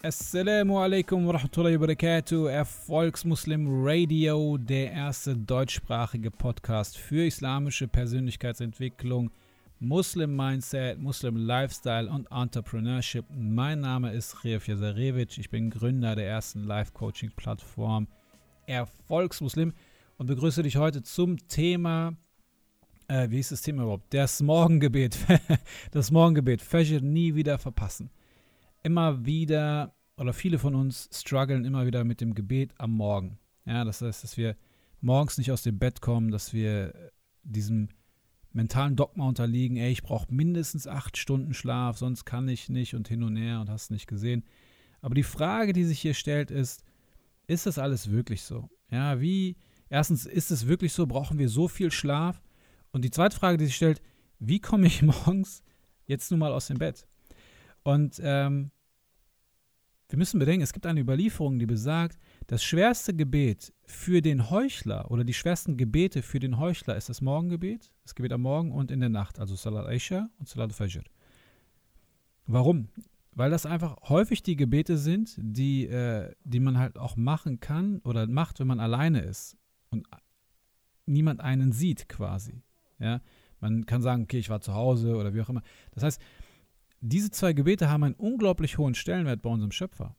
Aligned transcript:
Assalamu 0.00 0.78
alaikum 0.78 1.26
wa 1.26 1.32
rahmatullahi 1.32 1.74
wa 1.74 1.86
barakatuh. 1.88 2.48
Erfolgsmuslim 2.48 3.66
Radio, 3.84 4.56
der 4.56 4.92
erste 4.92 5.36
deutschsprachige 5.36 6.30
Podcast 6.30 6.96
für 6.96 7.26
islamische 7.26 7.88
Persönlichkeitsentwicklung, 7.88 9.32
Muslim 9.80 10.36
Mindset, 10.36 11.00
Muslim 11.00 11.34
Lifestyle 11.34 12.08
und 12.08 12.30
Entrepreneurship. 12.30 13.24
Mein 13.36 13.80
Name 13.80 14.12
ist 14.12 14.44
Ref 14.44 14.68
Jazarevic. 14.68 15.36
Ich 15.36 15.50
bin 15.50 15.68
Gründer 15.68 16.14
der 16.14 16.28
ersten 16.28 16.62
Live-Coaching-Plattform 16.62 18.06
Erfolgsmuslim 18.66 19.72
und 20.16 20.26
begrüße 20.28 20.62
dich 20.62 20.76
heute 20.76 21.02
zum 21.02 21.38
Thema, 21.48 22.12
äh, 23.08 23.28
wie 23.30 23.40
ist 23.40 23.50
das 23.50 23.62
Thema 23.62 23.82
überhaupt? 23.82 24.14
Das 24.14 24.40
Morgengebet. 24.42 25.18
das 25.90 26.12
Morgengebet. 26.12 26.62
Fajr 26.62 27.00
nie 27.00 27.34
wieder 27.34 27.58
verpassen 27.58 28.10
immer 28.88 29.26
wieder, 29.26 29.94
oder 30.16 30.32
viele 30.32 30.58
von 30.58 30.74
uns 30.74 31.10
strugglen 31.12 31.66
immer 31.66 31.84
wieder 31.84 32.04
mit 32.04 32.22
dem 32.22 32.34
Gebet 32.34 32.72
am 32.78 32.92
Morgen. 32.92 33.38
Ja, 33.66 33.84
das 33.84 34.00
heißt, 34.00 34.24
dass 34.24 34.38
wir 34.38 34.56
morgens 35.02 35.36
nicht 35.36 35.52
aus 35.52 35.62
dem 35.62 35.78
Bett 35.78 36.00
kommen, 36.00 36.30
dass 36.30 36.54
wir 36.54 36.94
diesem 37.42 37.90
mentalen 38.50 38.96
Dogma 38.96 39.28
unterliegen, 39.28 39.76
ey, 39.76 39.92
ich 39.92 40.02
brauche 40.02 40.34
mindestens 40.34 40.86
acht 40.86 41.18
Stunden 41.18 41.52
Schlaf, 41.52 41.98
sonst 41.98 42.24
kann 42.24 42.48
ich 42.48 42.70
nicht 42.70 42.94
und 42.94 43.08
hin 43.08 43.22
und 43.22 43.36
her 43.36 43.60
und 43.60 43.68
hast 43.68 43.90
nicht 43.90 44.06
gesehen. 44.06 44.42
Aber 45.02 45.14
die 45.14 45.22
Frage, 45.22 45.74
die 45.74 45.84
sich 45.84 46.00
hier 46.00 46.14
stellt, 46.14 46.50
ist, 46.50 46.82
ist 47.46 47.66
das 47.66 47.78
alles 47.78 48.10
wirklich 48.10 48.40
so? 48.40 48.70
Ja, 48.90 49.20
wie, 49.20 49.58
erstens, 49.90 50.24
ist 50.24 50.50
es 50.50 50.66
wirklich 50.66 50.94
so, 50.94 51.06
brauchen 51.06 51.38
wir 51.38 51.50
so 51.50 51.68
viel 51.68 51.90
Schlaf? 51.90 52.40
Und 52.90 53.04
die 53.04 53.10
zweite 53.10 53.36
Frage, 53.36 53.58
die 53.58 53.66
sich 53.66 53.76
stellt, 53.76 54.00
wie 54.38 54.60
komme 54.60 54.86
ich 54.86 55.02
morgens 55.26 55.62
jetzt 56.06 56.30
nun 56.30 56.40
mal 56.40 56.52
aus 56.52 56.68
dem 56.68 56.78
Bett? 56.78 57.06
Und 57.82 58.18
ähm, 58.24 58.70
wir 60.08 60.18
müssen 60.18 60.38
bedenken, 60.38 60.62
es 60.62 60.72
gibt 60.72 60.86
eine 60.86 61.00
Überlieferung, 61.00 61.58
die 61.58 61.66
besagt, 61.66 62.18
das 62.46 62.64
schwerste 62.64 63.14
Gebet 63.14 63.74
für 63.84 64.22
den 64.22 64.48
Heuchler 64.48 65.10
oder 65.10 65.22
die 65.22 65.34
schwersten 65.34 65.76
Gebete 65.76 66.22
für 66.22 66.38
den 66.38 66.58
Heuchler 66.58 66.96
ist 66.96 67.10
das 67.10 67.20
Morgengebet, 67.20 67.92
das 68.04 68.14
Gebet 68.14 68.32
am 68.32 68.40
Morgen 68.42 68.72
und 68.72 68.90
in 68.90 69.00
der 69.00 69.10
Nacht, 69.10 69.38
also 69.38 69.54
Salat 69.54 69.86
Aisha 69.86 70.30
und 70.38 70.48
Salat 70.48 70.72
Fajr. 70.72 71.02
Warum? 72.46 72.88
Weil 73.32 73.50
das 73.50 73.66
einfach 73.66 73.96
häufig 74.08 74.42
die 74.42 74.56
Gebete 74.56 74.96
sind, 74.96 75.36
die, 75.38 75.86
äh, 75.86 76.34
die 76.42 76.60
man 76.60 76.78
halt 76.78 76.98
auch 76.98 77.16
machen 77.16 77.60
kann 77.60 77.98
oder 77.98 78.26
macht, 78.26 78.60
wenn 78.60 78.66
man 78.66 78.80
alleine 78.80 79.20
ist 79.20 79.58
und 79.90 80.08
niemand 81.04 81.40
einen 81.40 81.70
sieht 81.72 82.08
quasi. 82.08 82.62
Ja? 82.98 83.20
Man 83.60 83.84
kann 83.84 84.00
sagen, 84.00 84.22
okay, 84.22 84.38
ich 84.38 84.48
war 84.48 84.62
zu 84.62 84.72
Hause 84.72 85.16
oder 85.16 85.34
wie 85.34 85.42
auch 85.42 85.50
immer. 85.50 85.62
Das 85.92 86.02
heißt, 86.02 86.20
diese 87.00 87.30
zwei 87.30 87.52
Gebete 87.52 87.88
haben 87.88 88.04
einen 88.04 88.14
unglaublich 88.14 88.78
hohen 88.78 88.94
Stellenwert 88.94 89.42
bei 89.42 89.50
unserem 89.50 89.72
Schöpfer. 89.72 90.16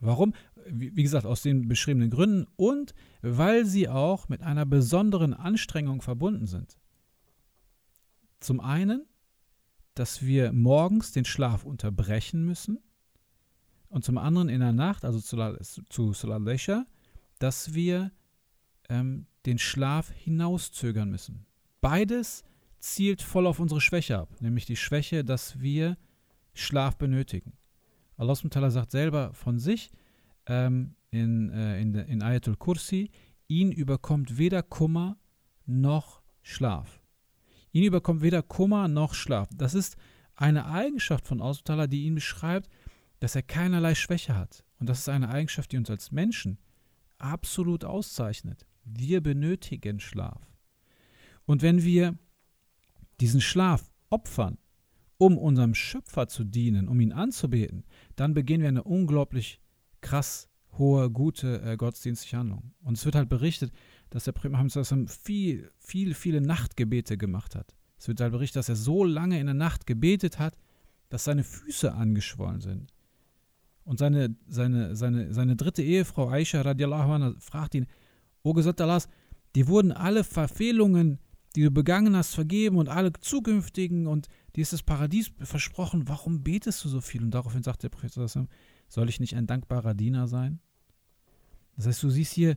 Warum? 0.00 0.34
Wie 0.66 1.02
gesagt, 1.02 1.26
aus 1.26 1.42
den 1.42 1.68
beschriebenen 1.68 2.10
Gründen 2.10 2.46
und 2.56 2.92
weil 3.20 3.64
sie 3.64 3.88
auch 3.88 4.28
mit 4.28 4.42
einer 4.42 4.66
besonderen 4.66 5.32
Anstrengung 5.32 6.02
verbunden 6.02 6.46
sind. 6.46 6.76
Zum 8.40 8.60
einen, 8.60 9.06
dass 9.94 10.22
wir 10.22 10.52
morgens 10.52 11.12
den 11.12 11.24
Schlaf 11.24 11.64
unterbrechen 11.64 12.44
müssen 12.44 12.78
und 13.88 14.04
zum 14.04 14.18
anderen 14.18 14.48
in 14.48 14.60
der 14.60 14.72
Nacht, 14.72 15.04
also 15.04 15.20
zu, 15.20 16.12
Salat 16.12 16.86
dass 17.38 17.74
wir 17.74 18.10
ähm, 18.88 19.26
den 19.46 19.58
Schlaf 19.58 20.10
hinauszögern 20.10 21.10
müssen. 21.10 21.46
Beides 21.80 22.42
zielt 22.82 23.22
voll 23.22 23.46
auf 23.46 23.60
unsere 23.60 23.80
Schwäche 23.80 24.18
ab, 24.18 24.28
nämlich 24.40 24.66
die 24.66 24.76
Schwäche, 24.76 25.24
dass 25.24 25.60
wir 25.60 25.96
Schlaf 26.52 26.96
benötigen. 26.96 27.52
Allah 28.16 28.34
sagt 28.34 28.90
selber 28.90 29.32
von 29.32 29.58
sich 29.58 29.90
ähm, 30.46 30.96
in, 31.10 31.50
äh, 31.50 31.80
in, 31.80 31.94
in 31.94 32.22
Ayatul 32.22 32.56
Kursi, 32.56 33.10
ihn 33.48 33.72
überkommt 33.72 34.36
weder 34.36 34.62
Kummer 34.62 35.16
noch 35.64 36.22
Schlaf. 36.42 37.00
Ihn 37.70 37.84
überkommt 37.84 38.20
weder 38.20 38.42
Kummer 38.42 38.88
noch 38.88 39.14
Schlaf. 39.14 39.48
Das 39.54 39.74
ist 39.74 39.96
eine 40.34 40.66
Eigenschaft 40.66 41.26
von 41.26 41.40
Allah, 41.40 41.86
die 41.86 42.04
ihn 42.04 42.16
beschreibt, 42.16 42.68
dass 43.20 43.36
er 43.36 43.42
keinerlei 43.42 43.94
Schwäche 43.94 44.36
hat. 44.36 44.64
Und 44.80 44.88
das 44.88 44.98
ist 44.98 45.08
eine 45.08 45.28
Eigenschaft, 45.28 45.70
die 45.70 45.76
uns 45.76 45.88
als 45.88 46.10
Menschen 46.10 46.58
absolut 47.18 47.84
auszeichnet. 47.84 48.66
Wir 48.84 49.20
benötigen 49.20 50.00
Schlaf. 50.00 50.40
Und 51.44 51.62
wenn 51.62 51.84
wir 51.84 52.18
diesen 53.22 53.40
Schlaf 53.40 53.90
opfern, 54.10 54.58
um 55.16 55.38
unserem 55.38 55.74
Schöpfer 55.74 56.26
zu 56.26 56.44
dienen, 56.44 56.88
um 56.88 57.00
ihn 57.00 57.12
anzubeten, 57.12 57.84
dann 58.16 58.34
beginnen 58.34 58.62
wir 58.62 58.68
eine 58.68 58.82
unglaublich 58.82 59.60
krass 60.00 60.48
hohe, 60.76 61.08
gute 61.10 61.62
äh, 61.62 61.76
gottesdienstliche 61.76 62.36
Handlung. 62.36 62.72
Und 62.82 62.98
es 62.98 63.04
wird 63.04 63.14
halt 63.14 63.28
berichtet, 63.28 63.72
dass 64.10 64.24
der 64.24 64.32
Prophet 64.32 65.08
viel, 65.08 65.70
viel, 65.78 66.14
viele 66.14 66.40
Nachtgebete 66.40 67.16
gemacht 67.16 67.54
hat. 67.54 67.74
Es 67.96 68.08
wird 68.08 68.20
halt 68.20 68.32
berichtet, 68.32 68.56
dass 68.56 68.68
er 68.68 68.76
so 68.76 69.04
lange 69.04 69.38
in 69.38 69.46
der 69.46 69.54
Nacht 69.54 69.86
gebetet 69.86 70.40
hat, 70.40 70.56
dass 71.08 71.24
seine 71.24 71.44
Füße 71.44 71.92
angeschwollen 71.92 72.60
sind. 72.60 72.92
Und 73.84 73.98
seine, 73.98 74.34
seine, 74.48 74.96
seine, 74.96 75.32
seine 75.32 75.54
dritte 75.54 75.82
Ehefrau 75.82 76.28
Aisha 76.28 76.60
radiallahu 76.62 77.12
anha 77.12 77.34
fragt 77.38 77.74
ihn, 77.74 77.86
O 78.42 78.52
Gesandter 78.52 78.84
Allahs, 78.84 79.08
dir 79.54 79.68
wurden 79.68 79.92
alle 79.92 80.24
Verfehlungen 80.24 81.20
die 81.52 81.62
du 81.62 81.70
begangen 81.70 82.16
hast, 82.16 82.34
vergeben 82.34 82.76
und 82.76 82.88
alle 82.88 83.12
zukünftigen 83.12 84.06
und 84.06 84.28
dir 84.56 84.62
ist 84.62 84.72
das 84.72 84.82
Paradies 84.82 85.32
versprochen. 85.40 86.08
Warum 86.08 86.42
betest 86.42 86.84
du 86.84 86.88
so 86.88 87.00
viel? 87.00 87.22
Und 87.22 87.32
daraufhin 87.32 87.62
sagt 87.62 87.82
der 87.82 87.88
Prophet, 87.88 88.12
soll 88.12 89.08
ich 89.08 89.20
nicht 89.20 89.36
ein 89.36 89.46
dankbarer 89.46 89.94
Diener 89.94 90.28
sein? 90.28 90.60
Das 91.76 91.86
heißt, 91.86 92.02
du 92.02 92.10
siehst 92.10 92.32
hier, 92.32 92.56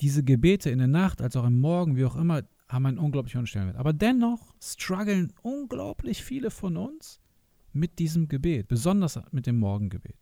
diese 0.00 0.24
Gebete 0.24 0.70
in 0.70 0.78
der 0.78 0.88
Nacht, 0.88 1.22
als 1.22 1.36
auch 1.36 1.44
im 1.44 1.60
Morgen, 1.60 1.96
wie 1.96 2.04
auch 2.04 2.16
immer, 2.16 2.42
haben 2.68 2.86
einen 2.86 2.98
unglaublich 2.98 3.36
hohen 3.36 3.46
Stellenwert. 3.46 3.76
Aber 3.76 3.92
dennoch 3.92 4.54
strugglen 4.60 5.32
unglaublich 5.42 6.24
viele 6.24 6.50
von 6.50 6.76
uns 6.76 7.20
mit 7.72 7.98
diesem 7.98 8.28
Gebet, 8.28 8.68
besonders 8.68 9.20
mit 9.30 9.46
dem 9.46 9.58
Morgengebet. 9.58 10.16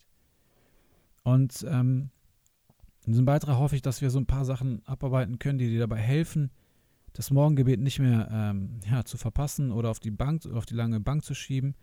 Und 1.22 1.64
ähm, 1.68 2.10
in 3.06 3.12
diesem 3.12 3.24
Beitrag 3.24 3.56
hoffe 3.56 3.76
ich, 3.76 3.82
dass 3.82 4.00
wir 4.00 4.10
so 4.10 4.18
ein 4.18 4.26
paar 4.26 4.44
Sachen 4.44 4.86
abarbeiten 4.86 5.38
können, 5.38 5.58
die 5.58 5.68
dir 5.68 5.80
dabei 5.80 5.98
helfen, 5.98 6.50
das 7.20 7.30
Morgengebet 7.30 7.78
nicht 7.80 7.98
mehr 7.98 8.30
ähm, 8.32 8.80
ja, 8.90 9.04
zu 9.04 9.18
verpassen 9.18 9.72
oder 9.72 9.90
auf 9.90 10.00
die 10.00 10.10
Bank, 10.10 10.46
auf 10.46 10.64
die 10.64 10.72
lange 10.72 11.00
Bank 11.00 11.22
zu 11.22 11.34
schieben, 11.34 11.76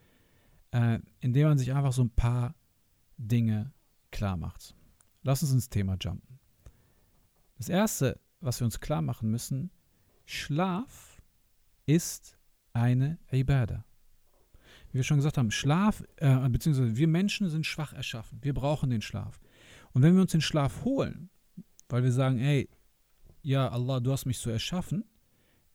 äh, 0.71 0.97
indem 1.19 1.49
man 1.49 1.59
sich 1.59 1.71
einfach 1.75 1.93
so 1.93 2.03
ein 2.03 2.09
paar 2.09 2.55
Dinge 3.17 3.71
klar 4.09 4.35
macht. 4.35 4.75
Lass 5.21 5.43
uns 5.43 5.51
ins 5.51 5.69
Thema 5.69 5.95
jumpen. 6.01 6.39
Das 7.59 7.69
erste, 7.69 8.19
was 8.39 8.59
wir 8.59 8.65
uns 8.65 8.79
klar 8.79 9.03
machen 9.03 9.29
müssen, 9.29 9.69
Schlaf 10.25 11.21
ist 11.85 12.39
eine 12.73 13.19
Ibadah. 13.31 13.85
Wie 14.89 14.95
wir 14.95 15.03
schon 15.03 15.17
gesagt 15.17 15.37
haben, 15.37 15.51
Schlaf, 15.51 16.03
äh, 16.15 16.49
beziehungsweise 16.49 16.97
wir 16.97 17.07
Menschen 17.07 17.47
sind 17.51 17.67
schwach 17.67 17.93
erschaffen. 17.93 18.39
Wir 18.41 18.55
brauchen 18.55 18.89
den 18.89 19.03
Schlaf. 19.03 19.39
Und 19.93 20.01
wenn 20.01 20.15
wir 20.15 20.23
uns 20.23 20.31
den 20.31 20.41
Schlaf 20.41 20.83
holen, 20.83 21.29
weil 21.89 22.01
wir 22.01 22.11
sagen, 22.11 22.39
ey, 22.39 22.67
ja, 23.43 23.69
Allah, 23.69 23.99
du 23.99 24.11
hast 24.11 24.25
mich 24.25 24.39
so 24.39 24.49
erschaffen, 24.49 25.05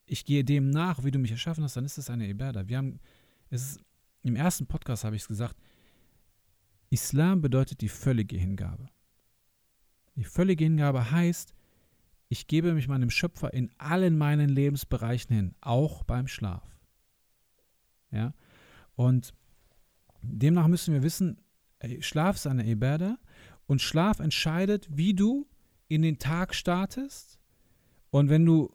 ich 0.04 0.24
gehe 0.24 0.44
dem 0.44 0.70
nach, 0.70 1.04
wie 1.04 1.10
du 1.10 1.18
mich 1.18 1.30
erschaffen 1.30 1.64
hast, 1.64 1.76
dann 1.76 1.84
ist 1.84 1.98
es 1.98 2.10
eine 2.10 2.28
Ibadah. 2.28 2.68
Wir 2.68 2.78
haben, 2.78 3.00
es 3.50 3.72
ist, 3.72 3.80
im 4.22 4.36
ersten 4.36 4.66
Podcast 4.66 5.04
habe 5.04 5.16
ich 5.16 5.22
es 5.22 5.28
gesagt, 5.28 5.56
Islam 6.90 7.40
bedeutet 7.40 7.80
die 7.80 7.88
völlige 7.88 8.36
Hingabe. 8.36 8.88
Die 10.16 10.24
völlige 10.24 10.64
Hingabe 10.64 11.10
heißt, 11.10 11.54
ich 12.28 12.46
gebe 12.46 12.74
mich 12.74 12.88
meinem 12.88 13.10
Schöpfer 13.10 13.52
in 13.52 13.70
allen 13.78 14.16
meinen 14.16 14.48
Lebensbereichen 14.48 15.34
hin, 15.34 15.54
auch 15.60 16.02
beim 16.04 16.28
Schlaf. 16.28 16.62
Ja? 18.10 18.34
Und 18.94 19.34
demnach 20.22 20.68
müssen 20.68 20.94
wir 20.94 21.02
wissen, 21.02 21.40
Schlaf 22.00 22.36
ist 22.36 22.46
eine 22.46 22.68
Ibadah 22.68 23.18
und 23.66 23.82
Schlaf 23.82 24.20
entscheidet, 24.20 24.88
wie 24.90 25.14
du 25.14 25.48
in 25.88 26.02
den 26.02 26.18
Tag 26.18 26.54
startest. 26.54 27.38
Und 28.10 28.28
wenn 28.30 28.44
du 28.44 28.74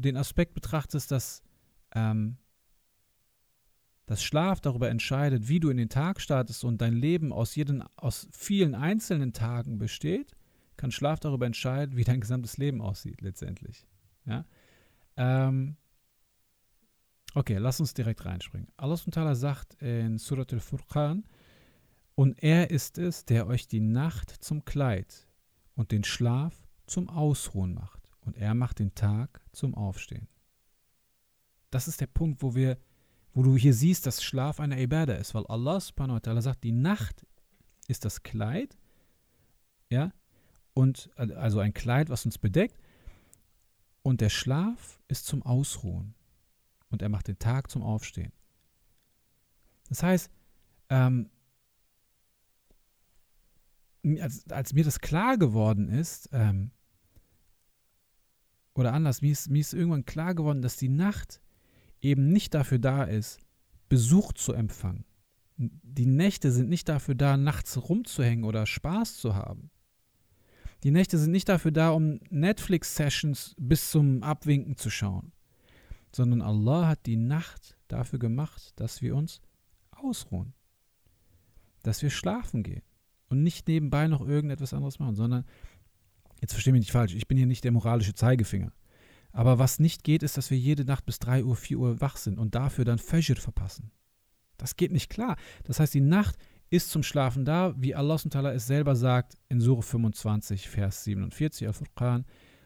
den 0.00 0.16
Aspekt 0.16 0.54
betrachtest, 0.54 1.10
dass 1.10 1.42
ähm, 1.94 2.36
das 4.06 4.22
Schlaf 4.22 4.60
darüber 4.60 4.88
entscheidet, 4.88 5.48
wie 5.48 5.60
du 5.60 5.70
in 5.70 5.76
den 5.76 5.88
Tag 5.88 6.20
startest 6.20 6.64
und 6.64 6.80
dein 6.80 6.94
Leben 6.94 7.32
aus, 7.32 7.54
jeden, 7.54 7.82
aus 7.96 8.28
vielen 8.32 8.74
einzelnen 8.74 9.32
Tagen 9.32 9.78
besteht, 9.78 10.36
kann 10.76 10.90
Schlaf 10.90 11.20
darüber 11.20 11.46
entscheiden, 11.46 11.96
wie 11.96 12.04
dein 12.04 12.20
gesamtes 12.20 12.56
Leben 12.58 12.80
aussieht 12.80 13.20
letztendlich. 13.20 13.86
Ja? 14.24 14.44
Ähm, 15.16 15.76
okay, 17.34 17.58
lass 17.58 17.78
uns 17.80 17.94
direkt 17.94 18.24
reinspringen. 18.24 18.68
Allah 18.76 18.94
Ta'ala 18.94 19.34
sagt 19.34 19.74
in 19.80 20.18
Surat 20.18 20.52
al-Furqan, 20.52 21.24
und 22.16 22.42
er 22.42 22.70
ist 22.70 22.98
es, 22.98 23.24
der 23.24 23.46
euch 23.46 23.68
die 23.68 23.80
Nacht 23.80 24.30
zum 24.30 24.64
Kleid 24.64 25.28
und 25.74 25.92
den 25.92 26.04
Schlaf 26.04 26.54
zum 26.86 27.08
Ausruhen 27.08 27.72
macht 27.72 27.99
und 28.22 28.36
er 28.36 28.54
macht 28.54 28.78
den 28.78 28.94
Tag 28.94 29.40
zum 29.52 29.74
Aufstehen. 29.74 30.28
Das 31.70 31.88
ist 31.88 32.00
der 32.00 32.06
Punkt, 32.06 32.42
wo 32.42 32.54
wir, 32.54 32.78
wo 33.32 33.42
du 33.42 33.56
hier 33.56 33.74
siehst, 33.74 34.06
dass 34.06 34.22
Schlaf 34.22 34.60
eine 34.60 34.80
Ibadah 34.80 35.16
ist, 35.16 35.34
weil 35.34 35.46
Allah 35.46 35.80
subhanahu 35.80 36.16
wa 36.16 36.20
ta'ala 36.20 36.42
sagt, 36.42 36.64
die 36.64 36.72
Nacht 36.72 37.26
ist 37.86 38.04
das 38.04 38.22
Kleid, 38.22 38.76
ja, 39.88 40.12
und 40.74 41.10
also 41.16 41.58
ein 41.60 41.74
Kleid, 41.74 42.08
was 42.10 42.24
uns 42.24 42.38
bedeckt, 42.38 42.80
und 44.02 44.20
der 44.20 44.30
Schlaf 44.30 45.00
ist 45.08 45.26
zum 45.26 45.42
Ausruhen. 45.42 46.14
Und 46.88 47.02
er 47.02 47.08
macht 47.08 47.28
den 47.28 47.38
Tag 47.38 47.70
zum 47.70 47.82
Aufstehen. 47.82 48.32
Das 49.88 50.02
heißt, 50.02 50.30
ähm, 50.88 51.30
als, 54.20 54.48
als, 54.50 54.72
mir 54.72 54.84
das 54.84 55.00
klar 55.00 55.36
geworden 55.36 55.88
ist, 55.88 56.28
ähm, 56.32 56.70
oder 58.80 58.92
anders, 58.92 59.22
mir 59.22 59.32
ist, 59.32 59.50
mir 59.50 59.60
ist 59.60 59.74
irgendwann 59.74 60.06
klar 60.06 60.34
geworden, 60.34 60.62
dass 60.62 60.76
die 60.76 60.88
Nacht 60.88 61.40
eben 62.00 62.32
nicht 62.32 62.54
dafür 62.54 62.78
da 62.78 63.04
ist, 63.04 63.38
Besuch 63.88 64.32
zu 64.32 64.52
empfangen. 64.52 65.04
Die 65.56 66.06
Nächte 66.06 66.50
sind 66.50 66.70
nicht 66.70 66.88
dafür 66.88 67.14
da, 67.14 67.36
nachts 67.36 67.76
rumzuhängen 67.88 68.44
oder 68.44 68.64
Spaß 68.66 69.18
zu 69.18 69.34
haben. 69.34 69.70
Die 70.82 70.90
Nächte 70.90 71.18
sind 71.18 71.32
nicht 71.32 71.50
dafür 71.50 71.72
da, 71.72 71.90
um 71.90 72.20
Netflix-Sessions 72.30 73.54
bis 73.58 73.90
zum 73.90 74.22
Abwinken 74.22 74.76
zu 74.76 74.88
schauen, 74.88 75.32
sondern 76.14 76.40
Allah 76.40 76.88
hat 76.88 77.04
die 77.04 77.18
Nacht 77.18 77.76
dafür 77.88 78.18
gemacht, 78.18 78.72
dass 78.76 79.02
wir 79.02 79.14
uns 79.14 79.42
ausruhen, 79.90 80.54
dass 81.82 82.00
wir 82.00 82.08
schlafen 82.08 82.62
gehen 82.62 82.82
und 83.28 83.42
nicht 83.42 83.68
nebenbei 83.68 84.08
noch 84.08 84.26
irgendetwas 84.26 84.72
anderes 84.72 84.98
machen, 84.98 85.16
sondern, 85.16 85.44
jetzt 86.40 86.52
verstehe 86.52 86.72
mich 86.72 86.80
nicht 86.80 86.92
falsch, 86.92 87.14
ich 87.14 87.28
bin 87.28 87.38
hier 87.38 87.46
nicht 87.46 87.64
der 87.64 87.72
moralische 87.72 88.14
Zeigefinger. 88.14 88.72
Aber 89.32 89.58
was 89.58 89.78
nicht 89.78 90.02
geht, 90.02 90.22
ist, 90.22 90.36
dass 90.36 90.50
wir 90.50 90.58
jede 90.58 90.84
Nacht 90.84 91.06
bis 91.06 91.18
3 91.20 91.44
Uhr, 91.44 91.56
4 91.56 91.78
Uhr 91.78 92.00
wach 92.00 92.16
sind 92.16 92.38
und 92.38 92.54
dafür 92.54 92.84
dann 92.84 92.98
Fajr 92.98 93.36
verpassen. 93.36 93.92
Das 94.56 94.76
geht 94.76 94.92
nicht 94.92 95.08
klar. 95.08 95.36
Das 95.64 95.80
heißt, 95.80 95.94
die 95.94 96.00
Nacht 96.00 96.36
ist 96.68 96.90
zum 96.90 97.02
Schlafen 97.02 97.44
da, 97.44 97.74
wie 97.76 97.94
Allah 97.94 98.16
es 98.16 98.66
selber 98.66 98.96
sagt 98.96 99.34
in 99.48 99.60
Surah 99.60 99.82
25, 99.82 100.68
Vers 100.68 101.04
47 101.04 101.66
Al-Furqan. 101.66 102.24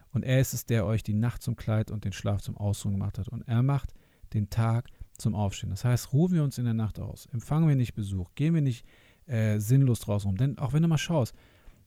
Und 0.09 0.23
er 0.23 0.39
ist 0.39 0.53
es, 0.53 0.65
der 0.65 0.85
euch 0.85 1.03
die 1.03 1.13
Nacht 1.13 1.41
zum 1.41 1.55
Kleid 1.55 1.91
und 1.91 2.05
den 2.05 2.13
Schlaf 2.13 2.41
zum 2.41 2.57
Ausruhen 2.57 2.95
gemacht 2.95 3.17
hat. 3.17 3.27
Und 3.27 3.41
er 3.47 3.63
macht 3.63 3.93
den 4.33 4.49
Tag 4.49 4.89
zum 5.17 5.35
Aufstehen. 5.35 5.69
Das 5.69 5.83
heißt, 5.83 6.13
ruhen 6.13 6.33
wir 6.33 6.43
uns 6.43 6.57
in 6.57 6.65
der 6.65 6.73
Nacht 6.73 6.99
aus, 6.99 7.25
empfangen 7.27 7.67
wir 7.67 7.75
nicht 7.75 7.95
Besuch, 7.95 8.35
gehen 8.35 8.53
wir 8.53 8.61
nicht 8.61 8.85
äh, 9.25 9.59
sinnlos 9.59 10.01
draußen 10.01 10.29
rum. 10.29 10.37
Denn 10.37 10.57
auch 10.57 10.73
wenn 10.73 10.81
du 10.81 10.87
mal 10.87 10.97
schaust, 10.97 11.33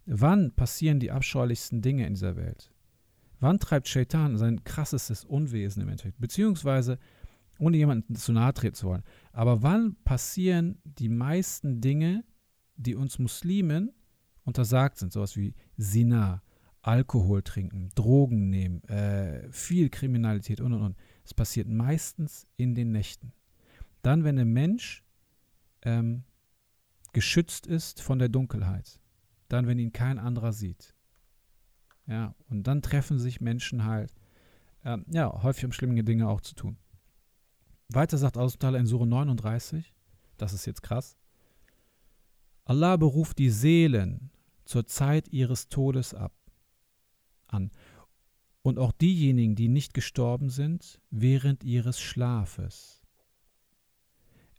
wann 0.09 0.53
passieren 0.53 1.01
die 1.01 1.11
abscheulichsten 1.11 1.83
Dinge 1.83 2.07
in 2.07 2.15
dieser 2.15 2.37
Welt? 2.37 2.73
Wann 3.41 3.61
treibt 3.61 3.87
Shaitan 3.89 4.37
sein 4.37 4.65
krassestes 4.65 5.25
Unwesen 5.25 5.83
im 5.83 5.89
Endeffekt? 5.89 6.19
Beziehungsweise, 6.19 6.99
ohne 7.59 7.77
jemanden 7.77 8.15
zu 8.17 8.33
nahe 8.33 8.55
treten 8.55 8.75
zu 8.75 8.87
wollen, 8.89 9.05
aber 9.33 9.63
wann 9.63 9.97
passieren 10.05 10.81
die 10.85 11.09
meisten 11.09 11.81
Dinge, 11.81 12.25
die 12.77 12.95
uns 12.95 13.19
Muslimen 13.19 13.93
untersagt 14.45 14.99
sind? 14.99 15.13
Sowas 15.13 15.37
wie 15.37 15.55
Sina, 15.77 16.43
Alkohol 16.83 17.43
trinken, 17.43 17.91
Drogen 17.95 18.51
nehmen, 18.51 18.83
äh, 18.85 19.51
viel 19.53 19.91
Kriminalität 19.91 20.61
und 20.61 20.73
und 20.73 20.83
und. 20.83 20.97
Es 21.25 21.35
passiert 21.35 21.69
meistens 21.69 22.47
in 22.57 22.75
den 22.75 22.93
Nächten. 22.93 23.33
Dann, 24.03 24.25
wenn 24.25 24.39
ein 24.39 24.53
Mensch 24.53 25.05
ähm, 25.83 26.25
geschützt 27.13 27.67
ist 27.67 28.01
von 28.01 28.19
der 28.19 28.29
Dunkelheit. 28.29 29.01
Dann, 29.49 29.67
wenn 29.67 29.79
ihn 29.79 29.93
kein 29.93 30.19
anderer 30.19 30.53
sieht. 30.53 30.95
Ja, 32.06 32.35
und 32.49 32.67
dann 32.67 32.83
treffen 32.83 33.19
sich 33.19 33.41
Menschen 33.41 33.85
halt, 33.85 34.15
äh, 34.83 34.99
ja, 35.09 35.43
häufig 35.43 35.65
um 35.65 35.73
schlimme 35.73 36.03
Dinge 36.05 36.29
auch 36.29 36.41
zu 36.41 36.55
tun. 36.55 36.79
Weiter 37.89 38.19
sagt 38.19 38.37
Allah 38.37 38.79
in 38.79 38.87
Sure 38.87 39.06
39, 39.06 39.95
das 40.37 40.53
ist 40.53 40.67
jetzt 40.67 40.83
krass, 40.83 41.17
Allah 42.65 42.97
beruft 42.97 43.39
die 43.39 43.50
Seelen 43.50 44.31
zur 44.65 44.87
Zeit 44.87 45.29
ihres 45.29 45.69
Todes 45.69 46.15
ab, 46.15 46.35
an. 47.47 47.71
Und 48.62 48.79
auch 48.79 48.93
diejenigen, 48.93 49.55
die 49.55 49.69
nicht 49.69 49.95
gestorben 49.95 50.50
sind, 50.50 51.00
während 51.11 51.65
ihres 51.65 51.99
Schlafes. 51.99 53.03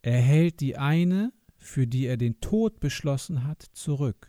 Er 0.01 0.19
hält 0.19 0.61
die 0.61 0.77
eine 0.77 1.31
für 1.59 1.85
die 1.85 2.05
er 2.05 2.17
den 2.17 2.39
Tod 2.39 2.79
beschlossen 2.79 3.43
hat, 3.43 3.61
zurück 3.61 4.28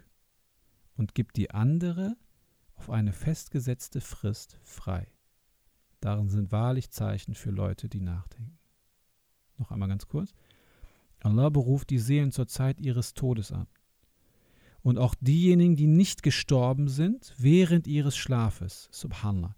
und 1.00 1.14
gibt 1.14 1.38
die 1.38 1.50
andere 1.50 2.14
auf 2.74 2.90
eine 2.90 3.14
festgesetzte 3.14 4.02
Frist 4.02 4.58
frei. 4.62 5.06
Darin 6.00 6.28
sind 6.28 6.52
wahrlich 6.52 6.90
Zeichen 6.90 7.34
für 7.34 7.50
Leute, 7.50 7.88
die 7.88 8.02
nachdenken. 8.02 8.58
Noch 9.56 9.70
einmal 9.70 9.88
ganz 9.88 10.08
kurz. 10.08 10.34
Allah 11.20 11.48
beruft 11.48 11.88
die 11.88 11.98
Seelen 11.98 12.32
zur 12.32 12.48
Zeit 12.48 12.82
ihres 12.82 13.14
Todes 13.14 13.50
an. 13.50 13.66
Und 14.82 14.98
auch 14.98 15.14
diejenigen, 15.22 15.74
die 15.74 15.86
nicht 15.86 16.22
gestorben 16.22 16.88
sind, 16.88 17.34
während 17.38 17.86
ihres 17.86 18.18
Schlafes. 18.18 18.90
Subhanallah. 18.92 19.56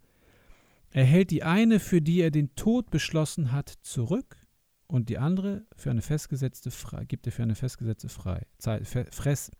Er 0.90 1.04
hält 1.04 1.32
die 1.32 1.42
eine, 1.42 1.80
für 1.80 2.00
die 2.00 2.20
er 2.20 2.30
den 2.30 2.54
Tod 2.54 2.88
beschlossen 2.90 3.50
hat, 3.50 3.68
zurück 3.82 4.46
und 4.86 5.08
die 5.08 5.18
andere 5.18 5.66
für 5.74 5.90
eine 5.90 6.02
festgesetzte 6.02 6.70
frei, 6.70 7.04
gibt 7.04 7.26
er 7.26 7.32
für 7.32 7.42
eine 7.42 7.56
festgesetzte 7.56 8.08
frei, 8.08 8.46
Zeit, 8.58 8.86
Fress, 8.86 9.50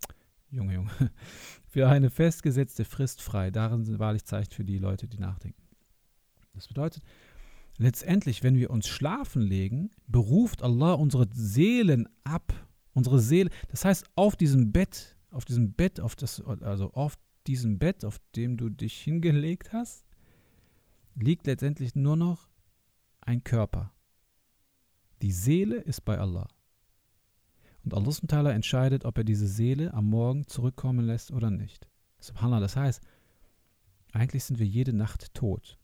Junge, 0.52 0.74
Junge, 0.74 0.90
für 1.66 1.88
eine 1.88 2.10
festgesetzte 2.10 2.84
Frist 2.84 3.22
frei. 3.22 3.50
Darin 3.50 3.84
sind 3.84 3.98
wahrlich 3.98 4.24
Zeichen 4.24 4.52
für 4.52 4.64
die 4.64 4.78
Leute, 4.78 5.08
die 5.08 5.18
nachdenken. 5.18 5.62
Das 6.52 6.68
bedeutet, 6.68 7.02
letztendlich, 7.78 8.42
wenn 8.42 8.56
wir 8.56 8.70
uns 8.70 8.86
schlafen 8.86 9.40
legen, 9.40 9.90
beruft 10.06 10.62
Allah 10.62 10.92
unsere 10.92 11.26
Seelen 11.32 12.06
ab. 12.24 12.52
Unsere 12.92 13.20
Seele, 13.20 13.48
das 13.68 13.86
heißt, 13.86 14.04
auf 14.16 14.36
diesem 14.36 14.70
Bett, 14.70 15.16
auf 15.30 15.46
diesem 15.46 15.72
Bett, 15.72 15.98
auf 15.98 16.14
das, 16.14 16.42
also 16.42 16.92
auf 16.92 17.16
diesem 17.46 17.78
Bett, 17.78 18.04
auf 18.04 18.20
dem 18.36 18.58
du 18.58 18.68
dich 18.68 18.98
hingelegt 18.98 19.72
hast, 19.72 20.04
liegt 21.14 21.46
letztendlich 21.46 21.94
nur 21.94 22.16
noch 22.16 22.50
ein 23.22 23.42
Körper. 23.42 23.94
Die 25.22 25.32
Seele 25.32 25.76
ist 25.76 26.04
bei 26.04 26.18
Allah. 26.18 26.48
Und 27.84 27.94
Allah 27.94 28.52
entscheidet, 28.52 29.04
ob 29.04 29.18
er 29.18 29.24
diese 29.24 29.48
Seele 29.48 29.92
am 29.92 30.08
Morgen 30.08 30.46
zurückkommen 30.46 31.04
lässt 31.04 31.32
oder 31.32 31.50
nicht. 31.50 31.88
Subhanallah, 32.20 32.60
das 32.60 32.76
heißt, 32.76 33.02
eigentlich 34.12 34.44
sind 34.44 34.58
wir 34.58 34.66
jede 34.66 34.92
Nacht 34.92 35.34
tot. 35.34 35.78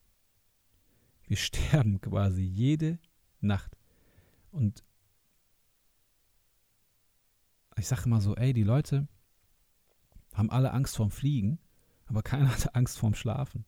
Wir 1.27 1.37
sterben 1.39 2.01
quasi 2.01 2.43
jede 2.43 2.99
Nacht. 3.41 3.77
Und 4.53 4.85
ich 7.77 7.87
sage 7.87 8.09
mal 8.09 8.21
so, 8.21 8.35
ey, 8.37 8.53
die 8.53 8.65
Leute 8.65 9.09
haben 10.35 10.51
alle 10.51 10.73
Angst 10.73 10.97
vorm 10.97 11.11
Fliegen, 11.11 11.59
aber 12.07 12.23
keiner 12.23 12.49
hat 12.53 12.75
Angst 12.75 12.99
vorm 12.99 13.15
Schlafen. 13.15 13.65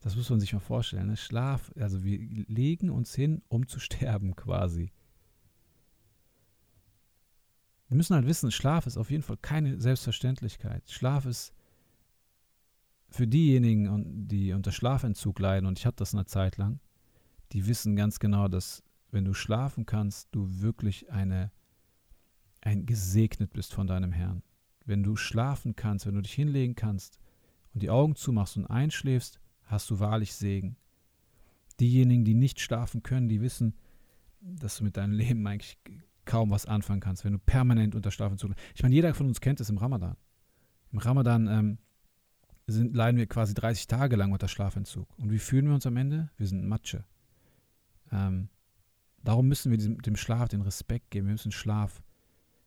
Das 0.00 0.16
muss 0.16 0.30
man 0.30 0.40
sich 0.40 0.52
mal 0.52 0.60
vorstellen. 0.60 1.08
Ne? 1.08 1.16
Schlaf, 1.16 1.72
also 1.76 2.04
wir 2.04 2.18
legen 2.18 2.90
uns 2.90 3.14
hin, 3.14 3.42
um 3.48 3.66
zu 3.66 3.80
sterben 3.80 4.34
quasi. 4.36 4.92
Wir 7.88 7.96
müssen 7.96 8.14
halt 8.14 8.26
wissen, 8.26 8.50
Schlaf 8.50 8.86
ist 8.86 8.96
auf 8.96 9.10
jeden 9.10 9.22
Fall 9.22 9.36
keine 9.36 9.80
Selbstverständlichkeit. 9.80 10.90
Schlaf 10.90 11.24
ist 11.24 11.54
für 13.08 13.26
diejenigen, 13.26 14.26
die 14.26 14.52
unter 14.52 14.72
Schlafentzug 14.72 15.38
leiden, 15.38 15.66
und 15.66 15.78
ich 15.78 15.86
hatte 15.86 15.98
das 15.98 16.14
eine 16.14 16.26
Zeit 16.26 16.56
lang, 16.56 16.80
die 17.52 17.66
wissen 17.66 17.94
ganz 17.94 18.18
genau, 18.18 18.48
dass 18.48 18.82
wenn 19.10 19.24
du 19.24 19.34
schlafen 19.34 19.86
kannst, 19.86 20.28
du 20.32 20.60
wirklich 20.60 21.10
eine, 21.10 21.52
ein 22.60 22.86
gesegnet 22.86 23.52
bist 23.52 23.72
von 23.72 23.86
deinem 23.86 24.12
Herrn. 24.12 24.42
Wenn 24.84 25.02
du 25.02 25.16
schlafen 25.16 25.76
kannst, 25.76 26.06
wenn 26.06 26.14
du 26.14 26.22
dich 26.22 26.32
hinlegen 26.32 26.74
kannst 26.74 27.18
und 27.72 27.82
die 27.82 27.90
Augen 27.90 28.16
zumachst 28.16 28.56
und 28.56 28.66
einschläfst, 28.66 29.40
hast 29.64 29.90
du 29.90 30.00
wahrlich 30.00 30.34
Segen. 30.34 30.76
Diejenigen, 31.78 32.24
die 32.24 32.34
nicht 32.34 32.60
schlafen 32.60 33.02
können, 33.02 33.28
die 33.28 33.40
wissen, 33.40 33.74
dass 34.40 34.78
du 34.78 34.84
mit 34.84 34.96
deinem 34.96 35.12
Leben 35.12 35.46
eigentlich 35.46 35.78
kaum 36.26 36.50
was 36.50 36.66
anfangen 36.66 37.00
kannst, 37.00 37.24
wenn 37.24 37.32
du 37.32 37.38
permanent 37.38 37.94
unter 37.94 38.10
Schlafentzug. 38.10 38.52
Ich 38.74 38.82
meine, 38.82 38.94
jeder 38.94 39.14
von 39.14 39.26
uns 39.26 39.40
kennt 39.40 39.60
es 39.60 39.70
im 39.70 39.78
Ramadan. 39.78 40.16
Im 40.92 40.98
Ramadan 40.98 41.48
ähm, 41.48 41.78
sind, 42.66 42.94
leiden 42.94 43.16
wir 43.16 43.26
quasi 43.26 43.54
30 43.54 43.86
Tage 43.86 44.16
lang 44.16 44.32
unter 44.32 44.48
Schlafentzug. 44.48 45.08
Und 45.18 45.30
wie 45.30 45.38
fühlen 45.38 45.66
wir 45.66 45.74
uns 45.74 45.86
am 45.86 45.96
Ende? 45.96 46.30
Wir 46.36 46.46
sind 46.46 46.66
Matsche. 46.66 47.04
Ähm, 48.12 48.48
darum 49.22 49.48
müssen 49.48 49.70
wir 49.70 49.78
diesem, 49.78 50.02
dem 50.02 50.16
Schlaf 50.16 50.48
den 50.48 50.62
Respekt 50.62 51.10
geben. 51.10 51.26
Wir 51.26 51.32
müssen 51.32 51.52
Schlaf 51.52 52.02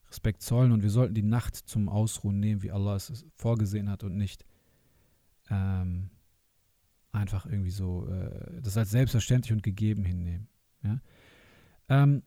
Respekt 0.09 0.41
zollen 0.41 0.71
und 0.71 0.81
wir 0.81 0.89
sollten 0.89 1.13
die 1.13 1.21
Nacht 1.21 1.55
zum 1.55 1.87
Ausruhen 1.87 2.39
nehmen, 2.39 2.63
wie 2.63 2.71
Allah 2.71 2.95
es 2.95 3.25
vorgesehen 3.35 3.89
hat 3.89 4.03
und 4.03 4.17
nicht 4.17 4.43
ähm, 5.49 6.09
einfach 7.11 7.45
irgendwie 7.45 7.71
so 7.71 8.07
äh, 8.07 8.61
das 8.61 8.77
als 8.77 8.89
selbstverständlich 8.89 9.53
und 9.53 9.63
gegeben 9.63 10.05
hinnehmen. 10.05 10.47
Ja? 10.83 10.99
Ähm, 11.89 12.23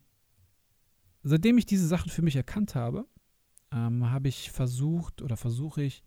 seitdem 1.22 1.58
ich 1.58 1.66
diese 1.66 1.86
Sachen 1.86 2.10
für 2.10 2.22
mich 2.22 2.36
erkannt 2.36 2.74
habe, 2.74 3.06
ähm, 3.72 4.10
habe 4.10 4.28
ich 4.28 4.50
versucht 4.50 5.22
oder 5.22 5.36
versuche 5.36 5.82
ich, 5.82 6.02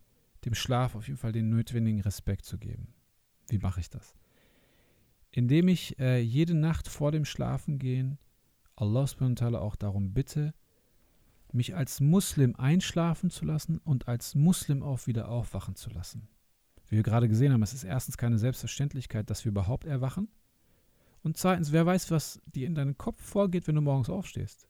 dem 0.45 0.53
Schlaf 0.53 0.95
auf 0.95 1.07
jeden 1.07 1.17
Fall 1.17 1.31
den 1.31 1.49
notwendigen 1.49 2.01
Respekt 2.01 2.45
zu 2.45 2.57
geben. 2.57 2.93
Wie 3.49 3.57
mache 3.57 3.79
ich 3.79 3.89
das? 3.89 4.13
Indem 5.31 5.67
ich 5.67 5.99
äh, 5.99 6.19
jede 6.19 6.53
Nacht 6.53 6.87
vor 6.87 7.11
dem 7.11 7.25
Schlafengehen 7.25 8.17
Allah 8.75 9.05
auch 9.59 9.75
darum 9.75 10.13
bitte, 10.13 10.53
mich 11.51 11.75
als 11.75 12.01
Muslim 12.01 12.55
einschlafen 12.57 13.29
zu 13.29 13.45
lassen 13.45 13.79
und 13.79 14.07
als 14.07 14.35
Muslim 14.35 14.83
auch 14.83 15.07
wieder 15.07 15.29
aufwachen 15.29 15.75
zu 15.75 15.89
lassen. 15.89 16.27
Wie 16.87 16.97
wir 16.97 17.03
gerade 17.03 17.29
gesehen 17.29 17.53
haben, 17.53 17.63
es 17.63 17.73
ist 17.73 17.83
erstens 17.83 18.17
keine 18.17 18.37
Selbstverständlichkeit, 18.37 19.29
dass 19.29 19.45
wir 19.45 19.51
überhaupt 19.51 19.85
erwachen. 19.85 20.27
Und 21.23 21.37
zweitens, 21.37 21.71
wer 21.71 21.85
weiß, 21.85 22.11
was 22.11 22.41
dir 22.45 22.67
in 22.67 22.75
deinem 22.75 22.97
Kopf 22.97 23.21
vorgeht, 23.21 23.67
wenn 23.67 23.75
du 23.75 23.81
morgens 23.81 24.09
aufstehst. 24.09 24.67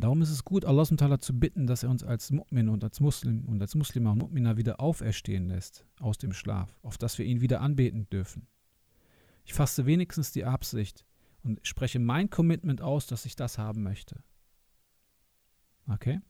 Darum 0.00 0.22
ist 0.22 0.30
es 0.30 0.44
gut, 0.44 0.64
Allah 0.64 0.84
zu 1.20 1.38
bitten, 1.38 1.66
dass 1.66 1.82
er 1.82 1.90
uns 1.90 2.02
als 2.02 2.32
Mu'min 2.32 2.68
und 2.68 2.82
als 2.82 3.00
Muslim 3.00 3.44
und 3.46 3.60
als 3.60 3.74
Muslima 3.74 4.12
und 4.12 4.22
Mu'mina 4.22 4.56
wieder 4.56 4.80
auferstehen 4.80 5.48
lässt 5.48 5.84
aus 6.00 6.18
dem 6.18 6.32
Schlaf, 6.32 6.74
auf 6.82 6.98
dass 6.98 7.18
wir 7.18 7.26
ihn 7.26 7.40
wieder 7.40 7.60
anbeten 7.60 8.08
dürfen. 8.10 8.46
Ich 9.44 9.54
fasse 9.54 9.86
wenigstens 9.86 10.32
die 10.32 10.44
Absicht 10.44 11.04
und 11.42 11.60
spreche 11.66 11.98
mein 11.98 12.30
Commitment 12.30 12.82
aus, 12.82 13.06
dass 13.06 13.26
ich 13.26 13.36
das 13.36 13.58
haben 13.58 13.82
möchte. 13.82 14.22
Okay? 15.88 16.20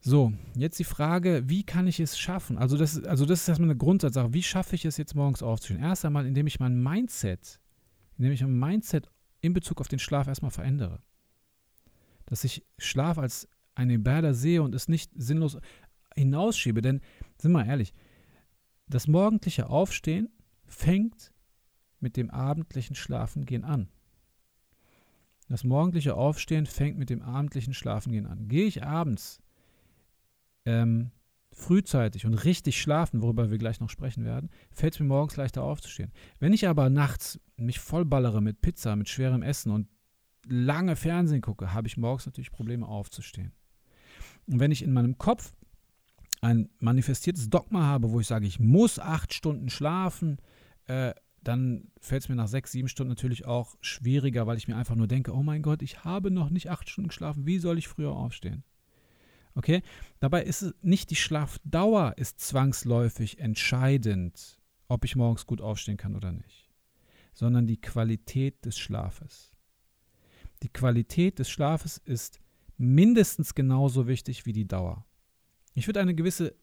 So, 0.00 0.32
jetzt 0.54 0.78
die 0.78 0.84
Frage, 0.84 1.42
wie 1.46 1.64
kann 1.64 1.86
ich 1.86 2.00
es 2.00 2.18
schaffen? 2.18 2.58
Also 2.58 2.76
das, 2.76 3.02
also 3.04 3.26
das 3.26 3.42
ist 3.42 3.48
erstmal 3.48 3.70
eine 3.70 3.76
Grundsatzsache. 3.76 4.32
Wie 4.32 4.42
schaffe 4.42 4.76
ich 4.76 4.84
es 4.84 4.96
jetzt 4.96 5.14
morgens 5.14 5.42
aufzustehen? 5.42 5.82
Erst 5.82 6.04
einmal, 6.04 6.26
indem 6.26 6.46
ich 6.46 6.60
mein 6.60 6.80
Mindset, 6.80 7.60
indem 8.16 8.32
ich 8.32 8.42
mein 8.42 8.58
Mindset 8.58 9.10
in 9.40 9.52
Bezug 9.52 9.80
auf 9.80 9.88
den 9.88 9.98
Schlaf 9.98 10.28
erstmal 10.28 10.52
verändere. 10.52 11.00
Dass 12.26 12.44
ich 12.44 12.64
Schlaf 12.78 13.18
als 13.18 13.48
eine 13.74 13.98
Bärder 13.98 14.34
sehe 14.34 14.62
und 14.62 14.74
es 14.74 14.88
nicht 14.88 15.10
sinnlos 15.14 15.58
hinausschiebe. 16.14 16.82
Denn, 16.82 17.00
sind 17.38 17.52
wir 17.52 17.64
ehrlich, 17.64 17.94
das 18.88 19.06
morgendliche 19.08 19.68
Aufstehen 19.68 20.28
fängt 20.64 21.32
mit 22.00 22.16
dem 22.16 22.30
abendlichen 22.30 22.96
Schlafengehen 22.96 23.64
an. 23.64 23.88
Das 25.48 25.62
morgendliche 25.62 26.14
Aufstehen 26.14 26.66
fängt 26.66 26.98
mit 26.98 27.10
dem 27.10 27.22
abendlichen 27.22 27.74
Schlafengehen 27.74 28.26
an. 28.26 28.48
Gehe 28.48 28.66
ich 28.66 28.82
abends 28.82 29.40
ähm, 30.64 31.12
frühzeitig 31.52 32.26
und 32.26 32.34
richtig 32.34 32.80
schlafen, 32.80 33.22
worüber 33.22 33.50
wir 33.50 33.58
gleich 33.58 33.80
noch 33.80 33.90
sprechen 33.90 34.24
werden, 34.24 34.50
fällt 34.72 34.94
es 34.94 35.00
mir 35.00 35.06
morgens 35.06 35.36
leichter 35.36 35.62
aufzustehen. 35.62 36.12
Wenn 36.38 36.52
ich 36.52 36.68
aber 36.68 36.90
nachts 36.90 37.40
mich 37.56 37.78
vollballere 37.78 38.42
mit 38.42 38.60
Pizza, 38.60 38.96
mit 38.96 39.08
schwerem 39.08 39.42
Essen 39.42 39.70
und 39.70 39.88
lange 40.48 40.96
Fernsehen 40.96 41.40
gucke, 41.40 41.72
habe 41.72 41.88
ich 41.88 41.96
morgens 41.96 42.26
natürlich 42.26 42.52
Probleme 42.52 42.86
aufzustehen. 42.86 43.52
Und 44.46 44.60
wenn 44.60 44.70
ich 44.70 44.82
in 44.82 44.92
meinem 44.92 45.18
Kopf 45.18 45.54
ein 46.40 46.68
manifestiertes 46.78 47.50
Dogma 47.50 47.82
habe, 47.82 48.10
wo 48.10 48.20
ich 48.20 48.26
sage, 48.26 48.46
ich 48.46 48.60
muss 48.60 48.98
acht 48.98 49.34
Stunden 49.34 49.70
schlafen, 49.70 50.38
äh, 50.86 51.14
dann 51.42 51.88
fällt 52.00 52.22
es 52.22 52.28
mir 52.28 52.34
nach 52.34 52.48
sechs, 52.48 52.72
sieben 52.72 52.88
Stunden 52.88 53.10
natürlich 53.10 53.46
auch 53.46 53.76
schwieriger, 53.80 54.46
weil 54.46 54.58
ich 54.58 54.68
mir 54.68 54.76
einfach 54.76 54.96
nur 54.96 55.06
denke, 55.06 55.32
oh 55.32 55.42
mein 55.42 55.62
Gott, 55.62 55.82
ich 55.82 56.04
habe 56.04 56.30
noch 56.30 56.50
nicht 56.50 56.70
acht 56.70 56.90
Stunden 56.90 57.08
geschlafen, 57.08 57.46
wie 57.46 57.58
soll 57.58 57.78
ich 57.78 57.88
früher 57.88 58.12
aufstehen? 58.12 58.64
Okay? 59.54 59.82
Dabei 60.20 60.42
ist 60.42 60.62
es 60.62 60.74
nicht 60.82 61.10
die 61.10 61.16
Schlafdauer 61.16 62.14
ist 62.16 62.40
zwangsläufig 62.40 63.38
entscheidend, 63.38 64.58
ob 64.88 65.04
ich 65.04 65.16
morgens 65.16 65.46
gut 65.46 65.60
aufstehen 65.60 65.96
kann 65.96 66.14
oder 66.14 66.32
nicht, 66.32 66.70
sondern 67.32 67.66
die 67.66 67.80
Qualität 67.80 68.64
des 68.64 68.78
Schlafes. 68.78 69.55
Die 70.66 70.72
Qualität 70.72 71.38
des 71.38 71.48
Schlafes 71.48 71.96
ist 71.96 72.40
mindestens 72.76 73.54
genauso 73.54 74.08
wichtig 74.08 74.46
wie 74.46 74.52
die 74.52 74.66
Dauer. 74.66 75.06
Ich 75.74 75.86
würde 75.86 76.00
eine 76.00 76.16
gewisse 76.16 76.56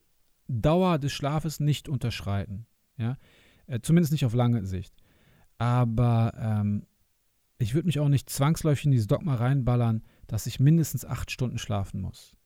Dauer 0.46 0.98
des 0.98 1.10
Schlafes 1.10 1.58
nicht 1.58 1.88
unterschreiten, 1.88 2.66
ja, 2.98 3.16
äh, 3.66 3.80
zumindest 3.80 4.12
nicht 4.12 4.26
auf 4.26 4.34
lange 4.34 4.66
Sicht. 4.66 4.94
Aber 5.56 6.34
ähm, 6.36 6.84
ich 7.56 7.72
würde 7.72 7.86
mich 7.86 7.98
auch 7.98 8.10
nicht 8.10 8.28
zwangsläufig 8.28 8.84
in 8.84 8.90
dieses 8.90 9.06
Dogma 9.06 9.36
reinballern, 9.36 10.04
dass 10.26 10.46
ich 10.46 10.60
mindestens 10.60 11.06
acht 11.06 11.30
Stunden 11.30 11.56
schlafen 11.56 12.02
muss. 12.02 12.36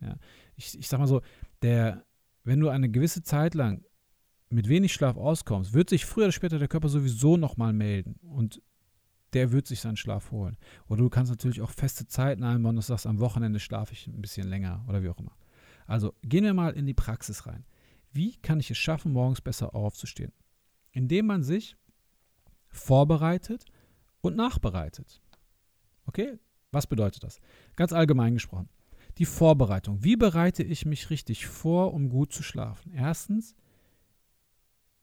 Ja. 0.00 0.16
Ich, 0.56 0.78
ich 0.78 0.88
sag 0.88 1.00
mal 1.00 1.06
so, 1.06 1.20
der, 1.60 2.06
wenn 2.44 2.60
du 2.60 2.70
eine 2.70 2.88
gewisse 2.88 3.22
Zeit 3.22 3.52
lang 3.52 3.84
mit 4.48 4.70
wenig 4.70 4.94
Schlaf 4.94 5.18
auskommst, 5.18 5.74
wird 5.74 5.90
sich 5.90 6.06
früher 6.06 6.24
oder 6.24 6.32
später 6.32 6.58
der 6.58 6.68
Körper 6.68 6.88
sowieso 6.88 7.36
nochmal 7.36 7.74
melden 7.74 8.14
und 8.22 8.62
der 9.34 9.52
wird 9.52 9.66
sich 9.66 9.80
seinen 9.80 9.96
Schlaf 9.96 10.30
holen. 10.30 10.56
Oder 10.88 11.02
du 11.02 11.10
kannst 11.10 11.30
natürlich 11.30 11.60
auch 11.60 11.70
feste 11.70 12.06
Zeiten 12.06 12.42
einbauen, 12.42 12.76
dass 12.76 12.86
du 12.86 12.92
sagst, 12.92 13.06
am 13.06 13.20
Wochenende 13.20 13.60
schlafe 13.60 13.92
ich 13.92 14.06
ein 14.06 14.20
bisschen 14.20 14.48
länger 14.48 14.84
oder 14.88 15.02
wie 15.02 15.08
auch 15.08 15.18
immer. 15.18 15.36
Also 15.86 16.14
gehen 16.22 16.44
wir 16.44 16.54
mal 16.54 16.72
in 16.74 16.86
die 16.86 16.94
Praxis 16.94 17.46
rein. 17.46 17.64
Wie 18.12 18.36
kann 18.36 18.60
ich 18.60 18.70
es 18.70 18.78
schaffen, 18.78 19.12
morgens 19.12 19.40
besser 19.40 19.74
aufzustehen? 19.74 20.32
Indem 20.92 21.26
man 21.26 21.42
sich 21.42 21.76
vorbereitet 22.68 23.64
und 24.20 24.36
nachbereitet. 24.36 25.20
Okay? 26.06 26.38
Was 26.70 26.86
bedeutet 26.86 27.22
das? 27.22 27.40
Ganz 27.76 27.92
allgemein 27.92 28.34
gesprochen 28.34 28.68
die 29.18 29.26
Vorbereitung. 29.26 30.02
Wie 30.02 30.16
bereite 30.16 30.62
ich 30.62 30.86
mich 30.86 31.10
richtig 31.10 31.46
vor, 31.46 31.94
um 31.94 32.08
gut 32.08 32.32
zu 32.32 32.42
schlafen? 32.42 32.92
Erstens, 32.92 33.54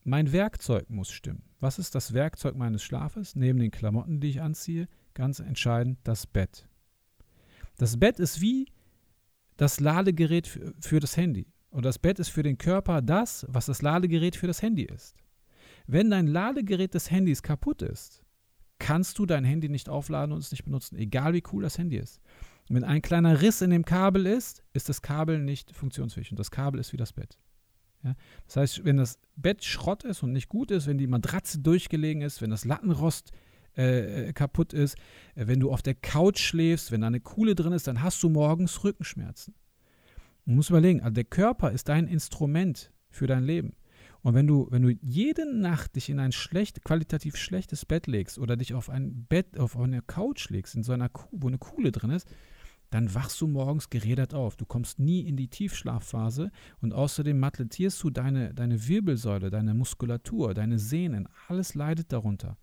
mein 0.03 0.31
Werkzeug 0.31 0.89
muss 0.89 1.11
stimmen. 1.11 1.43
Was 1.61 1.77
ist 1.77 1.93
das 1.93 2.13
Werkzeug 2.13 2.55
meines 2.55 2.83
Schlafes? 2.83 3.35
Neben 3.35 3.59
den 3.59 3.69
Klamotten, 3.69 4.19
die 4.19 4.29
ich 4.29 4.41
anziehe, 4.41 4.87
ganz 5.13 5.39
entscheidend 5.39 5.99
das 6.03 6.25
Bett. 6.25 6.67
Das 7.77 7.99
Bett 7.99 8.19
ist 8.19 8.41
wie 8.41 8.65
das 9.57 9.79
Ladegerät 9.79 10.47
für, 10.47 10.99
das 10.99 11.15
Handy. 11.15 11.45
Und 11.69 11.85
das 11.85 11.99
Bett 11.99 12.17
ist 12.17 12.29
für 12.29 12.41
den 12.41 12.57
Körper 12.57 13.03
das, 13.03 13.45
was 13.47 13.67
das 13.67 13.83
Ladegerät 13.83 14.35
für 14.35 14.47
das 14.47 14.63
Handy 14.63 14.83
ist. 14.83 15.15
Wenn 15.85 16.09
dein 16.09 16.25
Ladegerät 16.25 16.95
des 16.95 17.11
Handys 17.11 17.43
kaputt 17.43 17.83
ist, 17.83 18.23
kannst 18.79 19.19
du 19.19 19.27
dein 19.27 19.43
Handy 19.43 19.69
nicht 19.69 19.87
aufladen 19.87 20.33
und 20.33 20.39
es 20.39 20.51
nicht 20.51 20.65
benutzen, 20.65 20.97
egal 20.97 21.33
wie 21.33 21.43
cool 21.53 21.61
das 21.61 21.77
Handy 21.77 21.97
ist. 21.97 22.21
Wenn 22.69 22.83
ein 22.83 23.03
kleiner 23.03 23.39
Riss 23.41 23.61
in 23.61 23.69
dem 23.69 23.85
Kabel 23.85 24.25
ist, 24.25 24.63
ist 24.73 24.89
das 24.89 25.03
Kabel 25.03 25.37
nicht 25.37 25.75
funktionsfähig 25.75 26.31
und 26.31 26.39
das 26.39 26.49
Kabel 26.49 26.79
ist 26.79 26.91
wie 26.91 26.97
das 26.97 27.13
Bett. 27.13 27.37
Ja? 28.03 28.15
Das 28.45 28.57
heißt, 28.57 28.85
wenn 28.85 28.97
das 28.97 29.19
Bett 29.35 29.63
Schrott 29.63 30.03
ist 30.03 30.23
und 30.23 30.33
nicht 30.33 30.49
gut 30.49 30.71
ist, 30.71 30.87
wenn 30.87 30.97
die 30.97 31.07
Matratze 31.07 31.59
durchgelegen 31.59 32.21
ist, 32.21 32.41
wenn 32.41 32.49
das 32.49 32.65
Lattenrost 32.65 33.31
äh, 33.77 34.29
äh, 34.29 34.33
kaputt 34.33 34.73
ist, 34.73 34.95
äh, 35.35 35.47
wenn 35.47 35.59
du 35.59 35.71
auf 35.71 35.81
der 35.81 35.95
Couch 35.95 36.39
schläfst, 36.39 36.91
wenn 36.91 37.01
da 37.01 37.07
eine 37.07 37.21
Kuhle 37.21 37.55
drin 37.55 37.73
ist, 37.73 37.87
dann 37.87 38.01
hast 38.01 38.21
du 38.21 38.29
morgens 38.29 38.83
Rückenschmerzen. 38.83 39.55
Du 40.45 40.51
musst 40.51 40.69
überlegen, 40.69 41.01
also 41.01 41.13
der 41.13 41.23
Körper 41.23 41.71
ist 41.71 41.87
dein 41.87 42.07
Instrument 42.07 42.91
für 43.09 43.27
dein 43.27 43.43
Leben. 43.43 43.73
Und 44.23 44.35
wenn 44.35 44.45
du, 44.45 44.67
wenn 44.69 44.81
du 44.81 44.89
jede 45.01 45.51
Nacht 45.51 45.95
dich 45.95 46.09
in 46.09 46.19
ein 46.19 46.31
schlecht, 46.31 46.83
qualitativ 46.83 47.37
schlechtes 47.37 47.85
Bett 47.85 48.07
legst 48.07 48.37
oder 48.37 48.57
dich 48.57 48.73
auf 48.73 48.89
ein 48.89 49.25
Bett, 49.25 49.57
auf 49.57 49.77
eine 49.77 50.01
Couch 50.01 50.49
legst, 50.49 50.75
in 50.75 50.83
so 50.83 50.91
einer 50.91 51.09
Kuh, 51.09 51.29
wo 51.31 51.47
eine 51.47 51.57
Kuhle 51.57 51.91
drin 51.91 52.11
ist, 52.11 52.27
dann 52.91 53.15
wachst 53.15 53.39
du 53.41 53.47
morgens 53.47 53.89
gerädert 53.89 54.33
auf. 54.33 54.57
Du 54.57 54.65
kommst 54.65 54.99
nie 54.99 55.21
in 55.21 55.37
die 55.37 55.47
Tiefschlafphase 55.47 56.51
und 56.81 56.93
außerdem 56.93 57.39
malträtierst 57.39 58.03
du 58.03 58.09
deine, 58.09 58.53
deine 58.53 58.87
Wirbelsäule, 58.87 59.49
deine 59.49 59.73
Muskulatur, 59.73 60.53
deine 60.53 60.77
Sehnen. 60.77 61.27
Alles 61.47 61.73
leidet 61.73 62.11
darunter. 62.11 62.57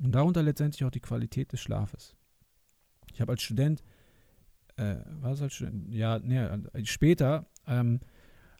Und 0.00 0.12
darunter 0.14 0.42
letztendlich 0.42 0.84
auch 0.84 0.90
die 0.90 1.00
Qualität 1.00 1.52
des 1.52 1.60
Schlafes. 1.60 2.16
Ich 3.12 3.20
habe 3.20 3.32
als 3.32 3.42
Student, 3.42 3.84
äh, 4.76 4.96
was 5.20 5.40
als 5.40 5.54
Student? 5.54 5.94
Ja, 5.94 6.18
nee, 6.18 6.44
später 6.82 7.46
ähm, 7.68 8.00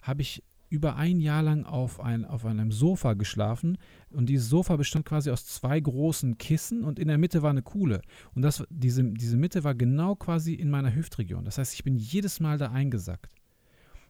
habe 0.00 0.22
ich 0.22 0.44
über 0.74 0.96
ein 0.96 1.20
Jahr 1.20 1.42
lang 1.42 1.64
auf, 1.64 2.00
ein, 2.00 2.24
auf 2.24 2.44
einem 2.44 2.72
Sofa 2.72 3.14
geschlafen 3.14 3.78
und 4.10 4.26
dieses 4.28 4.48
Sofa 4.48 4.74
bestand 4.74 5.06
quasi 5.06 5.30
aus 5.30 5.46
zwei 5.46 5.78
großen 5.78 6.36
Kissen 6.36 6.82
und 6.82 6.98
in 6.98 7.06
der 7.06 7.16
Mitte 7.16 7.42
war 7.42 7.50
eine 7.50 7.62
Kuhle. 7.62 8.02
Und 8.34 8.42
das, 8.42 8.64
diese, 8.70 9.04
diese 9.04 9.36
Mitte 9.36 9.62
war 9.62 9.76
genau 9.76 10.16
quasi 10.16 10.54
in 10.54 10.70
meiner 10.70 10.92
Hüftregion. 10.92 11.44
Das 11.44 11.58
heißt, 11.58 11.74
ich 11.74 11.84
bin 11.84 11.96
jedes 11.96 12.40
Mal 12.40 12.58
da 12.58 12.72
eingesackt. 12.72 13.32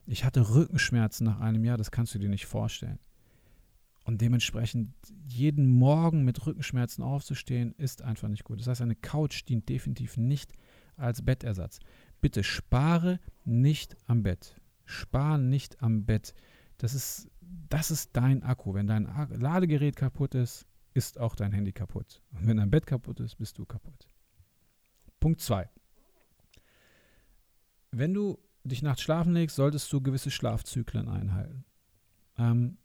Ich 0.07 0.25
hatte 0.25 0.55
Rückenschmerzen 0.55 1.27
nach 1.27 1.41
einem 1.41 1.65
Jahr, 1.65 1.77
das 1.77 1.91
kannst 1.91 2.15
du 2.15 2.19
dir 2.19 2.31
nicht 2.31 2.47
vorstellen. 2.47 2.99
Und 4.05 4.23
dementsprechend 4.23 4.95
jeden 5.27 5.69
Morgen 5.69 6.25
mit 6.25 6.47
Rückenschmerzen 6.47 7.05
aufzustehen, 7.05 7.75
ist 7.77 8.01
einfach 8.01 8.29
nicht 8.29 8.45
gut. 8.45 8.61
Das 8.61 8.69
heißt, 8.69 8.81
eine 8.81 8.97
Couch 8.97 9.45
dient 9.49 9.69
definitiv 9.69 10.17
nicht 10.17 10.53
als 10.97 11.23
Bettersatz. 11.23 11.79
Bitte 12.23 12.43
spare 12.43 13.21
nicht 13.45 13.97
am 14.07 14.23
Bett. 14.23 14.57
Spar 14.85 15.39
nicht 15.39 15.83
am 15.83 16.05
Bett. 16.05 16.35
Das 16.85 16.93
ist, 16.93 17.31
das 17.41 17.91
ist 17.91 18.11
dein 18.15 18.43
Akku. 18.43 18.75
Wenn 18.75 18.87
dein 18.87 19.09
Ladegerät 19.31 19.97
kaputt 19.97 20.35
ist, 20.35 20.67
ist 20.93 21.19
auch 21.19 21.35
dein 21.35 21.51
Handy 21.51 21.73
kaputt. 21.73 22.21
Und 22.33 22.47
wenn 22.47 22.59
dein 22.59 22.71
Bett 22.71 22.87
kaputt 22.87 23.21
ist, 23.21 23.37
bist 23.37 23.57
du 23.57 23.65
kaputt. 23.65 24.07
Punkt 25.19 25.41
2. 25.41 25.67
Wenn 27.91 28.13
du 28.13 28.39
dich 28.65 28.83
nachts 28.83 29.01
schlafen 29.01 29.33
legst, 29.33 29.57
solltest 29.57 29.91
du 29.95 30.03
gewisse 30.03 30.31
Schlafzyklen 30.31 31.09
einhalten. 31.09 31.65
Ähm, 32.37 32.77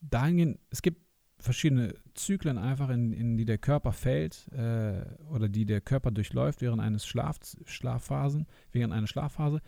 dahingehend, 0.00 0.58
es 0.70 0.80
gibt 0.80 1.02
verschiedene 1.40 1.92
Zyklen 2.14 2.56
einfach, 2.56 2.88
in, 2.88 3.12
in 3.12 3.36
die 3.36 3.44
der 3.44 3.58
Körper 3.58 3.92
fällt 3.92 4.48
äh, 4.52 5.04
oder 5.28 5.50
die 5.50 5.66
der 5.66 5.82
Körper 5.82 6.10
durchläuft 6.10 6.62
während 6.62 6.80
eines 6.80 7.06
Schlaf, 7.06 7.38
Schlafphasen, 7.66 8.46
während 8.72 8.94
einer 8.94 9.06
Schlafphase. 9.06 9.60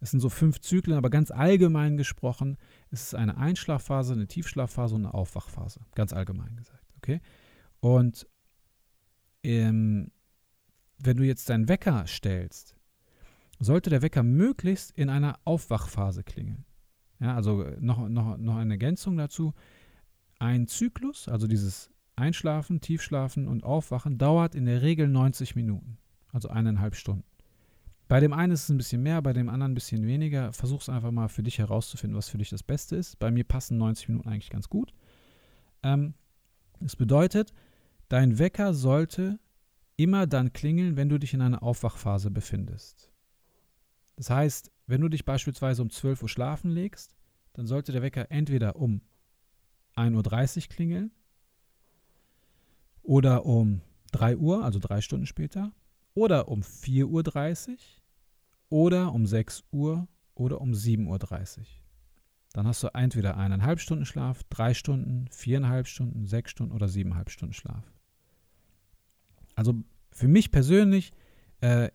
Es 0.00 0.10
sind 0.10 0.20
so 0.20 0.28
fünf 0.28 0.60
Zyklen, 0.60 0.96
aber 0.96 1.10
ganz 1.10 1.30
allgemein 1.30 1.96
gesprochen 1.96 2.56
ist 2.90 3.02
es 3.02 3.14
eine 3.14 3.36
Einschlafphase, 3.36 4.14
eine 4.14 4.26
Tiefschlafphase 4.26 4.94
und 4.94 5.06
eine 5.06 5.14
Aufwachphase. 5.14 5.80
Ganz 5.94 6.12
allgemein 6.12 6.56
gesagt. 6.56 6.84
Okay? 6.98 7.20
Und 7.80 8.26
ähm, 9.42 10.10
wenn 10.98 11.16
du 11.16 11.24
jetzt 11.24 11.48
deinen 11.48 11.68
Wecker 11.68 12.06
stellst, 12.06 12.76
sollte 13.58 13.90
der 13.90 14.02
Wecker 14.02 14.22
möglichst 14.22 14.90
in 14.90 15.08
einer 15.08 15.38
Aufwachphase 15.44 16.24
klingeln. 16.24 16.64
Ja, 17.20 17.34
also 17.34 17.64
noch, 17.80 18.08
noch, 18.08 18.36
noch 18.36 18.56
eine 18.56 18.74
Ergänzung 18.74 19.16
dazu. 19.16 19.54
Ein 20.38 20.66
Zyklus, 20.66 21.28
also 21.28 21.46
dieses 21.46 21.90
Einschlafen, 22.14 22.80
Tiefschlafen 22.80 23.48
und 23.48 23.64
Aufwachen, 23.64 24.18
dauert 24.18 24.54
in 24.54 24.66
der 24.66 24.82
Regel 24.82 25.08
90 25.08 25.56
Minuten, 25.56 25.98
also 26.32 26.48
eineinhalb 26.48 26.94
Stunden. 26.94 27.24
Bei 28.08 28.20
dem 28.20 28.32
einen 28.32 28.52
ist 28.52 28.64
es 28.64 28.68
ein 28.68 28.76
bisschen 28.76 29.02
mehr, 29.02 29.20
bei 29.20 29.32
dem 29.32 29.48
anderen 29.48 29.72
ein 29.72 29.74
bisschen 29.74 30.06
weniger. 30.06 30.52
Versuch 30.52 30.80
es 30.80 30.88
einfach 30.88 31.10
mal 31.10 31.28
für 31.28 31.42
dich 31.42 31.58
herauszufinden, 31.58 32.16
was 32.16 32.28
für 32.28 32.38
dich 32.38 32.50
das 32.50 32.62
Beste 32.62 32.96
ist. 32.96 33.18
Bei 33.18 33.30
mir 33.30 33.44
passen 33.44 33.78
90 33.78 34.08
Minuten 34.08 34.28
eigentlich 34.28 34.50
ganz 34.50 34.68
gut. 34.68 34.94
Ähm, 35.82 36.14
das 36.80 36.94
bedeutet, 36.94 37.52
dein 38.08 38.38
Wecker 38.38 38.74
sollte 38.74 39.40
immer 39.96 40.26
dann 40.26 40.52
klingeln, 40.52 40.96
wenn 40.96 41.08
du 41.08 41.18
dich 41.18 41.34
in 41.34 41.40
einer 41.40 41.62
Aufwachphase 41.62 42.30
befindest. 42.30 43.10
Das 44.16 44.30
heißt, 44.30 44.70
wenn 44.86 45.00
du 45.00 45.08
dich 45.08 45.24
beispielsweise 45.24 45.82
um 45.82 45.90
12 45.90 46.22
Uhr 46.22 46.28
schlafen 46.28 46.70
legst, 46.70 47.16
dann 47.54 47.66
sollte 47.66 47.92
der 47.92 48.02
Wecker 48.02 48.30
entweder 48.30 48.76
um 48.76 49.00
1.30 49.96 50.56
Uhr 50.56 50.68
klingeln 50.68 51.10
oder 53.02 53.46
um 53.46 53.80
3 54.12 54.36
Uhr, 54.36 54.64
also 54.64 54.78
drei 54.78 55.00
Stunden 55.00 55.26
später, 55.26 55.72
oder 56.16 56.48
um 56.48 56.62
4.30 56.62 57.68
Uhr 57.68 57.76
oder 58.70 59.12
um 59.12 59.26
6 59.26 59.64
Uhr 59.70 60.08
oder 60.34 60.60
um 60.60 60.72
7.30 60.72 61.58
Uhr. 61.58 61.64
Dann 62.54 62.66
hast 62.66 62.82
du 62.82 62.88
entweder 62.94 63.36
eineinhalb 63.36 63.80
Stunden 63.80 64.06
Schlaf, 64.06 64.42
drei 64.44 64.72
Stunden, 64.72 65.28
viereinhalb 65.30 65.86
Stunden, 65.86 66.24
sechs 66.24 66.50
Stunden 66.50 66.72
oder 66.72 66.88
siebeneinhalb 66.88 67.30
Stunden 67.30 67.52
Schlaf. 67.52 67.84
Also 69.54 69.74
für 70.10 70.26
mich 70.26 70.50
persönlich 70.50 71.12
äh, 71.60 71.90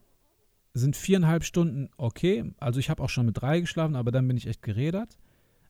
sind 0.76 0.96
viereinhalb 0.96 1.44
Stunden 1.44 1.90
okay. 1.98 2.54
Also 2.60 2.80
ich 2.80 2.92
habe 2.92 3.02
auch 3.02 3.10
schon 3.10 3.26
mit 3.26 3.42
drei 3.42 3.60
geschlafen, 3.60 3.96
aber 3.96 4.12
dann 4.12 4.28
bin 4.28 4.38
ich 4.38 4.46
echt 4.46 4.62
gerädert. 4.62 5.18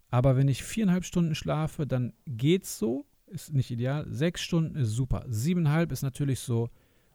Aber 0.09 0.35
wenn 0.35 0.49
ich 0.49 0.61
viereinhalb 0.61 1.05
Stunden 1.05 1.35
schlafe, 1.35 1.87
dann 1.87 2.11
geht's 2.27 2.77
so. 2.77 3.05
Ist 3.27 3.53
nicht 3.53 3.71
ideal. 3.71 4.05
Sechs 4.09 4.41
Stunden 4.41 4.75
ist 4.75 4.89
super. 4.89 5.23
Siebeneinhalb 5.29 5.93
ist 5.93 6.01
natürlich 6.01 6.41
so 6.41 6.69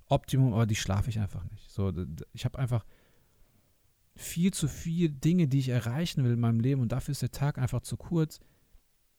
Optimum, 0.09 0.53
aber 0.53 0.67
die 0.67 0.77
schlafe 0.77 1.11
ich 1.11 1.19
einfach 1.19 1.45
nicht. 1.51 1.71
So, 1.71 1.93
ich 2.33 2.45
habe 2.45 2.59
einfach 2.59 2.85
viel 4.15 4.53
zu 4.53 4.69
viele 4.69 5.11
Dinge, 5.11 5.49
die 5.49 5.59
ich 5.59 5.69
erreichen 5.69 6.25
will 6.25 6.33
in 6.33 6.41
meinem 6.41 6.61
Leben 6.61 6.81
und 6.81 6.93
dafür 6.93 7.13
ist 7.13 7.23
der 7.23 7.33
Tag 7.33 7.59
einfach 7.59 7.83
zu 7.83 7.97
kurz, 7.97 8.41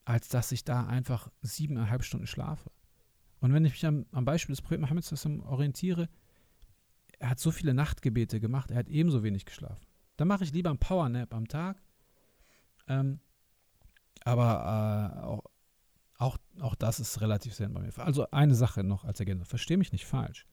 als 0.06 0.30
dass 0.30 0.52
ich 0.52 0.64
da 0.64 0.88
einfach 0.88 1.30
siebeneinhalb 1.42 2.04
Stunden 2.04 2.28
schlafe. 2.28 2.72
Und 3.40 3.54
wenn 3.54 3.66
ich 3.66 3.74
mich 3.74 3.86
am, 3.86 4.06
am 4.12 4.26
Beispiel 4.26 4.54
des 4.54 4.62
Propheten 4.62 4.82
Mohammeds 4.82 5.26
orientiere, 5.26 6.10
er 7.20 7.30
hat 7.32 7.40
so 7.40 7.52
viele 7.52 7.74
Nachtgebete 7.74 8.40
gemacht, 8.40 8.72
er 8.72 8.78
hat 8.78 8.90
ebenso 8.90 9.24
wenig 9.24 9.46
geschlafen. 9.46 9.86
Dann 10.16 10.28
mache 10.28 10.44
ich 10.44 10.54
lieber 10.54 10.70
einen 10.70 10.80
Powernap 10.80 11.34
am 11.34 11.48
Tag. 11.48 11.82
Ähm, 12.88 13.20
aber 14.24 15.14
äh, 15.16 15.20
auch, 15.20 15.44
auch, 16.18 16.38
auch 16.60 16.76
das 16.76 17.00
ist 17.00 17.22
relativ 17.22 17.54
selten 17.54 17.74
bei 17.74 17.82
mir. 17.82 17.98
Also 17.98 18.30
eine 18.32 18.56
Sache 18.56 18.84
noch 18.84 19.06
als 19.06 19.20
Ergänzung. 19.20 19.46
Verstehe 19.46 19.78
mich 19.78 19.92
nicht 19.92 20.06
falsch. 20.06 20.48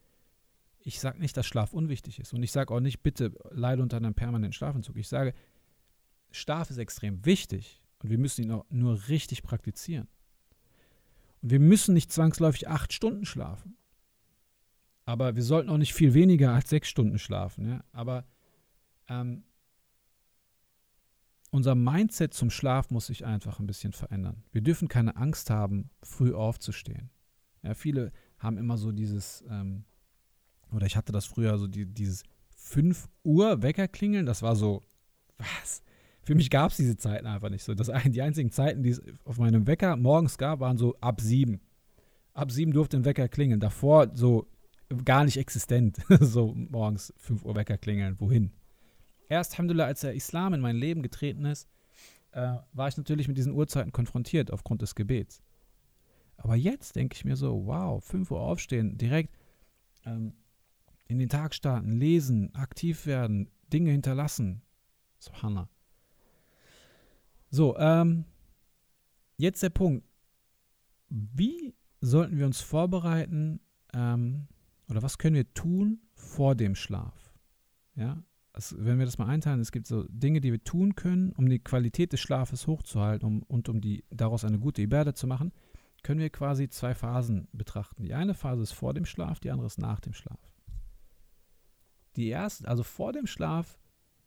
Ich 0.85 1.00
sage 1.00 1.19
nicht, 1.19 1.37
dass 1.37 1.47
Schlaf 1.47 1.73
unwichtig 1.73 2.21
ist. 2.21 2.35
Und 2.35 2.43
ich 2.43 2.53
sage 2.53 2.73
auch 2.73 2.81
nicht, 2.81 3.03
bitte 3.03 3.33
leide 3.50 3.83
unter 3.83 3.97
einem 3.97 4.14
permanenten 4.14 4.53
Schlafentzug. 4.53 4.97
Ich 4.97 5.09
sage, 5.09 5.35
Schlaf 6.31 6.71
ist 6.71 6.79
extrem 6.79 7.25
wichtig 7.25 7.83
und 8.00 8.11
wir 8.11 8.19
müssen 8.19 8.45
ihn 8.45 8.50
auch 8.50 8.67
nur 8.69 9.09
richtig 9.09 9.43
praktizieren. 9.43 10.09
Und 11.41 11.50
wir 11.50 11.61
müssen 11.61 11.95
nicht 11.95 12.12
zwangsläufig 12.12 12.69
acht 12.69 12.93
Stunden 12.93 13.25
schlafen. 13.25 13.76
Aber 15.06 15.37
wir 15.37 15.43
sollten 15.43 15.71
auch 15.71 15.78
nicht 15.78 15.95
viel 15.95 16.15
weniger 16.15 16.52
als 16.52 16.71
sechs 16.71 16.89
Stunden 16.89 17.19
schlafen. 17.19 17.67
Ja? 17.67 17.85
Aber 17.93 18.26
ähm, 19.08 19.45
unser 21.50 21.75
Mindset 21.75 22.35
zum 22.35 22.50
Schlaf 22.50 22.91
muss 22.91 23.06
sich 23.06 23.25
einfach 23.25 23.58
ein 23.58 23.67
bisschen 23.67 23.93
verändern. 23.93 24.43
Wir 24.52 24.61
dürfen 24.61 24.89
keine 24.89 25.17
Angst 25.17 25.50
haben, 25.50 25.91
früh 26.02 26.35
aufzustehen. 26.35 27.11
Ja, 27.63 27.75
viele 27.75 28.13
haben 28.39 28.58
immer 28.58 28.76
so 28.76 28.93
dieses, 28.93 29.45
ähm, 29.49 29.85
oder 30.75 30.87
ich 30.87 30.97
hatte 30.97 31.13
das 31.13 31.26
früher 31.26 31.58
so 31.58 31.67
die, 31.67 31.87
dieses 31.87 32.25
5 32.56 33.08
Uhr 33.23 33.63
Weckerklingeln, 33.63 34.26
das 34.26 34.43
war 34.43 34.56
so, 34.56 34.82
was? 35.39 35.82
Für 36.23 36.34
mich 36.34 36.49
gab 36.49 36.71
es 36.71 36.78
diese 36.78 36.97
Zeiten 36.97 37.26
einfach 37.26 37.50
nicht 37.50 37.63
so. 37.63 37.75
Das, 37.75 37.91
die 38.06 38.23
einzigen 38.23 38.50
Zeiten, 38.50 38.82
die 38.82 38.91
es 38.91 39.02
auf 39.25 39.39
meinem 39.39 39.67
Wecker 39.67 39.97
morgens 39.97 40.39
gab, 40.39 40.60
waren 40.60 40.78
so 40.78 40.97
ab 41.00 41.21
7. 41.21 41.60
Ab 42.32 42.50
7 42.50 42.73
durfte 42.73 42.97
ein 42.97 43.04
Wecker 43.04 43.28
klingeln. 43.28 43.60
Davor 43.60 44.10
so 44.15 44.47
gar 45.04 45.25
nicht 45.25 45.37
existent. 45.37 45.99
so 46.21 46.54
morgens 46.54 47.13
5 47.19 47.45
Uhr 47.45 47.54
Wecker 47.54 47.76
klingeln. 47.76 48.19
Wohin? 48.21 48.52
Erst, 49.28 49.52
Alhamdulillah, 49.52 49.87
als 49.87 50.00
der 50.00 50.15
Islam 50.15 50.54
in 50.54 50.60
mein 50.60 50.76
Leben 50.76 51.02
getreten 51.02 51.45
ist, 51.45 51.69
äh, 52.32 52.54
war 52.73 52.89
ich 52.89 52.97
natürlich 52.97 53.28
mit 53.28 53.37
diesen 53.37 53.52
Uhrzeiten 53.52 53.93
konfrontiert 53.93 54.50
aufgrund 54.50 54.80
des 54.80 54.95
Gebets. 54.95 55.43
Aber 56.39 56.56
jetzt 56.56 56.97
denke 56.97 57.15
ich 57.15 57.25
mir 57.25 57.37
so, 57.37 57.67
wow, 57.67 58.02
5 58.02 58.30
Uhr 58.30 58.41
aufstehen, 58.41 58.97
direkt 58.97 59.34
ähm, 60.04 60.32
in 61.06 61.19
den 61.19 61.28
Tag 61.28 61.54
starten, 61.54 61.93
lesen, 61.93 62.54
aktiv 62.54 63.06
werden, 63.06 63.50
Dinge 63.73 63.90
hinterlassen. 63.90 64.62
Subhanallah. 65.19 65.69
So, 67.50 67.76
ähm, 67.78 68.25
jetzt 69.36 69.62
der 69.62 69.71
Punkt. 69.71 70.04
Wie 71.08 71.75
sollten 72.00 72.38
wir 72.38 72.47
uns 72.47 72.60
vorbereiten 72.60 73.60
ähm, 73.93 74.49
oder 74.88 75.02
was 75.02 75.19
können 75.19 75.36
wir 75.36 75.54
tun 75.54 76.00
vor 76.14 76.54
dem 76.54 76.75
Schlaf? 76.75 77.32
Ja, 77.95 78.23
also 78.52 78.76
wenn 78.78 78.99
wir 78.99 79.04
das 79.04 79.19
mal 79.19 79.26
einteilen, 79.26 79.60
es 79.60 79.73
gibt 79.73 79.86
so 79.86 80.04
Dinge, 80.08 80.40
die 80.40 80.52
wir 80.52 80.62
tun 80.62 80.95
können, 80.95 81.32
um 81.32 81.49
die 81.49 81.58
Qualität 81.58 82.12
des 82.12 82.21
Schlafes 82.21 82.67
hochzuhalten 82.67 83.26
um, 83.26 83.43
und 83.43 83.69
um 83.69 83.80
die, 83.80 84.04
daraus 84.10 84.45
eine 84.45 84.58
gute 84.58 84.82
Iberde 84.82 85.14
zu 85.14 85.26
machen, 85.26 85.52
können 86.02 86.21
wir 86.21 86.30
quasi 86.30 86.69
zwei 86.69 86.95
Phasen 86.95 87.49
betrachten. 87.52 88.04
Die 88.04 88.14
eine 88.14 88.34
Phase 88.34 88.62
ist 88.62 88.73
vor 88.73 88.95
dem 88.95 89.06
Schlaf, 89.06 89.40
die 89.40 89.50
andere 89.50 89.67
ist 89.67 89.78
nach 89.78 90.00
dem 90.00 90.12
Schlaf. 90.12 90.38
Die 92.17 92.29
erste, 92.29 92.69
also 92.69 92.83
vor 92.83 93.13
dem 93.13 93.27
Schlaf, 93.27 93.79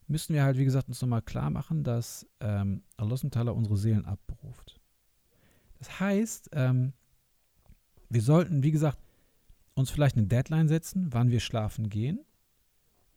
müssen 0.07 0.33
wir 0.33 0.43
halt, 0.43 0.57
wie 0.57 0.65
gesagt, 0.65 0.87
uns 0.87 1.01
nochmal 1.01 1.21
klar 1.21 1.49
machen, 1.49 1.83
dass 1.83 2.27
ähm, 2.39 2.83
Allah 2.95 3.51
unsere 3.51 3.77
Seelen 3.77 4.05
abberuft. 4.05 4.79
Das 5.79 5.99
heißt, 5.99 6.49
ähm, 6.53 6.93
wir 8.09 8.21
sollten, 8.21 8.63
wie 8.63 8.71
gesagt, 8.71 8.97
uns 9.73 9.91
vielleicht 9.91 10.17
eine 10.17 10.27
Deadline 10.27 10.67
setzen, 10.67 11.13
wann 11.13 11.29
wir 11.29 11.39
schlafen 11.39 11.89
gehen 11.89 12.25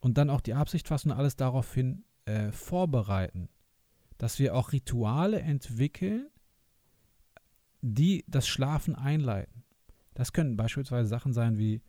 und 0.01 0.19
dann 0.19 0.31
auch 0.31 0.41
die 0.41 0.55
Absicht 0.55 0.89
fassen 0.89 1.11
und 1.11 1.17
alles 1.17 1.37
daraufhin 1.37 2.05
äh, 2.27 2.51
vorbereiten, 2.51 3.49
dass 4.19 4.39
wir 4.39 4.55
auch 4.55 4.73
Rituale 4.73 5.41
entwickeln, 5.41 6.29
die 7.81 8.25
das 8.29 8.47
Schlafen 8.47 8.95
einleiten. 8.95 9.65
Das 10.15 10.33
können 10.33 10.57
beispielsweise 10.57 11.09
Sachen 11.09 11.33
sein 11.33 11.57
wie, 11.57 11.81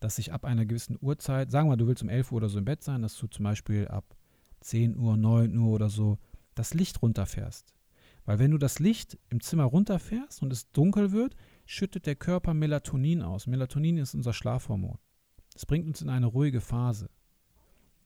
dass 0.00 0.18
ich 0.18 0.32
ab 0.32 0.44
einer 0.44 0.66
gewissen 0.66 0.98
Uhrzeit, 1.00 1.50
sagen 1.50 1.66
wir 1.66 1.72
mal, 1.72 1.76
du 1.76 1.86
willst 1.86 2.02
um 2.02 2.08
11 2.08 2.32
Uhr 2.32 2.36
oder 2.36 2.48
so 2.48 2.58
im 2.58 2.64
Bett 2.64 2.82
sein, 2.82 3.02
dass 3.02 3.16
du 3.16 3.26
zum 3.26 3.44
Beispiel 3.44 3.88
ab 3.88 4.16
10 4.60 4.96
Uhr, 4.96 5.16
9 5.16 5.56
Uhr 5.56 5.72
oder 5.72 5.88
so 5.88 6.18
das 6.54 6.74
Licht 6.74 7.02
runterfährst. 7.02 7.74
Weil 8.24 8.38
wenn 8.38 8.50
du 8.50 8.58
das 8.58 8.78
Licht 8.78 9.18
im 9.28 9.40
Zimmer 9.40 9.64
runterfährst 9.64 10.42
und 10.42 10.52
es 10.52 10.70
dunkel 10.72 11.12
wird, 11.12 11.36
schüttet 11.66 12.06
der 12.06 12.16
Körper 12.16 12.54
Melatonin 12.54 13.22
aus. 13.22 13.46
Melatonin 13.46 13.98
ist 13.98 14.14
unser 14.14 14.32
Schlafhormon. 14.32 14.98
Das 15.52 15.66
bringt 15.66 15.86
uns 15.86 16.00
in 16.00 16.08
eine 16.08 16.26
ruhige 16.26 16.60
Phase. 16.60 17.10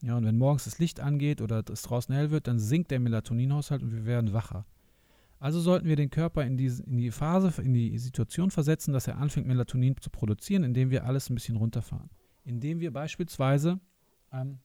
Ja, 0.03 0.17
und 0.17 0.25
wenn 0.25 0.39
morgens 0.39 0.65
das 0.65 0.79
Licht 0.79 1.01
angeht 1.01 1.41
oder 1.41 1.65
es 1.71 1.83
draußen 1.83 2.15
hell 2.15 2.31
wird, 2.31 2.47
dann 2.47 2.59
sinkt 2.59 2.91
der 2.91 3.01
Melatoninhaushalt 3.01 3.83
und 3.83 3.93
wir 3.93 4.07
werden 4.07 4.33
wacher. 4.33 4.65
Also 5.39 5.61
sollten 5.61 5.87
wir 5.87 5.97
den 5.97 6.11
Körper 6.11 6.45
in 6.45 6.57
die, 6.57 6.67
in 6.67 6.97
die 6.97 7.11
Phase, 7.11 7.63
in 7.63 7.73
die 7.73 7.97
Situation 7.99 8.51
versetzen, 8.51 8.93
dass 8.93 9.07
er 9.07 9.19
anfängt, 9.19 9.47
Melatonin 9.47 9.97
zu 10.01 10.11
produzieren, 10.11 10.65
indem 10.65 10.91
wir 10.91 11.05
alles 11.05 11.31
ein 11.31 11.35
bisschen 11.35 11.57
runterfahren. 11.57 12.11
Indem 12.45 12.81
wir 12.81 12.93
beispielsweise 12.93 13.79
ähm, 14.33 14.59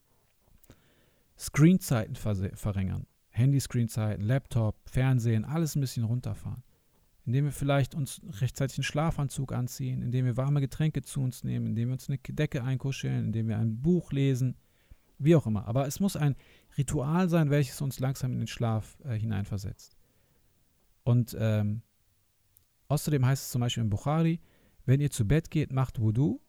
Screenzeiten 1.38 2.15
verringern. 2.15 3.05
Handy-Screenzeiten, 3.29 4.23
Laptop, 4.23 4.75
Fernsehen, 4.86 5.45
alles 5.45 5.75
ein 5.75 5.81
bisschen 5.81 6.03
runterfahren 6.03 6.63
indem 7.25 7.45
wir 7.45 7.51
vielleicht 7.51 7.95
uns 7.95 8.21
rechtzeitig 8.41 8.77
einen 8.77 8.83
Schlafanzug 8.83 9.53
anziehen, 9.53 10.01
indem 10.01 10.25
wir 10.25 10.38
warme 10.38 10.62
Getränke 10.62 11.01
zu 11.01 11.21
uns 11.21 11.43
nehmen, 11.43 11.67
indem 11.67 11.89
wir 11.89 11.93
uns 11.93 12.09
eine 12.09 12.17
Decke 12.17 12.63
einkuscheln, 12.63 13.25
indem 13.25 13.47
wir 13.47 13.57
ein 13.57 13.81
Buch 13.81 14.12
lesen, 14.12 14.55
wie 15.19 15.36
auch 15.36 15.47
immer. 15.47 15.65
Aber 15.67 15.88
es 15.88 15.99
muss 15.99 16.17
ein 16.17 16.36
Ritual 16.77 17.29
sein, 17.29 17.49
welches 17.49 17.81
uns 17.81 17.99
langsam 17.99 18.33
in 18.33 18.39
den 18.39 18.47
Schlaf 18.47 18.97
äh, 19.05 19.17
hineinversetzt. 19.17 19.95
Und 21.03 21.35
ähm, 21.39 21.81
außerdem 22.87 23.25
heißt 23.25 23.43
es 23.43 23.51
zum 23.51 23.61
Beispiel 23.61 23.83
im 23.83 23.89
Bukhari, 23.89 24.39
wenn 24.85 24.99
ihr 24.99 25.11
zu 25.11 25.27
Bett 25.27 25.51
geht, 25.51 25.71
macht 25.71 25.99
Wudu 25.99 26.41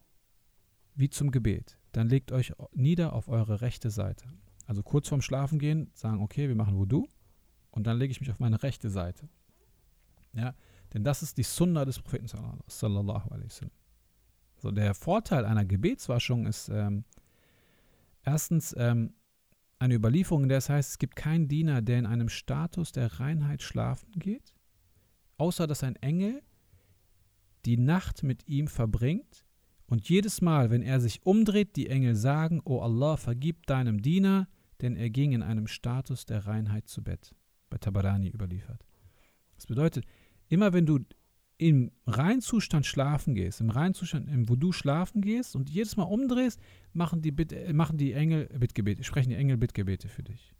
wie 0.95 1.09
zum 1.09 1.31
Gebet. 1.31 1.77
Dann 1.91 2.09
legt 2.09 2.31
euch 2.31 2.53
nieder 2.73 3.13
auf 3.13 3.27
eure 3.27 3.61
rechte 3.61 3.89
Seite. 3.89 4.27
Also 4.65 4.83
kurz 4.83 5.09
vorm 5.09 5.21
Schlafengehen 5.21 5.91
sagen, 5.93 6.21
okay, 6.21 6.47
wir 6.47 6.55
machen 6.55 6.75
Wudu 6.75 7.07
und 7.71 7.85
dann 7.87 7.97
lege 7.97 8.11
ich 8.11 8.19
mich 8.19 8.31
auf 8.31 8.39
meine 8.39 8.63
rechte 8.63 8.89
Seite. 8.89 9.29
Ja, 10.33 10.55
denn 10.93 11.03
das 11.03 11.21
ist 11.21 11.37
die 11.37 11.43
Sunna 11.43 11.85
des 11.85 11.99
Propheten 11.99 12.27
sallallahu 12.27 13.29
alaihi 13.29 13.45
wasallam. 13.45 13.71
So, 14.57 14.71
der 14.71 14.93
Vorteil 14.93 15.45
einer 15.45 15.65
Gebetswaschung 15.65 16.45
ist, 16.47 16.69
ähm, 16.69 17.03
erstens 18.23 18.73
ähm, 18.77 19.13
eine 19.85 19.95
Überlieferung, 19.95 20.43
in 20.43 20.49
der 20.49 20.57
es 20.57 20.69
heißt, 20.69 20.91
es 20.91 20.99
gibt 20.99 21.15
keinen 21.15 21.47
Diener, 21.47 21.81
der 21.81 21.99
in 21.99 22.05
einem 22.05 22.29
Status 22.29 22.91
der 22.91 23.19
Reinheit 23.19 23.61
schlafen 23.61 24.11
geht, 24.13 24.53
außer 25.37 25.67
dass 25.67 25.83
ein 25.83 25.95
Engel 25.97 26.41
die 27.65 27.77
Nacht 27.77 28.23
mit 28.23 28.47
ihm 28.47 28.67
verbringt 28.67 29.45
und 29.87 30.09
jedes 30.09 30.41
Mal, 30.41 30.69
wenn 30.69 30.81
er 30.81 30.99
sich 30.99 31.25
umdreht, 31.25 31.75
die 31.75 31.89
Engel 31.89 32.15
sagen, 32.15 32.61
O 32.65 32.81
Allah, 32.81 33.17
vergib 33.17 33.65
deinem 33.67 34.01
Diener, 34.01 34.47
denn 34.81 34.95
er 34.95 35.09
ging 35.09 35.31
in 35.31 35.43
einem 35.43 35.67
Status 35.67 36.25
der 36.25 36.45
Reinheit 36.45 36.87
zu 36.87 37.03
Bett. 37.03 37.33
Bei 37.69 37.77
Tabarani 37.77 38.29
überliefert. 38.29 38.85
Das 39.55 39.67
bedeutet, 39.67 40.05
immer 40.47 40.73
wenn 40.73 40.85
du 40.85 40.99
im 41.57 41.91
Reinzustand 42.05 42.85
schlafen 42.85 43.33
gehst, 43.33 43.61
im 43.61 43.69
Reinzustand, 43.69 44.29
im 44.29 44.49
wo 44.49 44.55
du 44.55 44.71
schlafen 44.71 45.21
gehst 45.21 45.55
und 45.55 45.69
jedes 45.69 45.95
Mal 45.95 46.03
umdrehst, 46.03 46.59
machen 46.93 47.21
die, 47.21 47.31
Bitt, 47.31 47.53
äh, 47.53 47.71
machen 47.73 47.97
die 47.97 48.13
Engel 48.13 48.47
Bittgebete, 48.47 49.03
sprechen 49.03 49.29
die 49.29 49.35
Engel 49.35 49.57
Bittgebete 49.57 50.09
für 50.09 50.23
dich. 50.23 50.53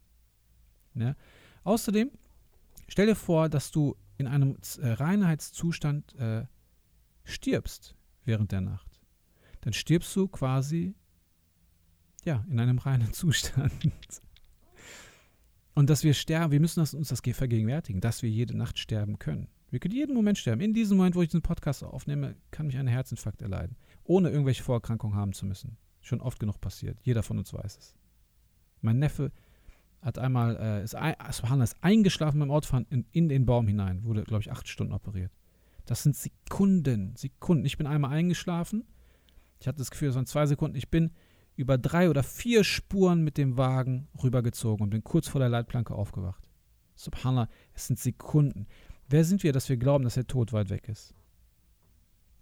Ne? 0.94 1.16
Außerdem, 1.64 2.12
stell 2.88 3.08
dir 3.08 3.16
vor, 3.16 3.50
dass 3.50 3.72
du 3.72 3.98
in 4.18 4.28
einem 4.28 4.58
äh, 4.82 4.88
Reinheitszustand 4.88 6.16
äh, 6.16 6.46
stirbst 7.24 7.96
während 8.24 8.52
der 8.52 8.62
Nacht. 8.62 9.02
Dann 9.62 9.74
stirbst 9.74 10.16
du 10.16 10.28
quasi 10.28 10.96
ja, 12.24 12.46
in 12.50 12.60
einem 12.60 12.78
reinen 12.78 13.14
Zustand. 13.14 13.74
Und 15.74 15.90
dass 15.90 16.04
wir 16.04 16.14
sterben, 16.14 16.52
wir 16.52 16.60
müssen 16.60 16.80
uns 16.80 17.10
das 17.10 17.22
vergegenwärtigen, 17.22 18.00
dass 18.00 18.22
wir 18.22 18.30
jede 18.30 18.56
Nacht 18.56 18.80
sterben 18.80 19.20
können. 19.20 19.50
Wir 19.76 19.82
können 19.82 19.94
jeden 19.94 20.16
Moment 20.16 20.38
sterben. 20.38 20.62
In 20.62 20.74
diesem 20.74 20.96
Moment, 20.96 21.16
wo 21.16 21.22
ich 21.22 21.28
diesen 21.28 21.42
Podcast 21.42 21.84
aufnehme, 21.84 22.38
kann 22.50 22.68
mich 22.68 22.78
ein 22.78 22.88
Herzinfarkt 22.88 23.42
erleiden, 23.42 23.76
ohne 24.06 24.30
irgendwelche 24.30 24.64
Vorerkrankungen 24.64 25.18
haben 25.18 25.34
zu 25.34 25.46
müssen. 25.46 25.76
Schon 26.00 26.22
oft 26.22 26.40
genug 26.40 26.62
passiert. 26.62 26.98
Jeder 27.02 27.24
von 27.24 27.38
uns 27.38 27.54
weiß 27.54 27.78
es. 27.78 27.96
Mein 28.80 29.00
Neffe 29.00 29.34
hat 30.02 30.18
einmal, 30.18 30.56
äh, 30.56 30.82
ist, 30.86 30.96
ist 30.96 31.76
eingeschlafen 31.84 32.40
beim 32.40 32.52
Autofahren 32.52 32.86
in, 32.90 33.06
in 33.12 33.28
den 33.28 33.46
Baum 33.46 33.68
hinein, 33.68 34.06
wurde, 34.06 34.24
glaube 34.24 34.44
ich, 34.44 34.50
acht 34.50 34.70
Stunden 34.70 34.94
operiert. 34.94 35.34
Das 35.86 36.04
sind 36.04 36.16
Sekunden, 36.16 37.14
Sekunden. 37.18 37.66
Ich 37.66 37.78
bin 37.78 37.86
einmal 37.86 38.12
eingeschlafen. 38.12 38.86
Ich 39.60 39.68
hatte 39.68 39.80
das 39.80 39.92
Gefühl, 39.92 40.08
es 40.08 40.16
waren 40.16 40.26
zwei 40.26 40.46
Sekunden. 40.46 40.78
Ich 40.78 40.90
bin 40.90 41.12
über 41.58 41.78
drei 41.78 42.10
oder 42.10 42.24
vier 42.24 42.64
Spuren 42.64 43.26
mit 43.26 43.38
dem 43.38 43.58
Wagen 43.58 44.08
rübergezogen 44.24 44.86
und 44.86 44.90
bin 44.92 45.04
kurz 45.04 45.28
vor 45.28 45.40
der 45.40 45.50
Leitplanke 45.50 45.94
aufgewacht. 45.94 46.50
Subhanallah, 46.96 47.50
es 47.74 47.88
sind 47.88 48.00
Sekunden. 48.00 48.68
Wer 49.08 49.24
sind 49.24 49.44
wir, 49.44 49.54
dass 49.54 49.70
wir 49.70 49.78
glauben, 49.78 50.04
dass 50.04 50.16
der 50.16 50.28
Tod 50.28 50.52
weit 50.54 50.70
weg 50.70 50.88
ist? 50.88 51.14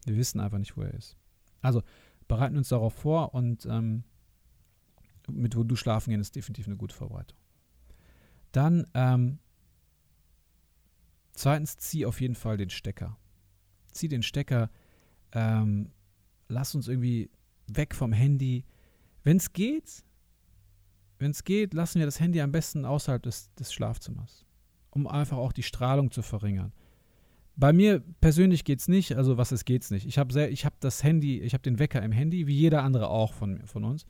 Wir 0.05 0.15
wissen 0.15 0.39
einfach 0.39 0.57
nicht, 0.57 0.77
wo 0.77 0.81
er 0.81 0.93
ist. 0.93 1.17
Also 1.61 1.81
bereiten 2.27 2.57
uns 2.57 2.69
darauf 2.69 2.93
vor 2.93 3.33
und 3.33 3.65
ähm, 3.65 4.03
mit 5.29 5.55
wo 5.55 5.63
du 5.63 5.75
schlafen 5.75 6.09
gehen 6.09 6.19
ist 6.19 6.35
definitiv 6.35 6.67
eine 6.67 6.77
gute 6.77 6.95
Vorbereitung. 6.95 7.37
Dann 8.51 8.87
ähm, 8.93 9.39
zweitens 11.31 11.77
zieh 11.77 12.05
auf 12.05 12.21
jeden 12.21 12.35
Fall 12.35 12.57
den 12.57 12.69
Stecker. 12.69 13.17
Zieh 13.91 14.07
den 14.07 14.23
Stecker. 14.23 14.69
Ähm, 15.31 15.91
lass 16.47 16.75
uns 16.75 16.87
irgendwie 16.87 17.29
weg 17.67 17.95
vom 17.95 18.11
Handy. 18.11 18.65
Wenn 19.23 19.37
es 19.37 19.53
geht, 19.53 20.03
wenn 21.19 21.31
es 21.31 21.43
geht, 21.43 21.73
lassen 21.73 21.99
wir 21.99 22.05
das 22.05 22.19
Handy 22.19 22.41
am 22.41 22.51
besten 22.51 22.85
außerhalb 22.85 23.23
des, 23.23 23.53
des 23.55 23.71
Schlafzimmers 23.73 24.45
um 24.93 25.07
einfach 25.07 25.37
auch 25.37 25.51
die 25.51 25.63
Strahlung 25.63 26.11
zu 26.11 26.21
verringern. 26.21 26.71
Bei 27.55 27.73
mir 27.73 28.03
persönlich 28.21 28.63
geht 28.63 28.79
es 28.79 28.87
nicht, 28.87 29.15
also 29.15 29.37
was 29.37 29.51
ist 29.51 29.65
geht's 29.65 29.91
nicht. 29.91 30.07
Ich 30.07 30.17
habe 30.17 30.33
hab 30.33 30.79
das 30.79 31.03
Handy, 31.03 31.39
ich 31.39 31.53
habe 31.53 31.63
den 31.63 31.79
Wecker 31.79 32.01
im 32.01 32.11
Handy, 32.11 32.47
wie 32.47 32.55
jeder 32.55 32.83
andere 32.83 33.09
auch 33.09 33.33
von, 33.33 33.65
von 33.65 33.83
uns. 33.83 34.05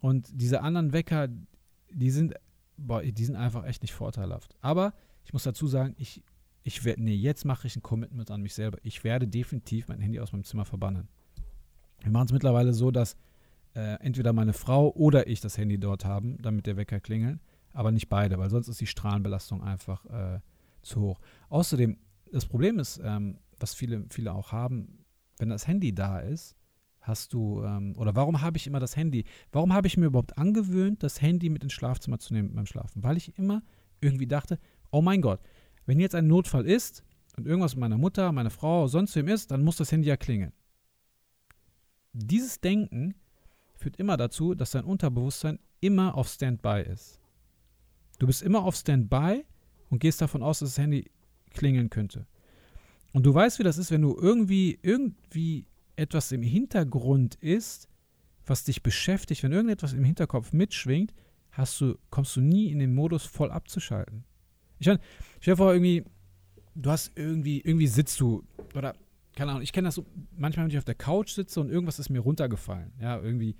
Und 0.00 0.28
diese 0.32 0.62
anderen 0.62 0.92
Wecker, 0.92 1.28
die 1.92 2.10
sind, 2.10 2.34
boah, 2.76 3.02
die 3.02 3.24
sind 3.24 3.36
einfach 3.36 3.64
echt 3.64 3.82
nicht 3.82 3.92
vorteilhaft. 3.92 4.56
Aber 4.60 4.94
ich 5.24 5.32
muss 5.32 5.42
dazu 5.44 5.66
sagen, 5.66 5.94
ich, 5.98 6.22
ich 6.62 6.84
werde, 6.84 7.02
nee, 7.02 7.14
jetzt 7.14 7.44
mache 7.44 7.66
ich 7.66 7.76
ein 7.76 7.82
Commitment 7.82 8.30
an 8.30 8.40
mich 8.40 8.54
selber. 8.54 8.78
Ich 8.82 9.04
werde 9.04 9.28
definitiv 9.28 9.88
mein 9.88 10.00
Handy 10.00 10.18
aus 10.18 10.32
meinem 10.32 10.44
Zimmer 10.44 10.64
verbannen. 10.64 11.08
Wir 12.02 12.10
machen 12.10 12.26
es 12.26 12.32
mittlerweile 12.32 12.72
so, 12.72 12.90
dass 12.90 13.16
äh, 13.74 14.00
entweder 14.00 14.32
meine 14.32 14.52
Frau 14.52 14.90
oder 14.94 15.26
ich 15.26 15.40
das 15.40 15.58
Handy 15.58 15.78
dort 15.78 16.04
haben, 16.04 16.38
damit 16.40 16.66
der 16.66 16.76
Wecker 16.76 16.98
klingelt 16.98 17.40
aber 17.72 17.92
nicht 17.92 18.08
beide, 18.08 18.38
weil 18.38 18.50
sonst 18.50 18.68
ist 18.68 18.80
die 18.80 18.86
Strahlenbelastung 18.86 19.62
einfach 19.62 20.04
äh, 20.06 20.40
zu 20.82 21.00
hoch. 21.00 21.20
Außerdem, 21.48 21.98
das 22.32 22.46
Problem 22.46 22.78
ist, 22.78 23.00
ähm, 23.02 23.38
was 23.58 23.74
viele, 23.74 24.04
viele 24.08 24.32
auch 24.32 24.52
haben, 24.52 25.04
wenn 25.38 25.48
das 25.48 25.66
Handy 25.66 25.94
da 25.94 26.20
ist, 26.20 26.56
hast 27.00 27.32
du, 27.32 27.62
ähm, 27.64 27.94
oder 27.96 28.14
warum 28.14 28.40
habe 28.40 28.56
ich 28.56 28.66
immer 28.66 28.80
das 28.80 28.96
Handy? 28.96 29.24
Warum 29.52 29.72
habe 29.72 29.86
ich 29.86 29.96
mir 29.96 30.06
überhaupt 30.06 30.36
angewöhnt, 30.38 31.02
das 31.02 31.20
Handy 31.22 31.48
mit 31.48 31.62
ins 31.62 31.72
Schlafzimmer 31.72 32.18
zu 32.18 32.34
nehmen 32.34 32.54
beim 32.54 32.66
Schlafen? 32.66 33.02
Weil 33.02 33.16
ich 33.16 33.36
immer 33.38 33.62
irgendwie 34.00 34.26
dachte, 34.26 34.58
oh 34.90 35.02
mein 35.02 35.22
Gott, 35.22 35.40
wenn 35.86 36.00
jetzt 36.00 36.14
ein 36.14 36.26
Notfall 36.26 36.66
ist 36.66 37.04
und 37.36 37.46
irgendwas 37.46 37.74
mit 37.74 37.80
meiner 37.80 37.98
Mutter, 37.98 38.32
meiner 38.32 38.50
Frau, 38.50 38.86
sonst 38.86 39.16
wem 39.16 39.28
ist, 39.28 39.50
dann 39.50 39.62
muss 39.62 39.76
das 39.76 39.92
Handy 39.92 40.08
ja 40.08 40.16
klingeln. 40.16 40.52
Dieses 42.12 42.60
Denken 42.60 43.14
führt 43.74 43.96
immer 43.96 44.16
dazu, 44.16 44.54
dass 44.54 44.72
dein 44.72 44.84
Unterbewusstsein 44.84 45.58
immer 45.80 46.14
auf 46.16 46.28
Standby 46.28 46.82
ist. 46.82 47.19
Du 48.20 48.26
bist 48.26 48.42
immer 48.42 48.62
auf 48.62 48.76
Standby 48.76 49.46
und 49.88 49.98
gehst 49.98 50.20
davon 50.20 50.42
aus, 50.42 50.60
dass 50.60 50.74
das 50.74 50.78
Handy 50.78 51.10
klingeln 51.54 51.88
könnte. 51.88 52.26
Und 53.14 53.24
du 53.24 53.34
weißt, 53.34 53.58
wie 53.58 53.62
das 53.62 53.78
ist, 53.78 53.90
wenn 53.90 54.02
du 54.02 54.14
irgendwie, 54.14 54.78
irgendwie 54.82 55.66
etwas 55.96 56.30
im 56.30 56.42
Hintergrund 56.42 57.36
ist, 57.36 57.88
was 58.44 58.64
dich 58.64 58.82
beschäftigt, 58.82 59.42
wenn 59.42 59.52
irgendetwas 59.52 59.94
im 59.94 60.04
Hinterkopf 60.04 60.52
mitschwingt, 60.52 61.14
hast 61.50 61.80
du, 61.80 61.96
kommst 62.10 62.36
du 62.36 62.42
nie 62.42 62.70
in 62.70 62.78
den 62.78 62.94
Modus 62.94 63.24
voll 63.24 63.50
abzuschalten. 63.50 64.24
Ich 64.78 64.86
meine, 64.86 65.00
stell 65.40 65.54
dir 65.54 65.56
vor, 65.58 65.72
irgendwie, 65.72 66.04
du 66.74 66.90
hast 66.90 67.12
irgendwie, 67.16 67.60
irgendwie 67.60 67.86
sitzt 67.86 68.20
du, 68.20 68.44
oder, 68.74 68.94
keine 69.34 69.52
Ahnung, 69.52 69.62
ich 69.62 69.72
kenne 69.72 69.88
das 69.88 69.94
so, 69.94 70.04
manchmal, 70.36 70.66
wenn 70.66 70.70
ich 70.70 70.78
auf 70.78 70.84
der 70.84 70.94
Couch 70.94 71.32
sitze 71.32 71.58
und 71.58 71.70
irgendwas 71.70 71.98
ist 71.98 72.10
mir 72.10 72.20
runtergefallen. 72.20 72.92
Ja, 73.00 73.18
irgendwie, 73.18 73.56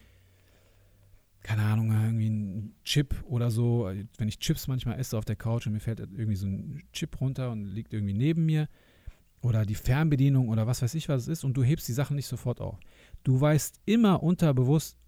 keine 1.43 1.63
Ahnung, 1.63 1.91
irgendwie 1.91 2.29
ein 2.29 2.75
Chip 2.85 3.15
oder 3.25 3.51
so. 3.51 3.91
Wenn 4.19 4.29
ich 4.29 4.39
Chips 4.39 4.69
manchmal 4.69 4.99
esse 4.99 5.17
auf 5.17 5.25
der 5.25 5.37
Couch 5.37 5.67
und 5.67 5.73
mir 5.73 5.81
fällt 5.81 6.01
irgendwie 6.01 6.37
so 6.37 6.47
ein 6.47 6.83
Chip 6.93 7.21
runter 7.21 7.51
und 7.51 7.65
liegt 7.65 7.93
irgendwie 7.93 8.15
neben 8.15 8.45
mir. 8.45 8.69
Oder 9.43 9.65
die 9.65 9.75
Fernbedienung 9.75 10.51
oder 10.51 10.67
was 10.67 10.83
weiß 10.83 10.95
ich, 10.95 11.09
was 11.09 11.23
es 11.23 11.29
ist. 11.29 11.45
Und 11.45 11.57
du 11.57 11.63
hebst 11.63 11.89
die 11.89 11.95
Sachen 11.95 12.17
nicht 12.17 12.27
sofort 12.27 12.61
auf. 12.61 12.79
Du 13.25 13.41
weißt 13.41 13.81
immer 13.87 14.23
unterbewusst, 14.23 14.99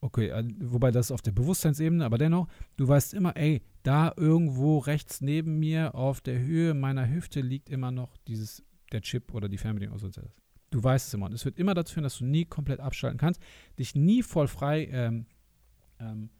okay, 0.00 0.28
äh, 0.28 0.44
wobei 0.58 0.90
das 0.90 1.10
auf 1.10 1.20
der 1.20 1.32
Bewusstseinsebene, 1.32 2.04
aber 2.04 2.18
dennoch, 2.18 2.48
du 2.76 2.88
weißt 2.88 3.14
immer, 3.14 3.36
ey, 3.36 3.62
da 3.82 4.12
irgendwo 4.16 4.78
rechts 4.78 5.20
neben 5.20 5.58
mir 5.58 5.94
auf 5.94 6.20
der 6.20 6.38
Höhe 6.38 6.74
meiner 6.74 7.08
Hüfte 7.08 7.40
liegt 7.40 7.68
immer 7.68 7.90
noch 7.90 8.16
dieses, 8.26 8.64
der 8.90 9.02
Chip 9.02 9.34
oder 9.34 9.48
die 9.48 9.58
Fernbedienung 9.58 9.96
oder 9.96 10.10
so. 10.10 10.22
Du 10.70 10.82
weißt 10.82 11.08
es 11.08 11.14
immer. 11.14 11.26
Und 11.26 11.34
es 11.34 11.44
wird 11.44 11.58
immer 11.58 11.74
dazu 11.74 11.94
führen, 11.94 12.04
dass 12.04 12.18
du 12.18 12.24
nie 12.24 12.46
komplett 12.46 12.80
abschalten 12.80 13.18
kannst, 13.18 13.40
dich 13.78 13.94
nie 13.94 14.22
voll 14.22 14.48
frei 14.48 14.88
ähm, 14.90 15.26
ähm, 16.02 16.30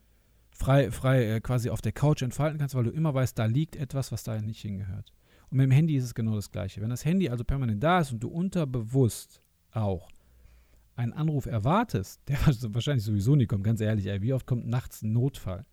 frei, 0.51 0.91
frei 0.91 1.35
äh, 1.35 1.41
quasi 1.41 1.69
auf 1.69 1.81
der 1.81 1.91
Couch 1.91 2.21
entfalten 2.21 2.59
kannst, 2.59 2.75
weil 2.75 2.83
du 2.83 2.91
immer 2.91 3.13
weißt, 3.13 3.37
da 3.37 3.45
liegt 3.45 3.75
etwas, 3.75 4.11
was 4.11 4.23
da 4.23 4.39
nicht 4.41 4.61
hingehört. 4.61 5.11
Und 5.49 5.57
mit 5.57 5.65
dem 5.65 5.71
Handy 5.71 5.95
ist 5.95 6.05
es 6.05 6.15
genau 6.15 6.35
das 6.35 6.51
Gleiche. 6.51 6.81
Wenn 6.81 6.89
das 6.89 7.05
Handy 7.05 7.29
also 7.29 7.43
permanent 7.43 7.83
da 7.83 7.99
ist 7.99 8.11
und 8.11 8.19
du 8.21 8.29
unterbewusst 8.29 9.41
auch 9.71 10.09
einen 10.95 11.13
Anruf 11.13 11.45
erwartest, 11.45 12.21
der 12.27 12.37
wahrscheinlich 12.73 13.03
sowieso 13.03 13.35
nie 13.35 13.45
kommt, 13.45 13.63
ganz 13.63 13.81
ehrlich, 13.81 14.07
ey, 14.07 14.21
wie 14.21 14.33
oft 14.33 14.45
kommt 14.45 14.67
nachts 14.67 15.01
ein 15.01 15.13
Notfall, 15.13 15.65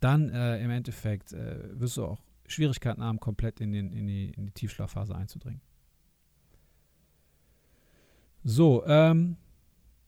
dann 0.00 0.30
äh, 0.30 0.62
im 0.62 0.70
Endeffekt 0.70 1.32
äh, 1.32 1.80
wirst 1.80 1.96
du 1.96 2.04
auch 2.04 2.20
Schwierigkeiten 2.46 3.02
haben, 3.02 3.18
komplett 3.18 3.60
in, 3.60 3.72
den, 3.72 3.92
in, 3.92 4.06
die, 4.06 4.30
in 4.30 4.46
die 4.46 4.52
Tiefschlafphase 4.52 5.14
einzudringen. 5.14 5.60
So, 8.44 8.86
ähm, 8.86 9.36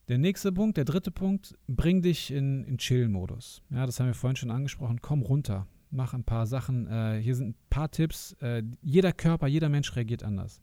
der 0.09 0.18
nächste 0.18 0.53
Punkt, 0.53 0.77
der 0.77 0.85
dritte 0.85 1.11
Punkt, 1.11 1.57
bring 1.66 2.03
dich 2.03 2.31
in, 2.31 2.64
in 2.64 2.79
Chill-Modus. 2.79 3.62
Ja, 3.71 3.85
das 3.87 4.01
haben 4.01 4.07
wir 4.07 4.14
vorhin 4.14 4.37
schon 4.37 4.51
angesprochen. 4.51 5.01
Komm 5.03 5.23
runter, 5.23 5.66
mach 5.90 6.14
ein 6.14 6.25
paar 6.25 6.47
Sachen. 6.47 6.87
Äh, 6.87 7.21
hier 7.23 7.35
sind 7.35 7.51
ein 7.51 7.57
paar 7.71 7.90
Tipps. 7.90 8.33
Äh, 8.40 8.62
jeder 8.81 9.12
Körper, 9.12 9.47
jeder 9.47 9.68
Mensch 9.68 9.94
reagiert 9.94 10.23
anders. 10.23 10.62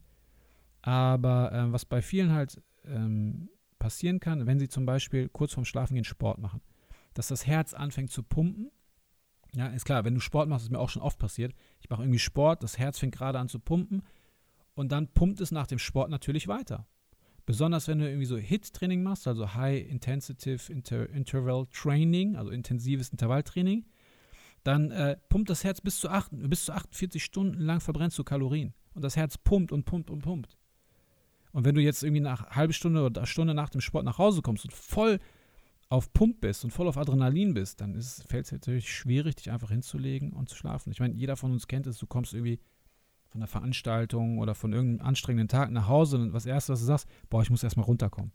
Aber 0.82 1.52
äh, 1.52 1.72
was 1.72 1.84
bei 1.84 2.02
vielen 2.02 2.32
halt 2.32 2.60
ähm, 2.84 3.48
passieren 3.78 4.20
kann, 4.20 4.46
wenn 4.46 4.58
sie 4.58 4.68
zum 4.68 4.86
Beispiel 4.86 5.28
kurz 5.28 5.54
vorm 5.54 5.64
Schlafengehen 5.64 6.04
Sport 6.04 6.38
machen, 6.38 6.60
dass 7.14 7.28
das 7.28 7.46
Herz 7.46 7.72
anfängt 7.72 8.10
zu 8.10 8.22
pumpen. 8.22 8.70
Ja, 9.54 9.68
ist 9.68 9.84
klar, 9.84 10.04
wenn 10.04 10.14
du 10.14 10.20
Sport 10.20 10.48
machst, 10.48 10.64
ist 10.64 10.70
mir 10.70 10.78
auch 10.78 10.90
schon 10.90 11.02
oft 11.02 11.18
passiert. 11.18 11.54
Ich 11.80 11.88
mache 11.88 12.02
irgendwie 12.02 12.18
Sport, 12.18 12.62
das 12.62 12.78
Herz 12.78 12.98
fängt 12.98 13.14
gerade 13.14 13.38
an 13.38 13.48
zu 13.48 13.58
pumpen 13.60 14.02
und 14.74 14.92
dann 14.92 15.08
pumpt 15.08 15.40
es 15.40 15.52
nach 15.52 15.66
dem 15.66 15.78
Sport 15.78 16.10
natürlich 16.10 16.48
weiter. 16.48 16.86
Besonders 17.46 17.86
wenn 17.86 18.00
du 18.00 18.08
irgendwie 18.08 18.26
so 18.26 18.36
HIT-Training 18.36 19.04
machst, 19.04 19.28
also 19.28 19.54
High 19.54 19.88
Intensive 19.88 20.72
Inter 20.72 21.08
Interval 21.10 21.66
Training, 21.72 22.34
also 22.36 22.50
intensives 22.50 23.08
Intervalltraining, 23.10 23.86
dann 24.64 24.90
äh, 24.90 25.16
pumpt 25.28 25.48
das 25.48 25.62
Herz 25.62 25.80
bis 25.80 26.00
zu, 26.00 26.08
8, 26.08 26.32
bis 26.32 26.64
zu 26.64 26.72
48 26.72 27.22
Stunden 27.22 27.60
lang 27.60 27.80
verbrennst 27.80 28.18
du 28.18 28.24
Kalorien. 28.24 28.74
Und 28.94 29.02
das 29.02 29.14
Herz 29.14 29.38
pumpt 29.38 29.70
und 29.70 29.84
pumpt 29.84 30.10
und 30.10 30.22
pumpt. 30.22 30.58
Und 31.52 31.64
wenn 31.64 31.76
du 31.76 31.80
jetzt 31.80 32.02
irgendwie 32.02 32.20
nach 32.20 32.50
halbe 32.50 32.72
Stunde 32.72 33.04
oder 33.04 33.24
Stunde 33.26 33.54
nach 33.54 33.70
dem 33.70 33.80
Sport 33.80 34.04
nach 34.04 34.18
Hause 34.18 34.42
kommst 34.42 34.64
und 34.64 34.72
voll 34.72 35.20
auf 35.88 36.12
Pump 36.12 36.40
bist 36.40 36.64
und 36.64 36.72
voll 36.72 36.88
auf 36.88 36.98
Adrenalin 36.98 37.54
bist, 37.54 37.80
dann 37.80 37.94
fällt 38.02 38.46
es 38.46 38.52
natürlich 38.52 38.92
schwierig, 38.92 39.36
dich 39.36 39.52
einfach 39.52 39.70
hinzulegen 39.70 40.32
und 40.32 40.48
zu 40.48 40.56
schlafen. 40.56 40.90
Ich 40.90 40.98
meine, 40.98 41.14
jeder 41.14 41.36
von 41.36 41.52
uns 41.52 41.68
kennt 41.68 41.86
es, 41.86 41.98
du 41.98 42.06
kommst 42.06 42.34
irgendwie 42.34 42.58
von 43.36 43.42
einer 43.42 43.48
Veranstaltung 43.48 44.38
oder 44.38 44.54
von 44.54 44.72
irgendeinem 44.72 45.06
anstrengenden 45.06 45.48
Tag 45.48 45.70
nach 45.70 45.88
Hause 45.88 46.16
und 46.16 46.32
was 46.32 46.46
erste, 46.46 46.72
was 46.72 46.80
du 46.80 46.86
sagst, 46.86 47.06
boah, 47.28 47.42
ich 47.42 47.50
muss 47.50 47.62
erstmal 47.62 47.84
runterkommen. 47.84 48.32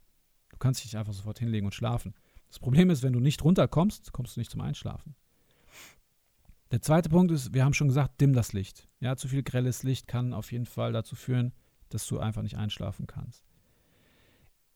Du 0.50 0.58
kannst 0.58 0.80
dich 0.80 0.92
nicht 0.92 1.00
einfach 1.00 1.14
sofort 1.14 1.40
hinlegen 1.40 1.66
und 1.66 1.74
schlafen. 1.74 2.14
Das 2.50 2.60
Problem 2.60 2.92
ist, 2.92 3.02
wenn 3.02 3.14
du 3.14 3.20
nicht 3.20 3.44
runterkommst, 3.44 4.14
kommst 4.14 4.36
du 4.36 4.40
nicht 4.40 4.52
zum 4.52 4.62
Einschlafen. 4.62 5.16
Der 6.70 6.82
zweite 6.82 7.10
Punkt 7.10 7.32
ist, 7.32 7.54
wir 7.54 7.66
haben 7.66 7.74
schon 7.74 7.88
gesagt, 7.88 8.22
dimm 8.22 8.34
das 8.34 8.54
Licht. 8.54 8.88
Ja, 9.00 9.16
zu 9.16 9.28
viel 9.28 9.42
grelles 9.42 9.82
Licht 9.82 10.08
kann 10.08 10.34
auf 10.34 10.52
jeden 10.52 10.68
Fall 10.68 10.94
dazu 10.94 11.16
führen, 11.16 11.52
dass 11.90 12.06
du 12.08 12.20
einfach 12.20 12.44
nicht 12.44 12.58
einschlafen 12.58 13.08
kannst. 13.08 13.44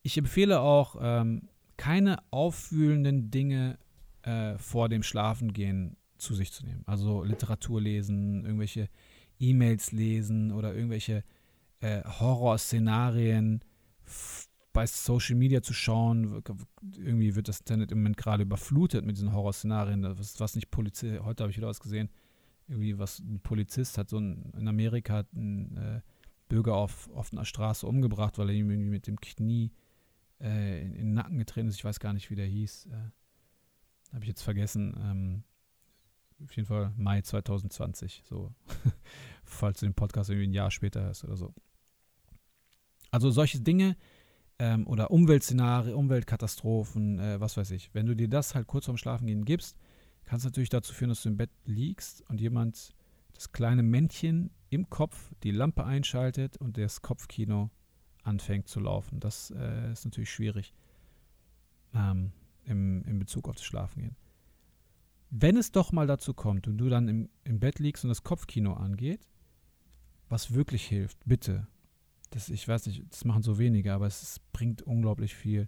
Ich 0.02 0.18
empfehle 0.18 0.60
auch, 0.60 0.96
ähm, 1.00 1.50
keine 1.78 2.18
aufwühlenden 2.32 3.30
Dinge 3.30 3.78
äh, 4.24 4.58
vor 4.58 4.90
dem 4.90 5.04
Schlafengehen 5.04 5.98
zu 6.18 6.34
sich 6.34 6.52
zu 6.52 6.66
nehmen. 6.66 6.84
Also 6.88 7.24
Literatur 7.24 7.80
lesen, 7.80 8.44
irgendwelche 8.44 8.90
E-Mails 9.40 9.92
lesen 9.92 10.52
oder 10.52 10.74
irgendwelche 10.74 11.24
äh, 11.82 12.04
Horrorszenarien 12.04 13.62
bei 14.74 14.86
Social 14.86 15.36
Media 15.36 15.62
zu 15.62 15.74
schauen. 15.74 16.44
Irgendwie 16.98 17.36
wird 17.36 17.48
das 17.48 17.60
Internet 17.60 17.92
im 17.92 18.00
Moment 18.00 18.18
gerade 18.18 18.44
überflutet 18.44 19.06
mit 19.06 19.16
diesen 19.16 19.34
Horrorszenarien. 19.34 20.04
Was, 20.18 20.40
was 20.40 20.56
nicht 20.56 20.70
Polizist, 20.70 21.24
heute 21.24 21.44
habe 21.44 21.52
ich 21.52 21.58
wieder 21.58 21.68
was 21.68 21.80
gesehen, 21.80 22.10
irgendwie 22.68 22.98
was 22.98 23.20
ein 23.20 23.40
Polizist 23.40 23.98
hat 23.98 24.10
so 24.10 24.18
ein, 24.18 24.52
in 24.58 24.68
Amerika 24.68 25.14
hat 25.14 25.34
ein 25.34 25.78
äh, 25.78 26.02
Bürger 26.50 26.76
auf, 26.76 27.10
einer 27.32 27.46
Straße 27.46 27.88
umgebracht, 27.88 28.38
weil 28.38 28.50
er 28.50 28.56
ihm 28.56 28.70
irgendwie 28.70 28.90
mit 28.90 29.08
dem 29.08 29.20
Knie 29.20 29.72
äh, 30.42 30.82
in, 30.82 30.94
in, 30.94 31.06
den 31.08 31.14
Nacken 31.14 31.38
getreten 31.38 31.68
ist. 31.68 31.76
Ich 31.76 31.86
weiß 31.86 32.00
gar 32.00 32.14
nicht, 32.14 32.30
wie 32.30 32.36
der 32.36 32.46
hieß. 32.46 32.88
Äh, 32.88 34.14
habe 34.14 34.24
ich 34.24 34.28
jetzt 34.28 34.42
vergessen. 34.42 34.96
Ähm, 35.00 35.44
auf 36.44 36.56
jeden 36.56 36.68
Fall 36.68 36.94
Mai 36.98 37.22
2020, 37.22 38.24
so, 38.26 38.54
falls 39.44 39.80
du 39.80 39.86
den 39.86 39.94
Podcast 39.94 40.30
irgendwie 40.30 40.48
ein 40.48 40.54
Jahr 40.54 40.72
später 40.72 41.02
hörst 41.04 41.24
oder 41.24 41.38
so. 41.38 41.54
Also 43.12 43.32
solche 43.32 43.62
Dinge 43.62 43.96
ähm, 44.60 44.88
oder 44.88 45.12
Umweltszenarien, 45.12 45.96
Umweltkatastrophen, 45.96 47.20
äh, 47.20 47.40
was 47.40 47.58
weiß 47.58 47.72
ich. 47.72 47.94
Wenn 47.94 48.06
du 48.06 48.16
dir 48.16 48.28
das 48.28 48.56
halt 48.56 48.68
kurz 48.68 48.86
vorm 48.86 48.98
Schlafengehen 48.98 49.46
gibst, 49.46 49.78
kann 50.26 50.38
es 50.38 50.44
natürlich 50.44 50.70
dazu 50.70 50.94
führen, 50.94 51.10
dass 51.10 51.24
du 51.24 51.30
im 51.30 51.38
Bett 51.38 51.52
liegst 51.66 52.22
und 52.30 52.42
jemand 52.42 52.94
das 53.34 53.52
kleine 53.52 53.84
Männchen 53.84 54.50
im 54.70 54.90
Kopf 54.90 55.32
die 55.44 55.52
Lampe 55.52 55.86
einschaltet 55.86 56.58
und 56.58 56.78
das 56.78 57.02
Kopfkino 57.02 57.70
anfängt 58.24 58.68
zu 58.68 58.80
laufen. 58.80 59.20
Das 59.20 59.52
äh, 59.52 59.92
ist 59.92 60.06
natürlich 60.06 60.32
schwierig 60.32 60.74
ähm, 61.94 62.32
im, 62.64 63.04
in 63.04 63.20
Bezug 63.20 63.48
auf 63.48 63.56
das 63.56 63.66
Schlafengehen. 63.66 64.16
Wenn 65.30 65.58
es 65.58 65.72
doch 65.72 65.92
mal 65.92 66.08
dazu 66.08 66.34
kommt 66.34 66.68
und 66.68 66.78
du 66.78 66.90
dann 66.90 67.08
im, 67.08 67.30
im 67.44 67.60
Bett 67.60 67.80
liegst 67.80 68.04
und 68.04 68.10
das 68.10 68.24
Kopfkino 68.24 68.74
angeht, 68.74 69.28
was 70.30 70.54
wirklich 70.54 70.86
hilft, 70.86 71.18
bitte, 71.26 71.68
das, 72.32 72.50
ich 72.50 72.68
weiß 72.68 72.88
nicht, 72.88 73.04
das 73.10 73.26
machen 73.26 73.44
so 73.44 73.58
wenige, 73.58 73.94
aber 73.94 74.08
es, 74.08 74.22
es 74.22 74.40
bringt 74.52 74.82
unglaublich 74.82 75.36
viel. 75.36 75.68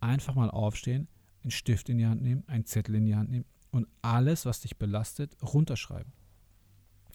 Einfach 0.00 0.34
mal 0.34 0.50
aufstehen, 0.50 1.08
einen 1.42 1.50
Stift 1.50 1.88
in 1.88 1.98
die 1.98 2.06
Hand 2.06 2.22
nehmen, 2.22 2.44
einen 2.48 2.64
Zettel 2.64 2.94
in 2.96 3.06
die 3.06 3.16
Hand 3.16 3.30
nehmen 3.30 3.46
und 3.70 3.86
alles, 4.02 4.46
was 4.46 4.60
dich 4.60 4.76
belastet, 4.76 5.36
runterschreiben. 5.42 6.12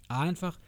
Einfach 0.07 0.59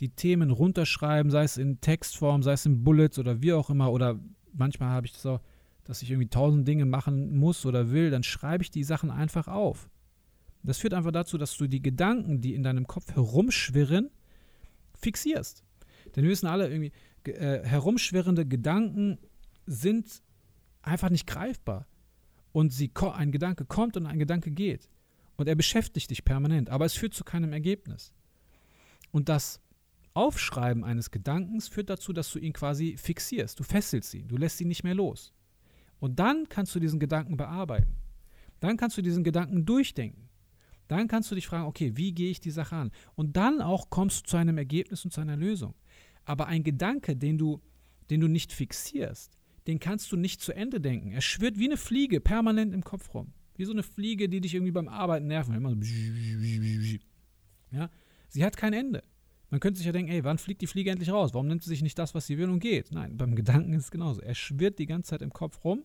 die 0.00 0.10
Themen 0.10 0.50
runterschreiben, 0.50 1.30
sei 1.30 1.44
es 1.44 1.56
in 1.56 1.80
Textform, 1.80 2.42
sei 2.42 2.52
es 2.52 2.66
in 2.66 2.84
Bullets 2.84 3.18
oder 3.18 3.42
wie 3.42 3.52
auch 3.52 3.70
immer. 3.70 3.90
Oder 3.92 4.18
manchmal 4.52 4.90
habe 4.90 5.06
ich 5.06 5.12
das 5.12 5.26
auch, 5.26 5.40
dass 5.84 6.02
ich 6.02 6.10
irgendwie 6.10 6.28
tausend 6.28 6.68
Dinge 6.68 6.84
machen 6.84 7.36
muss 7.36 7.66
oder 7.66 7.90
will, 7.90 8.10
dann 8.10 8.22
schreibe 8.22 8.62
ich 8.62 8.70
die 8.70 8.84
Sachen 8.84 9.10
einfach 9.10 9.48
auf. 9.48 9.88
Das 10.68 10.76
führt 10.76 10.92
einfach 10.92 11.12
dazu, 11.12 11.38
dass 11.38 11.56
du 11.56 11.66
die 11.66 11.80
Gedanken, 11.80 12.42
die 12.42 12.54
in 12.54 12.62
deinem 12.62 12.86
Kopf 12.86 13.14
herumschwirren, 13.14 14.10
fixierst. 14.94 15.64
Denn 16.14 16.24
wir 16.24 16.30
wissen 16.30 16.46
alle 16.46 16.68
irgendwie, 16.68 16.92
äh, 17.24 17.64
herumschwirrende 17.64 18.44
Gedanken 18.44 19.18
sind 19.64 20.22
einfach 20.82 21.08
nicht 21.08 21.26
greifbar. 21.26 21.86
Und 22.52 22.70
sie, 22.74 22.90
ein 23.14 23.32
Gedanke 23.32 23.64
kommt 23.64 23.96
und 23.96 24.04
ein 24.04 24.18
Gedanke 24.18 24.50
geht. 24.50 24.90
Und 25.36 25.48
er 25.48 25.54
beschäftigt 25.54 26.10
dich 26.10 26.22
permanent, 26.22 26.68
aber 26.68 26.84
es 26.84 26.92
führt 26.92 27.14
zu 27.14 27.24
keinem 27.24 27.54
Ergebnis. 27.54 28.12
Und 29.10 29.30
das 29.30 29.62
Aufschreiben 30.12 30.84
eines 30.84 31.10
Gedankens 31.10 31.68
führt 31.68 31.88
dazu, 31.88 32.12
dass 32.12 32.30
du 32.30 32.38
ihn 32.38 32.52
quasi 32.52 32.98
fixierst. 32.98 33.58
Du 33.58 33.64
fesselst 33.64 34.12
ihn, 34.12 34.28
du 34.28 34.36
lässt 34.36 34.60
ihn 34.60 34.68
nicht 34.68 34.84
mehr 34.84 34.94
los. 34.94 35.32
Und 35.98 36.18
dann 36.18 36.46
kannst 36.50 36.74
du 36.74 36.78
diesen 36.78 37.00
Gedanken 37.00 37.38
bearbeiten. 37.38 37.96
Dann 38.60 38.76
kannst 38.76 38.98
du 38.98 39.02
diesen 39.02 39.24
Gedanken 39.24 39.64
durchdenken. 39.64 40.27
Dann 40.88 41.06
kannst 41.06 41.30
du 41.30 41.34
dich 41.34 41.46
fragen, 41.46 41.66
okay, 41.66 41.92
wie 41.96 42.12
gehe 42.12 42.30
ich 42.30 42.40
die 42.40 42.50
Sache 42.50 42.74
an? 42.74 42.90
Und 43.14 43.36
dann 43.36 43.60
auch 43.60 43.90
kommst 43.90 44.24
du 44.24 44.30
zu 44.30 44.36
einem 44.36 44.58
Ergebnis 44.58 45.04
und 45.04 45.12
zu 45.12 45.20
einer 45.20 45.36
Lösung. 45.36 45.74
Aber 46.24 46.46
ein 46.46 46.64
Gedanke, 46.64 47.14
den 47.16 47.38
du, 47.38 47.60
den 48.10 48.20
du 48.20 48.28
nicht 48.28 48.52
fixierst, 48.52 49.38
den 49.66 49.78
kannst 49.78 50.10
du 50.12 50.16
nicht 50.16 50.40
zu 50.40 50.52
Ende 50.52 50.80
denken. 50.80 51.12
Er 51.12 51.20
schwirrt 51.20 51.58
wie 51.58 51.66
eine 51.66 51.76
Fliege 51.76 52.20
permanent 52.20 52.72
im 52.72 52.82
Kopf 52.82 53.12
rum. 53.14 53.34
Wie 53.54 53.64
so 53.64 53.72
eine 53.72 53.82
Fliege, 53.82 54.28
die 54.28 54.40
dich 54.40 54.54
irgendwie 54.54 54.72
beim 54.72 54.88
Arbeiten 54.88 55.26
nerven. 55.26 55.54
Immer 55.54 55.70
so 55.70 55.76
ja? 57.70 57.90
Sie 58.28 58.44
hat 58.44 58.56
kein 58.56 58.72
Ende. 58.72 59.02
Man 59.50 59.60
könnte 59.60 59.78
sich 59.78 59.86
ja 59.86 59.92
denken, 59.92 60.12
ey, 60.12 60.24
wann 60.24 60.38
fliegt 60.38 60.60
die 60.60 60.66
Fliege 60.66 60.90
endlich 60.90 61.10
raus? 61.10 61.32
Warum 61.32 61.48
nimmt 61.48 61.62
sie 61.62 61.70
sich 61.70 61.82
nicht 61.82 61.98
das, 61.98 62.14
was 62.14 62.26
sie 62.26 62.38
will 62.38 62.50
und 62.50 62.60
geht? 62.60 62.92
Nein, 62.92 63.16
beim 63.16 63.34
Gedanken 63.34 63.72
ist 63.72 63.84
es 63.84 63.90
genauso. 63.90 64.20
Er 64.20 64.34
schwirrt 64.34 64.78
die 64.78 64.86
ganze 64.86 65.10
Zeit 65.10 65.22
im 65.22 65.32
Kopf 65.32 65.64
rum 65.64 65.84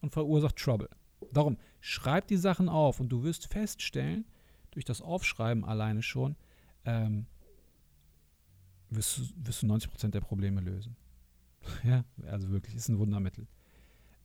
und 0.00 0.12
verursacht 0.12 0.56
Trouble. 0.56 0.88
Darum, 1.32 1.58
schreib 1.80 2.26
die 2.28 2.36
Sachen 2.36 2.68
auf 2.68 3.00
und 3.00 3.08
du 3.08 3.22
wirst 3.22 3.52
feststellen, 3.52 4.24
durch 4.70 4.84
das 4.84 5.02
Aufschreiben 5.02 5.64
alleine 5.64 6.02
schon, 6.02 6.36
ähm, 6.84 7.26
wirst, 8.90 9.18
du, 9.18 9.22
wirst 9.36 9.62
du 9.62 9.66
90% 9.66 10.10
der 10.10 10.20
Probleme 10.20 10.60
lösen. 10.60 10.96
ja, 11.84 12.04
also 12.26 12.50
wirklich, 12.50 12.74
ist 12.74 12.88
ein 12.88 12.98
Wundermittel. 12.98 13.46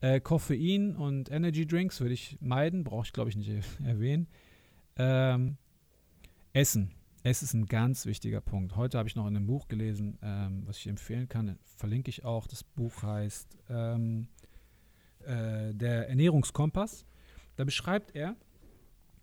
Äh, 0.01 0.19
Koffein 0.19 0.95
und 0.95 1.31
Energy 1.31 1.65
Drinks 1.65 2.01
würde 2.01 2.13
ich 2.13 2.37
meiden, 2.41 2.83
brauche 2.83 3.05
ich 3.05 3.13
glaube 3.13 3.29
ich 3.29 3.35
nicht 3.35 3.49
erwähnen. 3.83 4.27
Ähm, 4.97 5.57
Essen 6.51 6.93
es 7.23 7.41
ist 7.41 7.53
ein 7.53 7.67
ganz 7.67 8.05
wichtiger 8.05 8.41
Punkt. 8.41 8.75
Heute 8.75 8.97
habe 8.97 9.07
ich 9.07 9.15
noch 9.15 9.25
in 9.27 9.37
einem 9.37 9.47
Buch 9.47 9.69
gelesen, 9.69 10.17
ähm, 10.21 10.63
was 10.65 10.77
ich 10.77 10.87
empfehlen 10.87 11.29
kann, 11.29 11.57
verlinke 11.63 12.09
ich 12.09 12.25
auch. 12.25 12.47
Das 12.47 12.65
Buch 12.65 13.01
heißt 13.01 13.57
ähm, 13.69 14.27
äh, 15.25 15.73
Der 15.73 16.09
Ernährungskompass. 16.09 17.05
Da 17.55 17.63
beschreibt 17.63 18.15
er, 18.15 18.35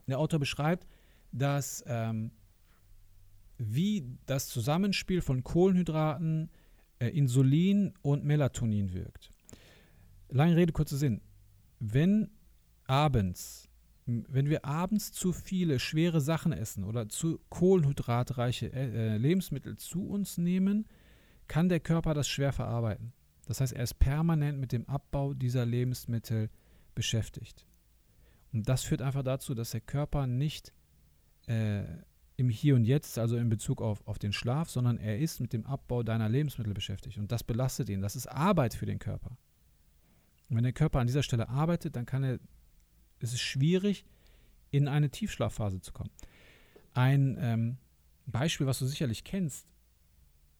der 0.07 0.19
Autor 0.19 0.41
beschreibt, 0.41 0.87
dass 1.33 1.85
ähm, 1.87 2.31
wie 3.59 4.05
das 4.27 4.49
Zusammenspiel 4.49 5.21
von 5.21 5.45
Kohlenhydraten, 5.45 6.51
äh, 6.99 7.09
Insulin 7.09 7.93
und 8.03 8.25
Melatonin 8.25 8.93
wirkt. 8.93 9.31
Lange 10.29 10.57
Rede, 10.57 10.73
kurzer 10.73 10.97
Sinn. 10.97 11.21
Wenn 11.79 12.31
abends 12.87 13.71
wenn 14.29 14.49
wir 14.49 14.65
abends 14.65 15.13
zu 15.13 15.33
viele 15.33 15.79
schwere 15.79 16.21
Sachen 16.21 16.53
essen 16.53 16.85
oder 16.85 17.09
zu 17.09 17.39
kohlenhydratreiche 17.49 18.73
äh, 18.73 19.15
äh, 19.15 19.17
Lebensmittel 19.19 19.77
zu 19.77 20.07
uns 20.09 20.39
nehmen, 20.39 20.87
kann 21.47 21.69
der 21.69 21.81
Körper 21.81 22.15
das 22.15 22.29
schwer 22.29 22.53
verarbeiten. 22.53 23.13
Das 23.51 23.61
heißt, 23.61 23.73
er 23.73 23.83
ist 23.83 23.99
permanent 23.99 24.61
mit 24.61 24.71
dem 24.71 24.89
Abbau 24.89 25.35
dieser 25.35 25.67
Lebensmittel 25.67 26.51
beschäftigt. 26.95 27.67
Und 28.53 28.69
das 28.69 28.85
führt 28.85 29.03
einfach 29.03 29.25
dazu, 29.25 29.55
dass 29.55 29.73
der 29.73 29.81
Körper 29.81 30.29
nicht 30.29 30.73
äh, 31.49 31.83
im 32.37 32.49
Hier 32.49 32.77
und 32.77 32.85
Jetzt, 32.85 33.19
also 33.19 33.37
in 33.37 33.49
Bezug 33.49 33.83
auf, 33.83 34.07
auf 34.07 34.21
den 34.21 34.33
Schlaf, 34.33 34.71
sondern 34.71 34.99
er 34.99 35.19
ist 35.19 35.41
mit 35.41 35.53
dem 35.53 35.67
Abbau 35.67 36.05
deiner 36.05 36.29
Lebensmittel 36.29 36.75
beschäftigt. 36.75 37.19
Und 37.19 37.33
das 37.33 37.43
belastet 37.43 37.89
ihn. 37.89 38.03
Das 38.03 38.15
ist 38.15 38.29
Arbeit 38.29 38.75
für 38.75 38.87
den 38.87 39.01
Körper. 39.01 39.37
Und 40.49 40.57
wenn 40.57 40.63
der 40.63 40.73
Körper 40.73 41.01
an 41.01 41.09
dieser 41.09 41.25
Stelle 41.25 41.49
arbeitet, 41.49 41.97
dann 41.97 42.07
kann 42.07 42.23
er 42.23 42.39
es 43.19 43.33
ist 43.33 43.41
schwierig, 43.41 44.05
in 44.71 44.87
eine 44.87 45.11
Tiefschlafphase 45.11 45.81
zu 45.81 45.93
kommen. 45.93 46.11
Ein 46.95 47.37
ähm, 47.41 47.79
Beispiel, 48.27 48.69
was 48.69 48.79
du 48.79 48.87
sicherlich 48.87 49.25
kennst, 49.25 49.67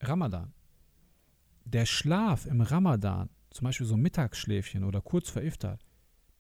Ramadan. 0.01 0.53
Der 1.65 1.87
Schlaf 1.87 2.47
im 2.47 2.61
Ramadan, 2.61 3.31
zum 3.51 3.65
Beispiel 3.65 3.87
so 3.87 3.97
Mittagsschläfchen 3.97 4.85
oder 4.85 5.01
kurz 5.01 5.31
vor 5.31 5.43
Iftar, 5.43 5.79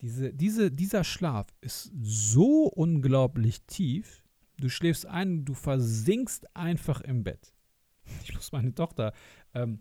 diese, 0.00 0.32
diese, 0.32 0.70
dieser 0.70 1.04
Schlaf 1.04 1.48
ist 1.60 1.92
so 2.00 2.64
unglaublich 2.66 3.62
tief, 3.66 4.24
du 4.58 4.68
schläfst 4.68 5.06
ein, 5.06 5.44
du 5.44 5.54
versinkst 5.54 6.56
einfach 6.56 7.00
im 7.00 7.24
Bett. 7.24 7.52
Ich 8.24 8.34
muss 8.34 8.50
meine 8.52 8.74
Tochter, 8.74 9.12
ähm, 9.54 9.80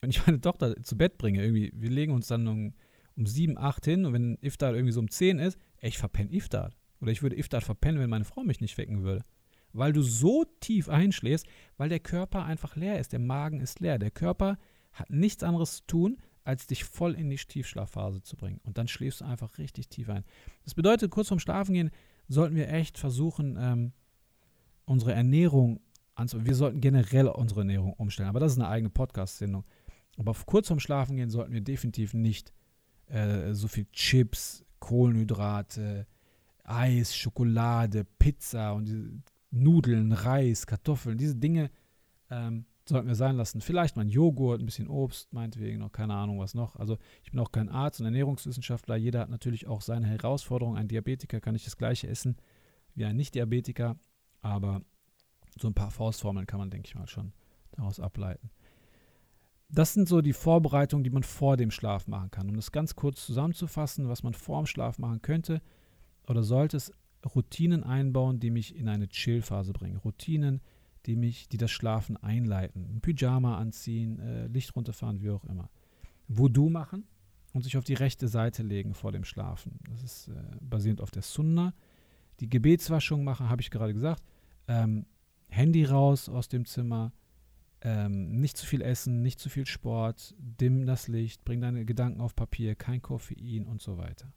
wenn 0.00 0.10
ich 0.10 0.26
meine 0.26 0.40
Tochter 0.40 0.82
zu 0.82 0.96
Bett 0.96 1.18
bringe, 1.18 1.42
irgendwie, 1.42 1.72
wir 1.74 1.90
legen 1.90 2.12
uns 2.12 2.26
dann 2.26 2.46
um 2.46 2.74
um 3.18 3.26
7, 3.26 3.58
8 3.58 3.84
hin 3.84 4.06
und 4.06 4.12
wenn 4.12 4.38
Iftar 4.40 4.74
irgendwie 4.74 4.92
so 4.92 5.00
um 5.00 5.10
10 5.10 5.40
ist, 5.40 5.58
ey, 5.78 5.88
ich 5.88 5.98
verpenne 5.98 6.32
Iftar. 6.32 6.70
Oder 7.00 7.10
ich 7.10 7.22
würde 7.22 7.36
Iftar 7.36 7.60
verpennen, 7.60 8.00
wenn 8.00 8.10
meine 8.10 8.24
Frau 8.24 8.44
mich 8.44 8.60
nicht 8.60 8.78
wecken 8.78 9.02
würde. 9.02 9.24
Weil 9.72 9.92
du 9.92 10.02
so 10.02 10.44
tief 10.60 10.88
einschläfst, 10.88 11.46
weil 11.76 11.88
der 11.88 12.00
Körper 12.00 12.44
einfach 12.44 12.76
leer 12.76 12.98
ist. 12.98 13.12
Der 13.12 13.18
Magen 13.20 13.60
ist 13.60 13.80
leer. 13.80 13.98
Der 13.98 14.10
Körper 14.10 14.58
hat 14.92 15.10
nichts 15.10 15.42
anderes 15.42 15.76
zu 15.76 15.86
tun, 15.86 16.18
als 16.44 16.66
dich 16.66 16.84
voll 16.84 17.14
in 17.14 17.28
die 17.28 17.36
Tiefschlafphase 17.36 18.22
zu 18.22 18.36
bringen. 18.36 18.60
Und 18.64 18.78
dann 18.78 18.88
schläfst 18.88 19.20
du 19.20 19.26
einfach 19.26 19.58
richtig 19.58 19.88
tief 19.88 20.08
ein. 20.08 20.24
Das 20.64 20.74
bedeutet, 20.74 21.10
kurz 21.10 21.28
vorm 21.28 21.40
Schlafengehen 21.40 21.90
sollten 22.28 22.56
wir 22.56 22.72
echt 22.72 22.98
versuchen, 22.98 23.56
ähm, 23.60 23.92
unsere 24.86 25.12
Ernährung 25.12 25.80
anzunehmen. 26.14 26.46
Wir 26.46 26.54
sollten 26.54 26.80
generell 26.80 27.28
unsere 27.28 27.60
Ernährung 27.60 27.92
umstellen. 27.92 28.30
Aber 28.30 28.40
das 28.40 28.52
ist 28.52 28.58
eine 28.58 28.68
eigene 28.68 28.90
Podcast-Sendung. 28.90 29.64
Aber 30.16 30.34
kurz 30.46 30.68
vorm 30.68 30.80
Schlafengehen 30.80 31.30
sollten 31.30 31.52
wir 31.52 31.60
definitiv 31.60 32.14
nicht 32.14 32.52
äh, 33.06 33.52
so 33.52 33.68
viel 33.68 33.86
Chips, 33.92 34.64
Kohlenhydrate, 34.80 36.06
Eis, 36.64 37.16
Schokolade, 37.16 38.04
Pizza 38.04 38.72
und 38.72 39.22
Nudeln, 39.50 40.12
Reis, 40.12 40.66
Kartoffeln, 40.66 41.18
diese 41.18 41.36
Dinge 41.36 41.70
ähm, 42.30 42.66
sollten 42.88 43.08
wir 43.08 43.14
sein 43.14 43.36
lassen. 43.36 43.60
Vielleicht 43.60 43.96
mal 43.96 44.02
ein 44.02 44.08
Joghurt, 44.08 44.60
ein 44.60 44.66
bisschen 44.66 44.88
Obst, 44.88 45.32
meinetwegen 45.32 45.78
noch, 45.78 45.92
keine 45.92 46.14
Ahnung 46.14 46.38
was 46.38 46.54
noch. 46.54 46.76
Also 46.76 46.98
ich 47.22 47.30
bin 47.30 47.40
auch 47.40 47.52
kein 47.52 47.68
Arzt 47.68 48.00
und 48.00 48.06
Ernährungswissenschaftler. 48.06 48.96
Jeder 48.96 49.20
hat 49.20 49.30
natürlich 49.30 49.66
auch 49.66 49.82
seine 49.82 50.06
Herausforderungen. 50.06 50.78
Ein 50.78 50.88
Diabetiker 50.88 51.40
kann 51.40 51.54
nicht 51.54 51.66
das 51.66 51.76
gleiche 51.76 52.08
essen 52.08 52.36
wie 52.94 53.04
ein 53.04 53.16
Nicht-Diabetiker, 53.16 53.96
aber 54.40 54.82
so 55.56 55.68
ein 55.68 55.74
paar 55.74 55.90
Faustformeln 55.90 56.46
kann 56.46 56.58
man, 56.58 56.70
denke 56.70 56.88
ich 56.88 56.94
mal, 56.94 57.06
schon 57.06 57.32
daraus 57.72 58.00
ableiten. 58.00 58.50
Das 59.70 59.92
sind 59.92 60.08
so 60.08 60.22
die 60.22 60.32
Vorbereitungen, 60.32 61.04
die 61.04 61.10
man 61.10 61.22
vor 61.22 61.56
dem 61.56 61.70
Schlaf 61.70 62.08
machen 62.08 62.30
kann. 62.30 62.48
Um 62.48 62.56
das 62.56 62.72
ganz 62.72 62.96
kurz 62.96 63.24
zusammenzufassen, 63.24 64.08
was 64.08 64.22
man 64.22 64.32
vor 64.32 64.62
dem 64.62 64.66
Schlaf 64.66 64.98
machen 64.98 65.20
könnte 65.22 65.60
oder 66.26 66.42
sollte 66.42 66.76
es 66.76 66.92
Routinen 67.24 67.84
einbauen, 67.84 68.40
die 68.40 68.50
mich 68.50 68.76
in 68.76 68.88
eine 68.88 69.08
Chill-Phase 69.08 69.72
bringen. 69.72 69.96
Routinen, 69.96 70.60
die 71.06 71.16
mich, 71.16 71.48
die 71.48 71.56
das 71.56 71.70
Schlafen 71.70 72.16
einleiten. 72.16 72.86
Ein 72.94 73.00
Pyjama 73.00 73.58
anziehen, 73.58 74.18
äh, 74.20 74.46
Licht 74.46 74.74
runterfahren, 74.76 75.20
wie 75.22 75.30
auch 75.30 75.44
immer. 75.44 75.70
Wudu 76.28 76.68
machen 76.68 77.04
und 77.52 77.62
sich 77.62 77.76
auf 77.76 77.84
die 77.84 77.94
rechte 77.94 78.28
Seite 78.28 78.62
legen 78.62 78.94
vor 78.94 79.12
dem 79.12 79.24
Schlafen. 79.24 79.78
Das 79.88 80.02
ist 80.02 80.28
äh, 80.28 80.34
basierend 80.60 81.00
auf 81.00 81.10
der 81.10 81.22
Sunna. 81.22 81.74
Die 82.40 82.48
Gebetswaschung 82.48 83.24
machen, 83.24 83.48
habe 83.48 83.62
ich 83.62 83.70
gerade 83.70 83.94
gesagt. 83.94 84.22
Ähm, 84.68 85.06
Handy 85.48 85.84
raus 85.84 86.28
aus 86.28 86.48
dem 86.48 86.66
Zimmer. 86.66 87.12
Ähm, 87.80 88.40
nicht 88.40 88.56
zu 88.56 88.66
viel 88.66 88.82
essen, 88.82 89.22
nicht 89.22 89.38
zu 89.38 89.48
viel 89.48 89.64
Sport, 89.64 90.34
dimm 90.38 90.84
das 90.84 91.06
Licht, 91.06 91.44
bring 91.44 91.60
deine 91.60 91.84
Gedanken 91.84 92.20
auf 92.20 92.34
Papier, 92.34 92.74
kein 92.74 93.00
Koffein 93.00 93.66
und 93.66 93.80
so 93.80 93.98
weiter. 93.98 94.32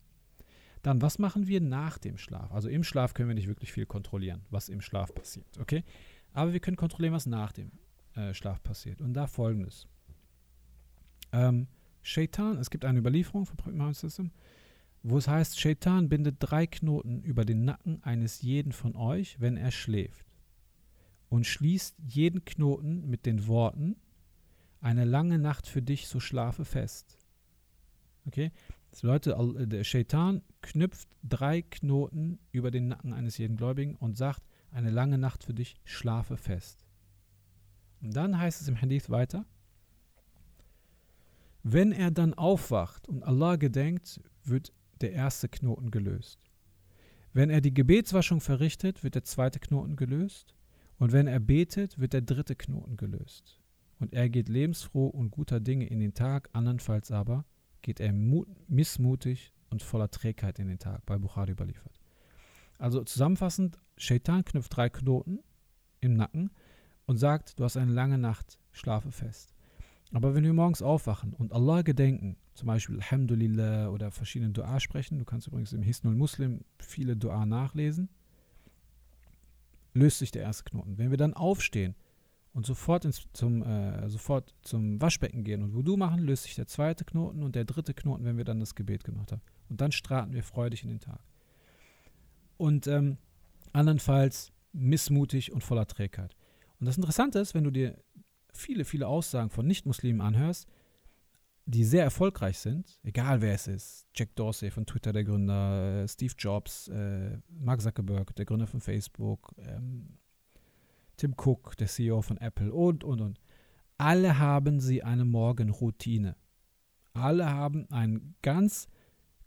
Dann, 0.82 1.02
was 1.02 1.20
machen 1.20 1.48
wir 1.48 1.62
nach 1.62 1.98
dem 1.98 2.17
Schlaf? 2.17 2.52
Also 2.52 2.70
im 2.70 2.84
Schlaf 2.84 3.13
können 3.13 3.30
wir 3.30 3.36
nicht 3.36 3.48
wirklich 3.48 3.72
viel 3.72 3.86
kontrollieren, 3.86 4.41
was 4.50 4.70
im 4.70 4.82
Schlaf 4.82 5.13
passiert, 5.13 5.58
okay? 5.60 5.84
Aber 6.34 6.54
wir 6.54 6.60
können 6.60 6.78
kontrollieren, 6.78 7.13
was 7.13 7.26
nach 7.26 7.52
dem 7.52 7.72
äh, 8.15 8.34
Schlaf 8.34 8.63
passiert. 8.63 9.02
Und 9.02 9.13
da 9.13 9.28
folgendes. 9.28 9.88
Ähm, 11.32 11.67
Shaitan, 12.02 12.58
es 12.58 12.70
gibt 12.70 12.86
eine 12.86 13.00
Überlieferung 13.00 13.46
von 13.46 13.58
Prophet 13.58 13.96
System, 13.96 14.32
wo 15.04 15.17
es 15.17 15.28
heißt, 15.28 15.60
Shaitan 15.60 16.10
bindet 16.10 16.38
drei 16.39 16.67
Knoten 16.67 17.22
über 17.22 17.46
den 17.46 17.65
Nacken 17.65 18.04
eines 18.04 18.41
jeden 18.41 18.72
von 18.72 18.96
euch, 18.96 19.39
wenn 19.39 19.58
er 19.58 19.72
schläft. 19.72 20.26
Und 21.30 21.46
schließt 21.46 21.96
jeden 22.06 22.44
Knoten 22.44 23.10
mit 23.10 23.26
den 23.26 23.48
Worten, 23.48 23.96
eine 24.82 25.06
lange 25.06 25.39
Nacht 25.39 25.67
für 25.67 25.82
dich, 25.82 26.08
so 26.08 26.20
schlafe 26.20 26.65
fest. 26.65 27.17
Okay? 28.26 28.52
Bedeutet, 28.91 29.36
der 29.71 29.84
Shaitan 29.84 30.41
knüpft 30.62 31.08
drei 31.23 31.62
Knoten 31.62 32.39
über 32.51 32.71
den 32.71 32.89
Nacken 32.89 33.13
eines 33.13 33.38
jeden 33.38 33.58
Gläubigen 33.58 33.95
und 33.95 34.17
sagt, 34.17 34.43
eine 34.71 34.89
lange 34.89 35.17
Nacht 35.17 35.43
für 35.43 35.54
dich, 35.54 35.75
schlafe 35.84 36.38
fest. 36.38 36.86
Und 38.01 38.15
dann 38.15 38.38
heißt 38.38 38.62
es 38.62 38.67
im 38.67 38.80
Hadith 38.80 39.10
weiter, 39.10 39.45
wenn 41.63 41.91
er 41.91 42.12
dann 42.12 42.34
aufwacht 42.34 43.08
und 43.08 43.23
Allah 43.23 43.56
gedenkt, 43.56 44.19
wird 44.43 44.73
der 45.01 45.13
erste 45.13 45.47
Knoten 45.47 45.91
gelöst. 45.91 46.39
Wenn 47.34 47.49
er 47.49 47.62
die 47.62 47.73
Gebetswaschung 47.73 48.41
verrichtet, 48.41 49.04
wird 49.04 49.15
der 49.15 49.23
zweite 49.23 49.60
Knoten 49.60 49.95
gelöst. 49.95 50.54
Und 50.97 51.12
wenn 51.13 51.27
er 51.27 51.39
betet, 51.39 51.99
wird 51.99 52.13
der 52.13 52.21
dritte 52.21 52.56
Knoten 52.56 52.97
gelöst. 52.97 53.60
Und 53.99 54.13
er 54.13 54.30
geht 54.30 54.49
lebensfroh 54.49 55.08
und 55.08 55.32
guter 55.32 55.60
Dinge 55.60 55.86
in 55.86 55.99
den 55.99 56.13
Tag, 56.13 56.49
andernfalls 56.54 57.12
aber 57.12 57.45
geht 57.82 58.00
er 58.00 58.13
missmutig 58.13 59.54
und 59.70 59.82
voller 59.84 60.12
Trägheit 60.12 60.60
in 60.60 60.67
den 60.67 60.80
Tag, 60.80 61.06
bei 61.06 61.17
Bukhari 61.17 61.52
überliefert. 61.52 62.00
Also 62.78 63.04
zusammenfassend, 63.04 63.80
Shaitan 63.98 64.44
knüpft 64.44 64.76
drei 64.76 64.89
Knoten 64.89 65.39
im 66.00 66.13
Nacken 66.13 66.52
und 67.06 67.17
sagt, 67.17 67.60
du 67.60 67.63
hast 67.63 67.78
eine 67.78 67.91
lange 67.91 68.17
Nacht, 68.17 68.58
schlafe 68.72 69.12
fest. 69.12 69.54
Aber 70.13 70.36
wenn 70.36 70.44
wir 70.44 70.54
morgens 70.54 70.82
aufwachen 70.82 71.34
und 71.34 71.54
Allah 71.54 71.84
gedenken, 71.84 72.36
zum 72.54 72.67
Beispiel 72.67 72.96
Alhamdulillah 72.98 73.89
oder 73.89 74.12
verschiedene 74.12 74.52
Dua 74.52 74.80
sprechen, 74.80 75.20
du 75.20 75.26
kannst 75.26 75.48
übrigens 75.48 75.74
im 75.74 75.84
Hisnul 75.84 76.15
Muslim 76.15 76.65
viele 76.80 77.15
Dua 77.15 77.46
nachlesen, 77.46 78.10
löst 79.94 80.20
sich 80.20 80.32
der 80.32 80.44
erste 80.44 80.65
Knoten. 80.65 80.98
Wenn 80.98 81.12
wir 81.12 81.17
dann 81.17 81.34
aufstehen 81.34 81.96
und 82.54 82.66
sofort, 82.66 83.06
ins, 83.06 83.28
zum, 83.34 83.64
äh, 83.64 84.10
sofort 84.10 84.54
zum 84.62 85.00
Waschbecken 85.02 85.44
gehen 85.44 85.64
und 85.64 85.74
Wudu 85.74 85.98
machen, 85.98 86.20
löst 86.20 86.44
sich 86.44 86.56
der 86.56 86.68
zweite 86.68 87.06
Knoten 87.06 87.44
und 87.44 87.56
der 87.56 87.66
dritte 87.66 87.94
Knoten, 87.94 88.26
wenn 88.26 88.38
wir 88.38 88.46
dann 88.46 88.60
das 88.60 88.76
Gebet 88.76 89.04
gemacht 89.04 89.32
haben. 89.32 89.42
Und 89.70 89.80
dann 89.80 89.92
straten 89.92 90.34
wir 90.34 90.44
freudig 90.44 90.84
in 90.84 90.90
den 90.90 91.00
Tag 91.00 91.22
und 92.62 92.86
ähm, 92.86 93.18
andernfalls 93.74 94.52
missmutig 94.72 95.52
und 95.52 95.64
voller 95.64 95.88
Trägheit. 95.88 96.36
Und 96.80 96.86
das 96.86 96.98
Interessante 96.98 97.40
ist, 97.40 97.56
wenn 97.56 97.64
du 97.64 97.72
dir 97.72 97.98
viele, 98.54 98.86
viele 98.86 99.08
Aussagen 99.08 99.50
von 99.50 99.66
Nichtmuslimen 99.66 100.22
anhörst, 100.22 100.68
die 101.66 101.84
sehr 101.84 102.04
erfolgreich 102.04 102.60
sind, 102.60 103.00
egal 103.02 103.42
wer 103.42 103.54
es 103.56 103.68
ist, 103.68 104.08
Jack 104.14 104.36
Dorsey 104.36 104.70
von 104.70 104.86
Twitter, 104.86 105.14
der 105.14 105.24
Gründer, 105.24 106.04
äh, 106.04 106.08
Steve 106.08 106.34
Jobs, 106.38 106.88
äh, 106.90 107.40
Mark 107.50 107.82
Zuckerberg, 107.82 108.36
der 108.36 108.46
Gründer 108.46 108.68
von 108.68 108.82
Facebook, 108.82 109.56
ähm, 109.58 110.18
Tim 111.21 111.36
Cook, 111.38 111.77
der 111.77 111.86
CEO 111.86 112.23
von 112.23 112.38
Apple 112.38 112.73
und, 112.73 113.03
und, 113.03 113.21
und. 113.21 113.39
Alle 113.99 114.39
haben 114.39 114.79
sie 114.79 115.03
eine 115.03 115.23
Morgenroutine. 115.23 116.36
Alle 117.13 117.47
haben 117.47 117.88
ein 117.91 118.34
ganz 118.41 118.88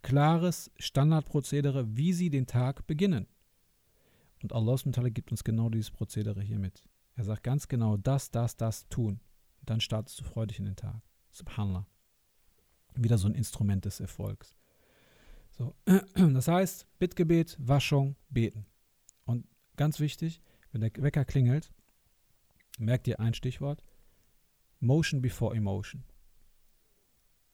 klares 0.00 0.70
Standardprozedere, 0.78 1.96
wie 1.96 2.12
sie 2.12 2.30
den 2.30 2.46
Tag 2.46 2.86
beginnen. 2.86 3.26
Und 4.40 4.52
Allah 4.52 4.76
gibt 5.10 5.32
uns 5.32 5.42
genau 5.42 5.68
dieses 5.68 5.90
Prozedere 5.90 6.40
hier 6.42 6.60
mit. 6.60 6.84
Er 7.16 7.24
sagt 7.24 7.42
ganz 7.42 7.66
genau, 7.66 7.96
das, 7.96 8.30
das, 8.30 8.56
das 8.56 8.88
tun. 8.88 9.18
Und 9.58 9.68
dann 9.68 9.80
startest 9.80 10.20
du 10.20 10.24
freudig 10.24 10.60
in 10.60 10.66
den 10.66 10.76
Tag. 10.76 11.02
Subhanallah. 11.32 11.88
Wieder 12.94 13.18
so 13.18 13.26
ein 13.26 13.34
Instrument 13.34 13.84
des 13.84 13.98
Erfolgs. 13.98 14.54
So. 15.50 15.74
Das 16.14 16.46
heißt, 16.46 16.86
Bittgebet, 17.00 17.56
Waschung, 17.58 18.14
Beten. 18.30 18.64
Und 19.24 19.48
ganz 19.74 19.98
wichtig, 19.98 20.40
wenn 20.74 20.80
der 20.80 20.90
Wecker 20.96 21.24
klingelt, 21.24 21.72
merkt 22.78 23.06
ihr 23.06 23.20
ein 23.20 23.32
Stichwort: 23.32 23.82
Motion 24.80 25.22
before 25.22 25.56
Emotion. 25.56 26.02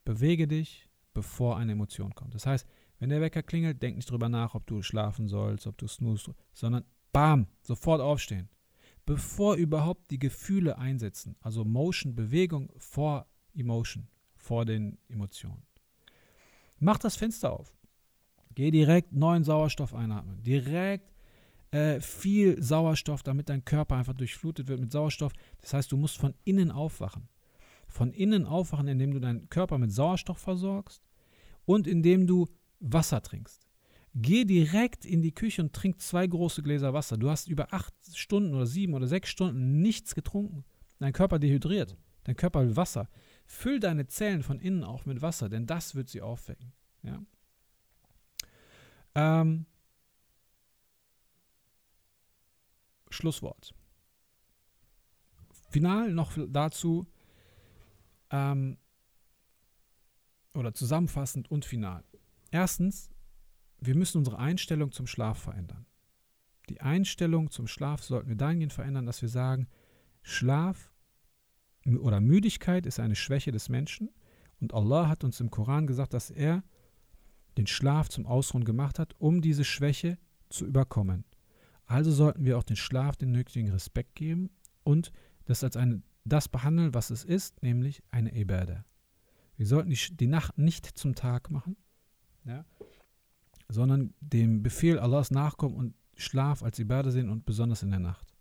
Bewege 0.05 0.49
dich, 0.49 0.89
bevor 1.13 1.59
eine 1.59 1.73
Emotion 1.73 2.15
kommt. 2.15 2.35
Das 2.35 2.47
heißt, 2.47 2.67
wenn 2.99 3.11
der 3.11 3.21
Wecker 3.21 3.43
klingelt, 3.43 3.83
denk 3.83 3.97
nicht 3.97 4.11
drüber 4.11 4.31
nach, 4.31 4.55
ob 4.55 4.67
du 4.67 4.83
schlafen 4.83 5.29
sollst, 5.29 5.67
ob 5.67 5.77
du 5.77 5.87
snoost, 5.87 6.31
sondern 6.55 6.85
bam, 7.13 7.47
sofort 7.61 8.01
aufstehen. 8.01 8.49
Bevor 9.05 9.57
überhaupt 9.57 10.11
die 10.11 10.19
Gefühle 10.19 10.79
einsetzen, 10.79 11.37
also 11.41 11.65
Motion, 11.65 12.15
Bewegung 12.15 12.73
vor 12.79 13.27
Emotion, 13.55 14.09
vor 14.35 14.65
den 14.65 14.99
Emotionen. 15.09 15.63
Mach 16.79 16.97
das 16.97 17.17
Fenster 17.17 17.53
auf. 17.53 17.77
Geh 18.55 18.71
direkt 18.71 19.13
neuen 19.13 19.45
Sauerstoff 19.45 19.95
einatmen. 19.95 20.43
Direkt 20.43 21.11
äh, 21.71 22.01
viel 22.01 22.63
Sauerstoff, 22.63 23.23
damit 23.23 23.49
dein 23.49 23.65
Körper 23.65 23.97
einfach 23.97 24.15
durchflutet 24.15 24.69
wird 24.69 24.81
mit 24.81 24.93
Sauerstoff. 24.93 25.33
Das 25.61 25.75
heißt, 25.75 25.93
du 25.93 25.97
musst 25.97 26.19
von 26.19 26.35
innen 26.45 26.71
aufwachen 26.71 27.29
von 27.91 28.13
innen 28.13 28.47
aufwachen, 28.47 28.89
indem 28.89 29.13
du 29.13 29.21
deinen 29.21 29.49
Körper 29.51 29.79
mit 29.79 29.93
Sauerstoff 29.93 30.39
versorgst 30.39 31.03
und 31.65 31.87
indem 31.87 32.27
du 32.27 32.49
Wasser 32.79 33.23
trinkst. 33.23 33.67
Geh 34.15 34.45
direkt 34.45 35.05
in 35.05 35.23
die 35.23 35.35
Küche 35.35 35.63
und 35.63 35.73
trink 35.73 36.01
zwei 36.01 36.27
große 36.27 36.63
Gläser 36.63 36.95
Wasser. 36.95 37.17
Du 37.17 37.31
hast 37.31 37.49
über 37.49 37.73
acht 37.73 37.95
Stunden 38.15 38.55
oder 38.55 38.67
sieben 38.67 38.95
oder 38.95 39.07
sechs 39.07 39.29
Stunden 39.29 39.81
nichts 39.83 40.15
getrunken. 40.15 40.65
Dein 40.99 41.13
Körper 41.13 41.39
dehydriert. 41.39 41.97
Dein 42.25 42.37
Körper 42.37 42.63
will 42.63 42.77
Wasser. 42.77 43.09
Füll 43.47 43.79
deine 43.79 44.07
Zellen 44.07 44.43
von 44.43 44.59
innen 44.59 44.85
auch 44.85 45.07
mit 45.07 45.23
Wasser, 45.23 45.49
denn 45.49 45.67
das 45.67 45.95
wird 45.95 46.09
sie 46.09 46.23
aufwecken. 46.23 46.73
Ja? 47.03 47.23
Ähm, 49.15 49.67
Schlusswort. 53.11 53.75
Final 55.71 56.13
noch 56.13 56.33
dazu, 56.49 57.07
ähm, 58.31 58.79
oder 60.55 60.75
zusammenfassend 60.75 61.51
und 61.51 61.65
final. 61.65 62.05
Erstens, 62.51 63.11
wir 63.81 63.95
müssen 63.95 64.19
unsere 64.19 64.39
Einstellung 64.39 64.93
zum 64.93 65.07
Schlaf 65.07 65.39
verändern. 65.39 65.87
Die 66.69 66.81
Einstellung 66.81 67.51
zum 67.51 67.67
Schlaf 67.67 68.03
sollten 68.03 68.29
wir 68.29 68.37
dahingehend 68.37 68.73
verändern, 68.73 69.07
dass 69.07 69.23
wir 69.23 69.29
sagen, 69.29 69.69
Schlaf 70.23 70.93
oder 71.87 72.21
Müdigkeit 72.21 72.87
ist 72.87 73.01
eine 73.01 73.17
Schwäche 73.17 73.53
des 73.53 73.69
Menschen 73.69 74.11
Und 74.61 74.75
Allah 74.75 75.09
hat 75.09 75.25
uns 75.25 75.41
im 75.41 75.51
Koran 75.51 75.87
gesagt, 75.87 76.13
dass 76.13 76.31
er 76.31 76.63
den 77.57 77.67
Schlaf 77.67 78.09
zum 78.09 78.27
Ausruhen 78.27 78.65
gemacht 78.65 78.99
hat, 78.99 79.15
um 79.19 79.41
diese 79.41 79.65
Schwäche 79.65 80.19
zu 80.51 80.67
überkommen. 80.67 81.25
Also 81.91 82.13
sollten 82.13 82.45
wir 82.45 82.57
auch 82.57 82.63
den 82.63 82.77
Schlaf 82.77 83.17
den 83.17 83.33
nötigen 83.33 83.73
Respekt 83.73 84.15
geben 84.15 84.49
und 84.85 85.11
das 85.47 85.65
als 85.65 85.77
eine, 85.77 86.03
das 86.25 86.49
behandeln, 86.49 86.95
was 86.95 87.11
es 87.11 87.25
ist, 87.25 87.65
nämlich 87.65 88.01
eine 88.13 88.33
Ibadah. 88.33 88.85
Wir 89.57 89.67
sollten 89.67 89.91
die, 89.91 89.99
die 90.13 90.29
Nacht 90.29 90.57
nicht 90.57 90.87
zum 90.87 91.17
Tag 91.17 91.51
machen, 91.51 91.77
ja, 92.45 92.65
sondern 93.69 94.15
dem 94.21 94.63
Befehl 94.63 95.01
Allahs 95.01 95.33
nachkommen 95.33 95.75
und 95.75 95.95
Schlaf 96.15 96.63
als 96.63 96.79
Ibadah 96.79 97.11
sehen 97.11 97.29
und 97.29 97.45
besonders 97.45 97.83
in 97.83 97.91
der 97.91 97.99
Nacht. 97.99 98.37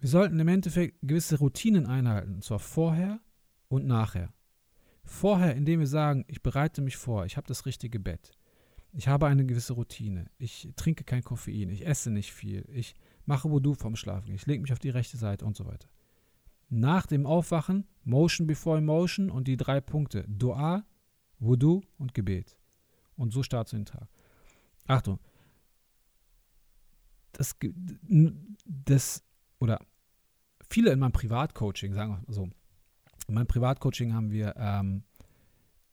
Wir 0.00 0.10
sollten 0.10 0.38
im 0.38 0.48
Endeffekt 0.48 0.98
gewisse 1.00 1.38
Routinen 1.38 1.86
einhalten, 1.86 2.34
und 2.34 2.44
zwar 2.44 2.58
vorher 2.58 3.20
und 3.68 3.86
nachher. 3.86 4.34
Vorher, 5.02 5.54
indem 5.56 5.80
wir 5.80 5.86
sagen, 5.86 6.26
ich 6.28 6.42
bereite 6.42 6.82
mich 6.82 6.98
vor, 6.98 7.24
ich 7.24 7.38
habe 7.38 7.46
das 7.46 7.64
richtige 7.64 8.00
Bett, 8.00 8.32
ich 8.92 9.08
habe 9.08 9.26
eine 9.26 9.46
gewisse 9.46 9.72
Routine, 9.72 10.30
ich 10.38 10.68
trinke 10.76 11.04
kein 11.04 11.22
Koffein, 11.22 11.70
ich 11.70 11.86
esse 11.86 12.10
nicht 12.10 12.32
viel, 12.32 12.68
ich 12.72 12.94
mache 13.24 13.50
Wudu 13.50 13.74
vom 13.74 13.96
Schlafen, 13.96 14.34
ich 14.34 14.46
lege 14.46 14.62
mich 14.62 14.72
auf 14.72 14.78
die 14.78 14.90
rechte 14.90 15.16
Seite 15.16 15.44
und 15.44 15.56
so 15.56 15.66
weiter. 15.66 15.88
Nach 16.68 17.06
dem 17.06 17.26
Aufwachen, 17.26 17.86
Motion 18.04 18.46
before 18.46 18.78
Emotion 18.78 19.30
und 19.30 19.48
die 19.48 19.56
drei 19.56 19.80
Punkte, 19.80 20.24
Dua, 20.28 20.84
Wudu 21.38 21.82
und 21.98 22.14
Gebet. 22.14 22.56
Und 23.16 23.32
so 23.32 23.42
startest 23.42 23.72
du 23.72 23.76
den 23.78 23.86
Tag. 23.86 24.08
Achtung, 24.86 25.18
das, 27.32 27.56
das 28.64 29.24
oder 29.58 29.80
viele 30.68 30.92
in 30.92 30.98
meinem 30.98 31.12
Privatcoaching, 31.12 31.94
sagen 31.94 32.22
wir 32.26 32.34
so, 32.34 32.48
in 33.28 33.34
meinem 33.34 33.46
Privatcoaching 33.46 34.12
haben 34.12 34.30
wir 34.30 34.54
ähm, 34.56 35.04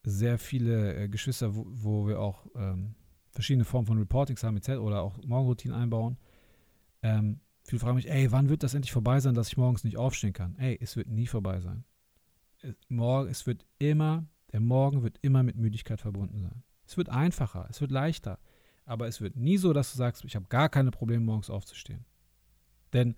sehr 0.09 0.37
viele 0.37 0.95
äh, 0.95 1.09
Geschwister, 1.09 1.55
wo, 1.55 1.65
wo, 1.69 2.07
wir 2.07 2.19
auch 2.19 2.45
ähm, 2.55 2.95
verschiedene 3.31 3.65
Formen 3.65 3.87
von 3.87 3.97
Reportings 3.97 4.43
haben 4.43 4.57
etc. 4.57 4.71
oder 4.71 5.01
auch 5.01 5.17
Morgenroutinen 5.23 5.77
einbauen. 5.77 6.17
Ähm, 7.01 7.39
viele 7.63 7.79
fragen 7.79 7.95
mich, 7.95 8.09
ey, 8.09 8.31
wann 8.31 8.49
wird 8.49 8.63
das 8.63 8.73
endlich 8.73 8.91
vorbei 8.91 9.19
sein, 9.19 9.35
dass 9.35 9.49
ich 9.49 9.57
morgens 9.57 9.83
nicht 9.83 9.97
aufstehen 9.97 10.33
kann? 10.33 10.55
Ey, 10.57 10.77
es 10.81 10.95
wird 10.95 11.07
nie 11.07 11.27
vorbei 11.27 11.59
sein. 11.61 11.83
Es, 12.61 12.75
morgen, 12.89 13.29
es 13.29 13.45
wird 13.47 13.65
immer, 13.77 14.25
der 14.51 14.59
Morgen 14.59 15.03
wird 15.03 15.17
immer 15.21 15.43
mit 15.43 15.55
Müdigkeit 15.55 16.01
verbunden 16.01 16.39
sein. 16.39 16.63
Es 16.85 16.97
wird 16.97 17.09
einfacher, 17.09 17.67
es 17.69 17.79
wird 17.81 17.91
leichter. 17.91 18.39
Aber 18.85 19.07
es 19.07 19.21
wird 19.21 19.35
nie 19.35 19.57
so, 19.57 19.71
dass 19.71 19.91
du 19.91 19.97
sagst, 19.97 20.25
ich 20.25 20.35
habe 20.35 20.47
gar 20.49 20.67
keine 20.67 20.89
Probleme, 20.89 21.23
morgens 21.23 21.51
aufzustehen. 21.51 22.05
Denn 22.91 23.15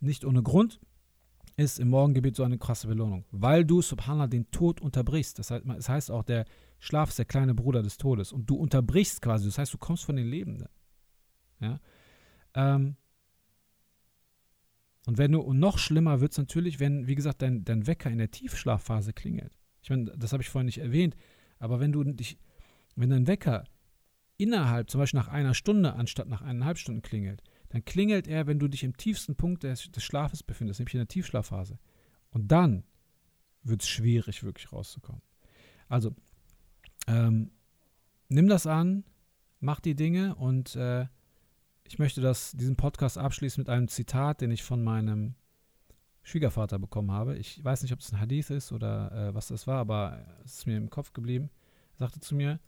nicht 0.00 0.24
ohne 0.24 0.42
Grund 0.42 0.80
ist 1.56 1.78
im 1.78 1.88
Morgengebet 1.88 2.36
so 2.36 2.42
eine 2.42 2.58
krasse 2.58 2.86
Belohnung, 2.86 3.24
weil 3.30 3.64
du, 3.64 3.80
Subhanallah, 3.80 4.26
den 4.26 4.50
Tod 4.50 4.80
unterbrichst. 4.80 5.38
Das 5.38 5.50
heißt, 5.50 5.64
das 5.66 5.88
heißt 5.88 6.10
auch, 6.10 6.22
der 6.22 6.44
Schlaf 6.78 7.08
ist 7.08 7.18
der 7.18 7.24
kleine 7.24 7.54
Bruder 7.54 7.82
des 7.82 7.96
Todes 7.96 8.32
und 8.32 8.48
du 8.48 8.56
unterbrichst 8.56 9.22
quasi, 9.22 9.46
das 9.46 9.58
heißt, 9.58 9.72
du 9.72 9.78
kommst 9.78 10.04
von 10.04 10.16
den 10.16 10.26
Lebenden. 10.26 10.68
Ja? 11.60 11.80
Ähm, 12.54 12.96
und 15.06 15.18
wenn 15.18 15.32
du, 15.32 15.40
und 15.40 15.58
noch 15.58 15.78
schlimmer 15.78 16.20
wird 16.20 16.32
es 16.32 16.38
natürlich, 16.38 16.78
wenn, 16.78 17.06
wie 17.06 17.14
gesagt, 17.14 17.40
dein, 17.40 17.64
dein 17.64 17.86
Wecker 17.86 18.10
in 18.10 18.18
der 18.18 18.30
Tiefschlafphase 18.30 19.12
klingelt. 19.12 19.52
Ich 19.80 19.88
meine, 19.88 20.12
das 20.16 20.32
habe 20.32 20.42
ich 20.42 20.50
vorhin 20.50 20.66
nicht 20.66 20.78
erwähnt, 20.78 21.16
aber 21.58 21.80
wenn 21.80 21.92
du 21.92 22.02
dich, 22.04 22.38
wenn 22.96 23.10
dein 23.10 23.26
Wecker 23.26 23.64
innerhalb, 24.36 24.90
zum 24.90 25.00
Beispiel 25.00 25.20
nach 25.20 25.28
einer 25.28 25.54
Stunde 25.54 25.94
anstatt 25.94 26.28
nach 26.28 26.42
eineinhalb 26.42 26.76
Stunden 26.76 27.02
klingelt, 27.02 27.42
dann 27.70 27.84
klingelt 27.84 28.28
er, 28.28 28.46
wenn 28.46 28.58
du 28.58 28.68
dich 28.68 28.84
im 28.84 28.96
tiefsten 28.96 29.36
Punkt 29.36 29.62
des, 29.62 29.90
des 29.90 30.02
Schlafes 30.02 30.42
befindest, 30.42 30.80
nämlich 30.80 30.94
in 30.94 31.00
der 31.00 31.08
Tiefschlafphase. 31.08 31.78
Und 32.30 32.52
dann 32.52 32.84
wird 33.62 33.82
es 33.82 33.88
schwierig, 33.88 34.42
wirklich 34.42 34.72
rauszukommen. 34.72 35.22
Also, 35.88 36.14
ähm, 37.06 37.50
nimm 38.28 38.48
das 38.48 38.66
an, 38.66 39.04
mach 39.60 39.80
die 39.80 39.94
Dinge 39.94 40.34
und 40.36 40.76
äh, 40.76 41.06
ich 41.84 41.98
möchte 41.98 42.20
das, 42.20 42.52
diesen 42.52 42.76
Podcast 42.76 43.18
abschließen 43.18 43.60
mit 43.60 43.68
einem 43.68 43.88
Zitat, 43.88 44.40
den 44.40 44.50
ich 44.50 44.62
von 44.62 44.82
meinem 44.82 45.34
Schwiegervater 46.22 46.78
bekommen 46.78 47.12
habe. 47.12 47.36
Ich 47.36 47.64
weiß 47.64 47.82
nicht, 47.82 47.92
ob 47.92 48.00
es 48.00 48.12
ein 48.12 48.18
Hadith 48.18 48.50
ist 48.50 48.72
oder 48.72 49.12
äh, 49.12 49.34
was 49.34 49.48
das 49.48 49.66
war, 49.66 49.78
aber 49.78 50.24
es 50.44 50.58
ist 50.58 50.66
mir 50.66 50.76
im 50.76 50.90
Kopf 50.90 51.12
geblieben. 51.12 51.50
Er 51.94 52.06
sagte 52.06 52.20
zu 52.20 52.34
mir, 52.34 52.58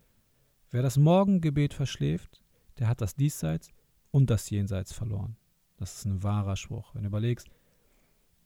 wer 0.71 0.83
das 0.83 0.97
Morgengebet 0.97 1.75
verschläft, 1.75 2.43
der 2.79 2.87
hat 2.87 3.01
das 3.01 3.17
Diesseits 3.17 3.71
und 4.11 4.31
das 4.31 4.51
Jenseits 4.51 4.93
verloren. 4.93 5.37
Das 5.77 5.97
ist 5.97 6.05
ein 6.05 6.23
wahrer 6.23 6.57
Spruch. 6.57 6.95
Wenn 6.95 7.03
du 7.03 7.09
überlegst, 7.09 7.49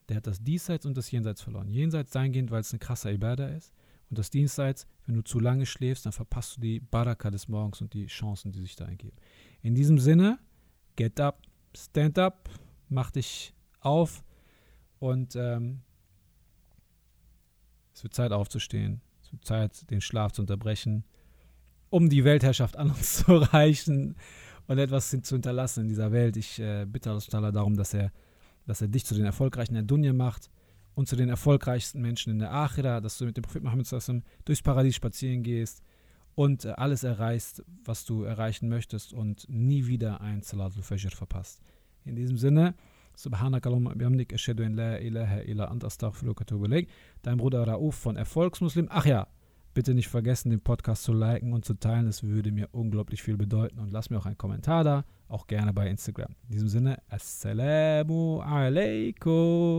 der 0.08 0.16
hat 0.18 0.26
das 0.26 0.42
Diesseits 0.42 0.84
und 0.84 0.96
das 0.96 1.10
Jenseits 1.10 1.42
verloren. 1.42 1.68
Jenseits 1.68 2.10
dahingehend, 2.12 2.50
weil 2.50 2.60
es 2.60 2.72
eine 2.72 2.80
krasse 2.80 3.10
Ibadah 3.10 3.48
ist. 3.48 3.72
Und 4.10 4.18
das 4.18 4.30
Diesseits, 4.30 4.86
wenn 5.06 5.14
du 5.14 5.22
zu 5.22 5.40
lange 5.40 5.64
schläfst, 5.64 6.04
dann 6.04 6.12
verpasst 6.12 6.56
du 6.56 6.60
die 6.60 6.80
Baraka 6.80 7.30
des 7.30 7.48
Morgens 7.48 7.80
und 7.80 7.94
die 7.94 8.06
Chancen, 8.06 8.52
die 8.52 8.60
sich 8.60 8.76
da 8.76 8.84
ergeben. 8.84 9.16
In 9.62 9.74
diesem 9.74 9.98
Sinne, 9.98 10.38
get 10.96 11.18
up, 11.18 11.40
stand 11.74 12.18
up, 12.18 12.50
mach 12.90 13.10
dich 13.10 13.54
auf 13.80 14.22
und 14.98 15.34
ähm, 15.36 15.80
es 17.94 18.02
wird 18.02 18.14
Zeit 18.14 18.32
aufzustehen. 18.32 19.00
Es 19.22 19.32
wird 19.32 19.44
Zeit, 19.44 19.90
den 19.90 20.00
Schlaf 20.00 20.32
zu 20.32 20.42
unterbrechen, 20.42 21.04
um 21.88 22.10
die 22.10 22.24
Weltherrschaft 22.24 22.76
an 22.76 22.90
uns 22.90 23.16
zu 23.24 23.36
reichen 23.36 24.16
und 24.72 24.78
etwas 24.78 25.10
zu 25.10 25.34
hinterlassen 25.34 25.82
in 25.82 25.88
dieser 25.88 26.12
Welt. 26.12 26.36
Ich 26.36 26.58
äh, 26.58 26.86
bitte 26.86 27.10
Allah 27.10 27.52
darum, 27.52 27.76
dass 27.76 27.92
er, 27.92 28.10
dass 28.66 28.80
er 28.80 28.88
dich 28.88 29.04
zu 29.04 29.14
den 29.14 29.24
Erfolgreichen 29.24 29.74
der 29.74 29.82
Dunya 29.82 30.12
macht 30.12 30.50
und 30.94 31.08
zu 31.08 31.14
den 31.14 31.28
erfolgreichsten 31.28 32.00
Menschen 32.00 32.32
in 32.32 32.38
der 32.38 32.52
Akhira, 32.52 33.00
dass 33.00 33.18
du 33.18 33.26
mit 33.26 33.36
dem 33.36 33.42
Prophet 33.42 33.62
Muhammad 33.62 33.86
durchs 34.44 34.62
Paradies 34.62 34.96
spazieren 34.96 35.42
gehst 35.42 35.82
und 36.34 36.64
äh, 36.64 36.70
alles 36.70 37.04
erreichst, 37.04 37.62
was 37.84 38.06
du 38.06 38.22
erreichen 38.22 38.68
möchtest 38.70 39.12
und 39.12 39.46
nie 39.48 39.86
wieder 39.86 40.22
ein 40.22 40.42
Salatul 40.42 40.82
Fajr 40.82 41.10
verpasst. 41.10 41.60
In 42.04 42.16
diesem 42.16 42.38
Sinne, 42.38 42.74
Subhanak 43.14 43.66
Allahumma 43.66 43.92
bihamdik, 43.92 44.32
ashadu 44.32 44.62
in 44.62 44.74
la 44.74 44.96
ilaha 44.96 45.40
illa 45.40 45.66
ant 45.66 45.84
astaghfiruka 45.84 46.46
Dein 47.22 47.36
Bruder 47.36 47.68
Rauf 47.68 47.94
von 47.94 48.16
Erfolgsmuslim. 48.16 48.88
Ach 48.90 49.04
ja, 49.04 49.26
Bitte 49.74 49.94
nicht 49.94 50.08
vergessen, 50.08 50.50
den 50.50 50.60
Podcast 50.60 51.02
zu 51.04 51.12
liken 51.14 51.52
und 51.52 51.64
zu 51.64 51.74
teilen. 51.74 52.06
Es 52.06 52.22
würde 52.22 52.52
mir 52.52 52.68
unglaublich 52.72 53.22
viel 53.22 53.36
bedeuten. 53.36 53.78
Und 53.78 53.90
lass 53.90 54.10
mir 54.10 54.18
auch 54.18 54.26
einen 54.26 54.36
Kommentar 54.38 54.84
da, 54.84 55.04
auch 55.28 55.46
gerne 55.46 55.72
bei 55.72 55.88
Instagram. 55.88 56.34
In 56.48 56.52
diesem 56.52 56.68
Sinne, 56.68 56.98
Assalamu 57.08 58.40
alaikum. 58.40 59.72